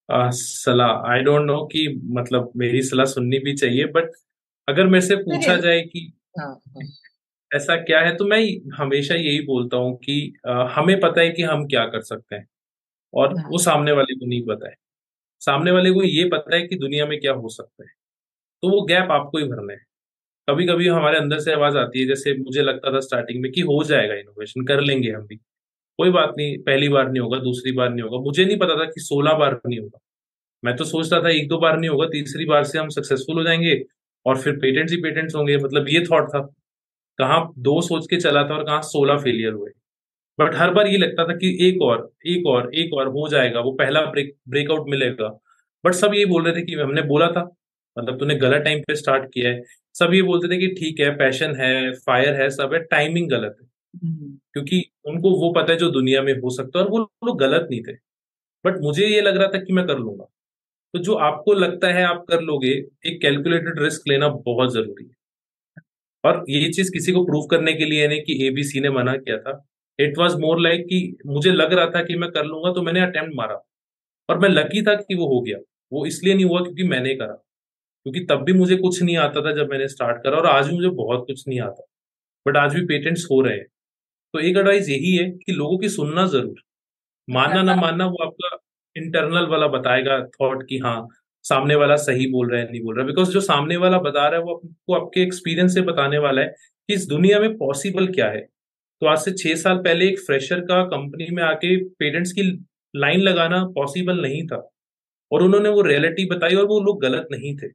सलाह। 0.10 1.12
आई 1.12 1.22
डोंट 1.22 1.46
नो 1.46 1.66
कि 1.66 2.02
मतलब 2.12 2.52
मेरी 2.58 2.82
सलाह 2.82 3.06
सुननी 3.06 3.40
भी 3.40 3.54
चाहिए 3.54 3.86
बट 3.86 4.12
अगर 4.68 4.88
मेरे 4.88 5.06
से 5.06 5.16
पूछा 5.16 5.56
जाए 5.58 5.82
कि 5.82 6.14
हाँ, 6.40 6.62
हाँ। 6.68 6.88
ऐसा 7.52 7.76
क्या 7.76 8.00
है 8.00 8.16
तो 8.16 8.26
मैं 8.26 8.40
हमेशा 8.78 9.16
यही 9.16 9.40
बोलता 9.42 9.78
हूँ 9.78 9.96
कि 9.98 10.34
आ, 10.48 10.68
हमें 10.76 11.00
पता 11.00 11.22
है 11.22 11.30
कि 11.30 11.44
हम 11.44 11.66
क्या 11.68 11.86
कर 11.86 12.02
सकते 12.02 12.36
हैं 12.36 12.48
और 13.14 13.38
हाँ। 13.40 13.50
वो 13.50 13.58
सामने 13.58 13.92
वाले 13.92 14.16
को 14.16 14.26
नहीं 14.26 14.42
पता 14.42 14.70
है। 14.70 14.76
सामने 15.42 15.72
वाले 15.72 15.92
को 15.92 16.04
ये 16.04 16.26
पता 16.30 16.56
है 16.56 16.62
कि 16.68 16.76
दुनिया 16.76 17.06
में 17.06 17.20
क्या 17.20 17.34
हो 17.34 17.50
सकता 17.50 17.84
है। 17.84 17.90
तो 18.64 18.70
वो 18.70 18.82
गैप 18.82 19.12
आपको 19.12 19.38
ही 19.38 19.46
भरना 19.46 19.74
है। 19.74 19.80
कभी 20.48 20.66
कभी 20.66 20.88
हमारे 20.88 21.18
अंदर 21.18 21.40
से 21.40 21.54
आवाज़ 21.54 21.78
आती 21.78 22.00
है, 22.02 22.08
जैसे 22.08 22.34
मुझे 22.38 22.62
लगता 22.62 22.94
था 22.94 23.00
स्टार्टिंग 23.00 23.42
में 23.42 23.52
कि 23.52 23.62
हो 23.62 23.84
जाएगा 23.84 24.14
इनोवेशन 24.16 24.66
कर 24.66 24.82
लेंगे 24.82 25.12
हम 25.12 25.22
भी। 25.28 25.36
कोई 26.00 26.10
बात 26.12 26.34
नहीं, 26.38 26.58
पहली 26.58 26.90
बार 26.90 27.12
नहीं 27.12 27.22
होगा, 27.22 27.40
दूसरी 27.40 27.72
बार 27.72 27.90
नहीं 27.90 28.02
होगा। 28.02 28.18
मुझे 28.18 28.46
नहीं 28.46 28.58
पता 28.58 28.76
था 28.76 28.86
कि 28.86 29.02
सोलह 29.02 29.34
बार 29.34 29.60
नहीं 29.68 29.80
होगा। 29.80 30.00
मैं 30.64 30.76
तो 30.76 30.86
सोचता 30.86 31.24
था 31.24 31.30
एक 31.30 31.48
दो 31.50 31.58
बार 31.60 31.80
नहीं 31.80 31.90
होगा, 31.90 32.08
तीसरी 32.08 32.46
बार 32.46 32.64
से 32.64 32.80
हम 32.80 32.90
सक्सेसफुल 32.90 33.38
हो 33.38 33.44
जाएँगे 33.44 33.84
और 34.26 34.38
फिर 34.38 34.54
पेटेंट्स 34.58 34.94
ही 34.94 35.02
पेटेंट्स 35.02 35.36
होंगे 35.36 35.58
मतलब 35.58 35.90
ये 35.90 36.04
थॉट 36.12 36.30
था। 36.30 36.40
कहाँ 37.20 37.54
दो 37.60 37.82
सोच 37.82 38.08
के 38.10 38.18
चला 38.18 38.44
था 38.44 38.56
और 38.56 38.64
कहाँ 38.64 38.82
सोलह 38.82 39.18
फेलियर 39.18 39.54
हुए। 39.54 39.72
बट 40.40 40.56
हर 40.56 40.72
बार 40.74 40.88
ये 40.88 40.98
लगता 40.98 41.26
था 41.26 41.34
कि 41.38 41.58
एक 41.70 41.82
और 41.82 42.12
एक 42.28 42.48
और 42.48 42.76
एक 42.76 42.94
और 42.94 43.08
हो 43.08 43.30
जाएगा, 43.30 43.60
वो 43.60 43.72
पहला 43.72 44.02
ब्रेक 44.02 44.36
ब्रेकआउट 44.50 44.90
मिलेगा। 44.90 45.30
बट 45.86 45.94
सब 45.94 46.12
ये 46.16 46.26
बोल 46.26 46.44
रहे 46.46 46.56
थे 46.56 46.66
कि 46.66 46.76
हमने 46.76 47.02
बोला 47.02 47.28
था। 47.28 47.52
मतलब 47.98 48.20
तूने 48.20 48.36
गलत 48.36 48.64
टाइम 48.64 48.80
पे 48.80 48.96
स्टार्ट 48.96 49.26
किया 49.34 49.50
है। 49.52 49.62
सब 49.96 50.14
ये 50.14 50.22
बोलते 50.22 50.48
थे 50.50 50.58
कि 50.60 50.68
ठीक 50.76 51.00
है 51.00 51.10
पैशन 51.18 51.56
है 51.56 51.92
फायर 51.98 52.42
है 52.42 52.50
सब 52.50 52.74
है 52.74 52.80
टाइमिंग 52.84 53.30
गलत 53.30 53.58
है। 53.62 53.68
हम्म। 54.04 54.38
क्योंकि 54.54 54.84
उनको 55.06 55.32
वो 55.32 55.52
पता 55.54 55.74
है 55.74 55.80
जो 55.80 55.90
दुनिया 55.92 56.22
में 56.22 56.34
हो 56.34 56.50
सकता 56.50 56.80
है 56.80 56.86
और 56.86 56.92
वो 56.92 57.00
लोग 57.26 57.40
गलत 57.40 57.68
नहीं 57.72 57.82
थे। 57.84 57.94
बट 58.66 58.80
मुझे 58.82 59.08
ये 59.08 59.22
लग 59.22 59.38
रहा 59.38 59.48
था 59.48 59.60
कि 59.64 59.74
मैं 59.74 59.86
कर 59.88 60.00
लूँगा। 60.00 60.26
तो 60.94 61.00
जो 61.00 61.14
आपको 61.16 61.54
लगता 61.54 61.88
है 61.94 62.04
आप 62.04 62.26
कर 62.30 62.42
लोगे 62.42 62.70
एक 63.08 63.22
कैलकुलेटेड 63.22 63.80
रिस्क 63.80 64.04
लेना 64.08 64.30
बहुत 64.30 64.74
ज़रूरी 64.74 65.06
है। 65.06 65.12
और 66.24 66.46
ये 66.50 66.70
चीज़ 66.74 66.92
किसी 66.94 67.12
को 67.12 67.26
प्रूव 67.26 67.48
करने 67.48 67.74
के 67.74 67.86
लिए 67.86 68.08
नहीं 68.08 68.22
कि 68.22 68.48
एबीसी 68.48 68.80
ने 68.80 68.90
मना 68.90 69.18
किया 69.18 69.38
था। 69.38 69.66
इट 70.00 70.18
वॉज़ 70.20 70.38
मोर 70.38 70.62
लाइक 70.62 70.82
कि 70.82 71.18
मुझे 71.28 71.52
लग 71.52 71.74
रहा 71.74 71.88
था 71.88 72.04
कि 72.04 72.16
मैं 72.18 72.32
कर 72.32 72.46
लूँगा 72.46 72.74
तो 72.74 72.82
मैंने 72.82 73.02
अटेम्प्ट 73.02 73.36
मारा। 73.36 73.56
और 74.30 74.40
मैं 74.40 74.50
लकी 74.50 74.84
था 74.84 74.96
कि 74.96 75.16
वो 75.16 75.28
हो 75.28 75.42
गया। 75.42 75.58
वो 75.94 76.06
इसलिए 76.06 76.34
नहीं 76.36 76.46
हुआ 76.46 76.62
क्योंकि 76.62 76.84
मैंने 76.84 77.16
करा। 77.16 77.44
क्योंकि 78.06 78.20
तब 78.26 78.44
भी 78.46 78.54
मुझे 78.54 78.76
कुछ 78.78 79.02
नहीं 79.04 79.18
आता 79.20 79.42
था 79.42 79.52
जब 79.56 79.70
मैंने 79.72 79.88
स्टार्ट 79.88 80.24
करा 80.24 80.38
और 80.38 80.46
आज 80.48 80.68
भी 80.68 80.76
मुझे 80.76 80.90
बहुत 80.96 81.26
कुछ 81.28 81.44
नहीं 81.48 81.60
आता। 81.62 81.84
बट 82.46 82.58
आज 82.58 82.76
भी 82.76 82.86
पेटेंट्स 82.88 83.28
हो 83.32 83.42
रहे 83.42 83.58
हैं। 83.58 83.66
तो 84.34 84.40
एक 84.42 84.58
एडवाइस 84.58 84.90
यही 84.90 85.16
है 85.18 85.30
कि 85.32 85.52
लोगों 85.54 85.78
की 85.80 85.90
सुनना 85.90 86.26
ज़रूर। 86.28 86.62
मानना 87.28 87.62
ना 87.64 87.76
मानना 87.78 88.06
वो 88.08 88.24
आपका 88.26 88.58
इंटरनल 88.96 89.48
वाला 89.48 89.68
बताएगा 89.70 90.20
थॉट 90.32 90.68
कि 90.70 90.78
हाँ 90.80 91.08
सामने 91.46 91.76
वाला 91.76 91.96
सही 91.98 92.28
बोल 92.32 92.52
रहा 92.52 92.62
है 92.62 92.72
नहीं 92.72 92.82
बोल 92.84 92.98
रहा 92.98 93.06
बिकॉज़ 93.08 93.32
जो 93.32 93.42
सामने 93.42 93.78
वाला 93.78 93.98
बता 94.00 94.28
रहा 94.28 94.40
है 94.40 94.46
वो 94.46 94.56
आपको 94.56 94.94
आपके 94.96 95.22
एक्सपीरियंस 95.22 95.74
से 95.74 95.82
बताने 95.82 96.18
वाला 96.20 96.42
है 96.42 96.48
कि 96.90 96.94
इस 96.94 97.08
दुनिया 97.08 97.40
में 97.40 97.58
पॉसिबल 97.58 98.08
क्या 98.08 98.28
है। 98.30 98.42
तो 99.02 99.08
आज 99.08 99.20
से 99.20 99.32
छह 99.34 99.56
साल 99.56 99.78
पहले 99.80 100.08
एक 100.10 100.20
फ्रेशर 100.20 100.60
का 100.62 100.84
कंपनी 100.88 101.28
में 101.32 101.44
आके 101.44 101.76
पेरेंट्स 101.96 102.32
की 102.32 102.44
लाइन 102.94 103.22
लगाना 103.22 103.64
पॉसिबल 103.76 104.22
नहीं 104.22 104.46
था। 104.48 104.58
और 105.32 105.44
उन्होंने 105.44 105.70
वो 105.70 105.82
रियलिटी 105.82 106.26
बताई 106.26 106.56
और 106.56 106.66
वो 106.68 106.80
लोग 106.82 107.02
गलत 107.02 107.28
नहीं 107.32 107.56
थे। 107.58 107.68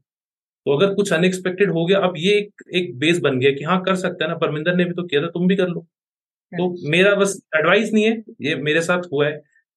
तो 0.66 0.76
अगर 0.76 0.94
कुछ 0.94 1.12
अनएक्सपेक्टेड 1.12 1.70
हो 1.72 1.84
गया 1.86 1.98
अब 2.00 2.14
ये 2.18 2.32
एक 2.38 2.62
एक 2.76 2.98
बेस 2.98 3.18
बन 3.20 3.38
गया 3.40 3.50
कि 3.52 3.64
हाँ 3.64 3.80
कर 3.82 3.96
सकते 3.96 4.24
हैं 4.24 4.30
ना 4.30 4.36
परमिंदर 4.38 4.74
ने 4.76 4.84
भी 4.84 4.94
तो 4.94 5.02
किया 5.04 5.22
था 5.22 5.28
तुम 5.30 5.46
भी 5.48 5.56
कर 5.56 5.68
लो। 5.68 5.80
तो 6.52 6.68
मेरा 6.90 7.14
बस 7.16 7.40
एडवाइस 7.56 7.92
नहीं 7.92 8.04
है 8.04 8.12
ये 8.42 8.54
मेरे 8.62 8.82
साथ 8.82 9.02
हुआ 9.12 9.26
है। 9.26 9.32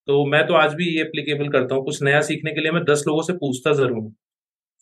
तो 0.08 0.26
मैं 0.26 0.46
तो 0.48 0.54
आज 0.56 0.74
भी 0.74 0.86
ये 0.88 1.02
एप्लीकेबल 1.02 1.50
करता 1.50 1.76
हूँ 1.76 1.84
कुछ 1.86 2.02
नया 2.04 2.22
सीखने 2.24 2.52
के 2.54 2.62
लिए 2.62 2.72
मैं 2.72 2.84
दस 2.86 3.04
लोगों 3.08 3.22
से 3.24 3.34
पूछता 3.36 3.74
ज़रूर 3.74 3.92
हूँ। 3.94 4.14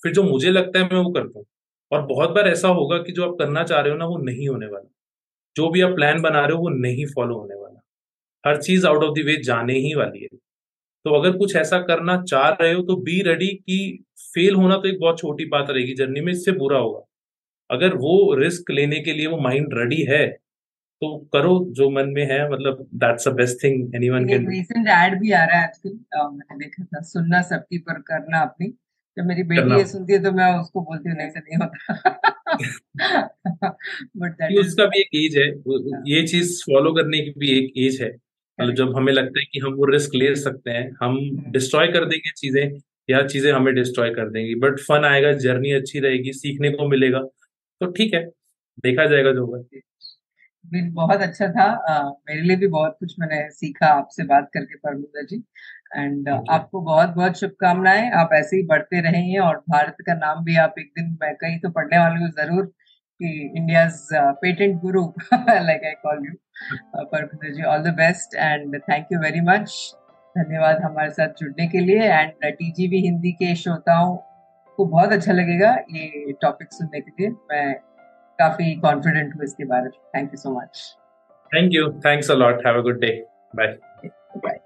फिर 0.02 0.14
जो 0.14 0.24
मुझे 0.24 0.52
लगता 0.52 0.80
है 0.80 0.86
मैं 0.86 1.04
वो 1.04 1.12
करता 1.14 1.40
हूँ। 1.40 1.46
और 1.92 2.02
बहुत 2.08 2.32
बार 2.32 2.48
ऐसा 2.48 2.68
होगा 2.70 2.98
कि 3.00 3.12
जो 3.14 3.26
आप 3.30 3.36
करना 3.40 3.64
चाह 3.64 3.82
रहे 3.82 3.92
हो 3.92 3.98
ना 3.98 4.06
वो 4.06 4.18
नहीं 4.20 4.50
होने 4.50 4.68
वाला। 4.68 4.90
जो 5.56 5.70
भी 5.70 5.82
आप 5.82 5.92
प्लान 5.96 6.22
बना 6.22 6.46
रहे 6.46 6.58
हो 6.58 6.62
वो 6.64 6.70
नहीं 6.72 7.06
फॉलो 7.08 7.38
होने 7.38 7.56
वाला। 7.56 7.82
हर 8.44 8.62
चीज़ 8.62 8.88
आउट 8.88 9.04
ऑफ़ 9.04 9.14
द 9.20 9.26
वे 9.26 9.38
जाने 9.44 9.74
ही 9.80 9.94
वाली 9.96 10.24
है। 10.24 10.30
तो 11.08 11.20
अगर 11.20 11.38
कुछ 11.38 11.56
ऐसा 11.56 11.80
करना 11.80 12.22
चाह 12.22 12.50
रहे 12.50 12.74
हो 12.74 12.82
तो 12.82 12.96
बी 12.96 13.22
रेडी 13.22 13.48
कि 13.48 14.04
फेल 14.20 14.56
होना 14.56 14.78
तो 14.78 14.88
एक 14.88 15.00
बहुत 15.00 15.20
छोटी 15.20 15.46
बात 15.46 15.68
रहेगी 15.70 15.94
जर्नी 15.94 16.22
में 16.22 16.32
इससे 16.34 16.52
बुरा 16.52 16.78
होगा। 16.78 17.02
अगर 17.70 17.94
वो 17.94 18.34
रिस्क 18.34 18.72
लेने 18.72 19.00
के 19.00 19.14
लिए 19.14 19.28
वो 19.28 19.38
माइंड 19.38 19.68
रेडी 19.74 20.02
है 20.04 20.28
तो 21.02 21.18
करो 21.34 21.66
जो 21.72 21.90
मन 21.90 22.10
में 22.10 22.26
है 22.26 22.52
मतलब 22.52 22.88
that's 22.94 23.28
the 23.28 23.32
best 23.32 23.64
thing 23.64 23.96
anyone 23.96 24.28
can 24.28 24.50
recent 24.50 24.88
add 24.88 25.20
भी 25.20 25.32
आ 25.32 25.44
रहा 25.46 25.58
है 25.58 25.64
आजकल 25.64 25.90
मैंने 26.16 26.58
देखा 26.58 26.84
था 26.84 27.02
सुनना 27.02 27.42
सबकी 27.42 27.78
पर 27.78 27.94
करना 27.94 28.42
अपनी। 28.42 28.68
जब 29.18 29.26
मेरी 29.26 29.44
बेटी 29.44 29.78
ये 29.78 29.86
सुनती 29.86 30.14
है 30.14 30.24
तो 30.24 30.32
मैं 30.32 30.60
उसको 30.60 30.82
बोलती 30.82 31.10
हूँ 31.10 31.18
नहीं 31.18 31.30
से 31.30 31.40
नहीं 31.40 31.58
होता। 31.58 32.10
बट 34.18 34.32
दैट 34.32 34.60
उसका 34.60 34.86
भी 34.86 35.00
एक 35.00 35.10
एज 35.16 35.38
है 35.38 35.50
हाँ। 35.50 36.04
ये 36.08 36.28
चीज़ 36.28 36.64
फॉलो 36.64 36.94
करने 36.94 37.22
की 37.22 37.34
भी 37.40 37.50
एक 37.60 37.74
एज 37.78 38.02
है। 38.02 38.27
मतलब 38.62 38.76
जब 38.76 38.96
हमें 38.96 39.14
लगता 39.14 39.40
है 39.40 39.46
कि 39.46 39.60
हम 39.60 39.74
वो 39.74 39.86
रिस्क 39.86 40.16
ले 40.16 40.36
सकते 40.36 40.72
हैं 40.72 40.98
हम 41.04 41.18
डिस्ट्रॉय 41.48 41.86
हम्म। 41.86 42.00
कर 42.00 42.06
देंगे 42.06 42.32
चीज़ें 42.32 42.78
या 43.10 43.28
चीज़ें 43.28 43.52
हमें 43.52 43.76
डिस्ट्रॉय 43.76 44.10
कर 44.10 44.30
देंगी। 44.30 44.56
बट 44.56 44.80
फन 44.80 45.06
आएगा 45.06 45.32
जर्नी 45.34 45.72
अच्छी 45.72 46.00
रहेगी 46.00 46.34
सीखने 46.34 46.70
को 46.70 46.88
मिलेगा। 46.88 47.20
तो 47.82 47.92
ठीक 47.92 48.14
है 48.14 48.26
देखा 48.84 49.06
जाएगा 49.06 49.32
जो 49.32 49.46
होगा। 49.46 49.80
बहुत 50.74 51.22
अच्छा 51.22 51.48
था। 51.48 51.68
uh, 51.74 52.16
मेरे 52.30 52.42
लिए 52.42 52.58
भी 52.58 52.68
बहुत 52.68 52.98
कुछ 53.00 53.16
मैंने 53.20 53.50
सीखा 53.52 53.88
आपसे 53.88 54.24
बात 54.24 54.50
करके 54.54 54.76
परमिंदर 54.76 55.26
जी। 55.26 55.44
एंड 55.96 56.30
uh, 56.30 56.44
आपको 56.50 56.82
बहुत 56.82 57.10
बहुत 57.10 57.40
शुभकामनाएँ। 57.40 58.12
आप 58.12 58.30
ऐसे 58.34 58.58
ही 58.58 58.64
बढ़ते 58.64 59.02
रहेंगे 59.02 59.38
और 59.38 59.64
भारत 59.70 59.96
का 60.02 60.14
नाम 60.14 60.44
भी 60.44 60.58
आप 60.58 60.76
एक 60.80 60.86
दिन 60.86 61.18
मैं 61.22 61.36
कहीं 61.36 61.60
तो 61.60 61.70
पढ़ने 61.70 61.98
वाली 62.00 62.24
हूँ 62.24 62.30
ज़रूर। 62.30 62.72
कि 63.20 63.30
India 63.58 63.88
patent 64.42 64.80
guru 64.82 65.04
like 65.34 65.86
I 65.86 65.92
call 66.04 66.26
you 66.26 66.34
Parminder 67.06 67.54
ji 67.54 67.64
all 67.72 67.84
the 67.84 67.94
best 67.98 68.36
and 68.36 68.80
thank 68.90 69.08
you 69.12 69.20
very 69.22 69.42
much 69.48 69.74
धन्यवाद 70.36 70.82
हमारे 70.84 71.10
साथ 71.12 71.42
जुड़ने 71.42 71.68
के 71.68 71.80
लिए 71.80 72.12
एंड 72.12 72.32
टीजीवी 72.46 73.02
हिंदी 73.06 73.32
के 73.42 73.56
श्रोताओं 73.56 74.16
को 74.80 74.86
बहुत 74.86 75.12
अच्छा 75.14 75.34
लगेगा 75.34 75.72
ये 75.92 76.34
टॉपिक 76.42 76.74
सुनने 76.74 77.00
के 77.02 77.12
लिए। 77.12 77.30
मैं 77.52 77.74
काफ़ी 78.40 78.74
कॉन्फिडेंट 78.82 79.36
हूँ 79.36 79.44
इसके 79.44 79.66
बारे 79.66 79.84
में। 79.84 80.00
Thank 80.16 80.32
you 80.34 80.38
so 80.38 80.60
much 80.60 80.86
thank 81.52 81.74
you 81.74 81.90
thanks 82.06 82.32
a 82.32 82.36
lot 82.36 82.66
have 82.66 82.78
a 82.80 82.82
good 82.84 83.00
day 83.02 83.12
bye 83.56 83.78
bye 84.38 84.60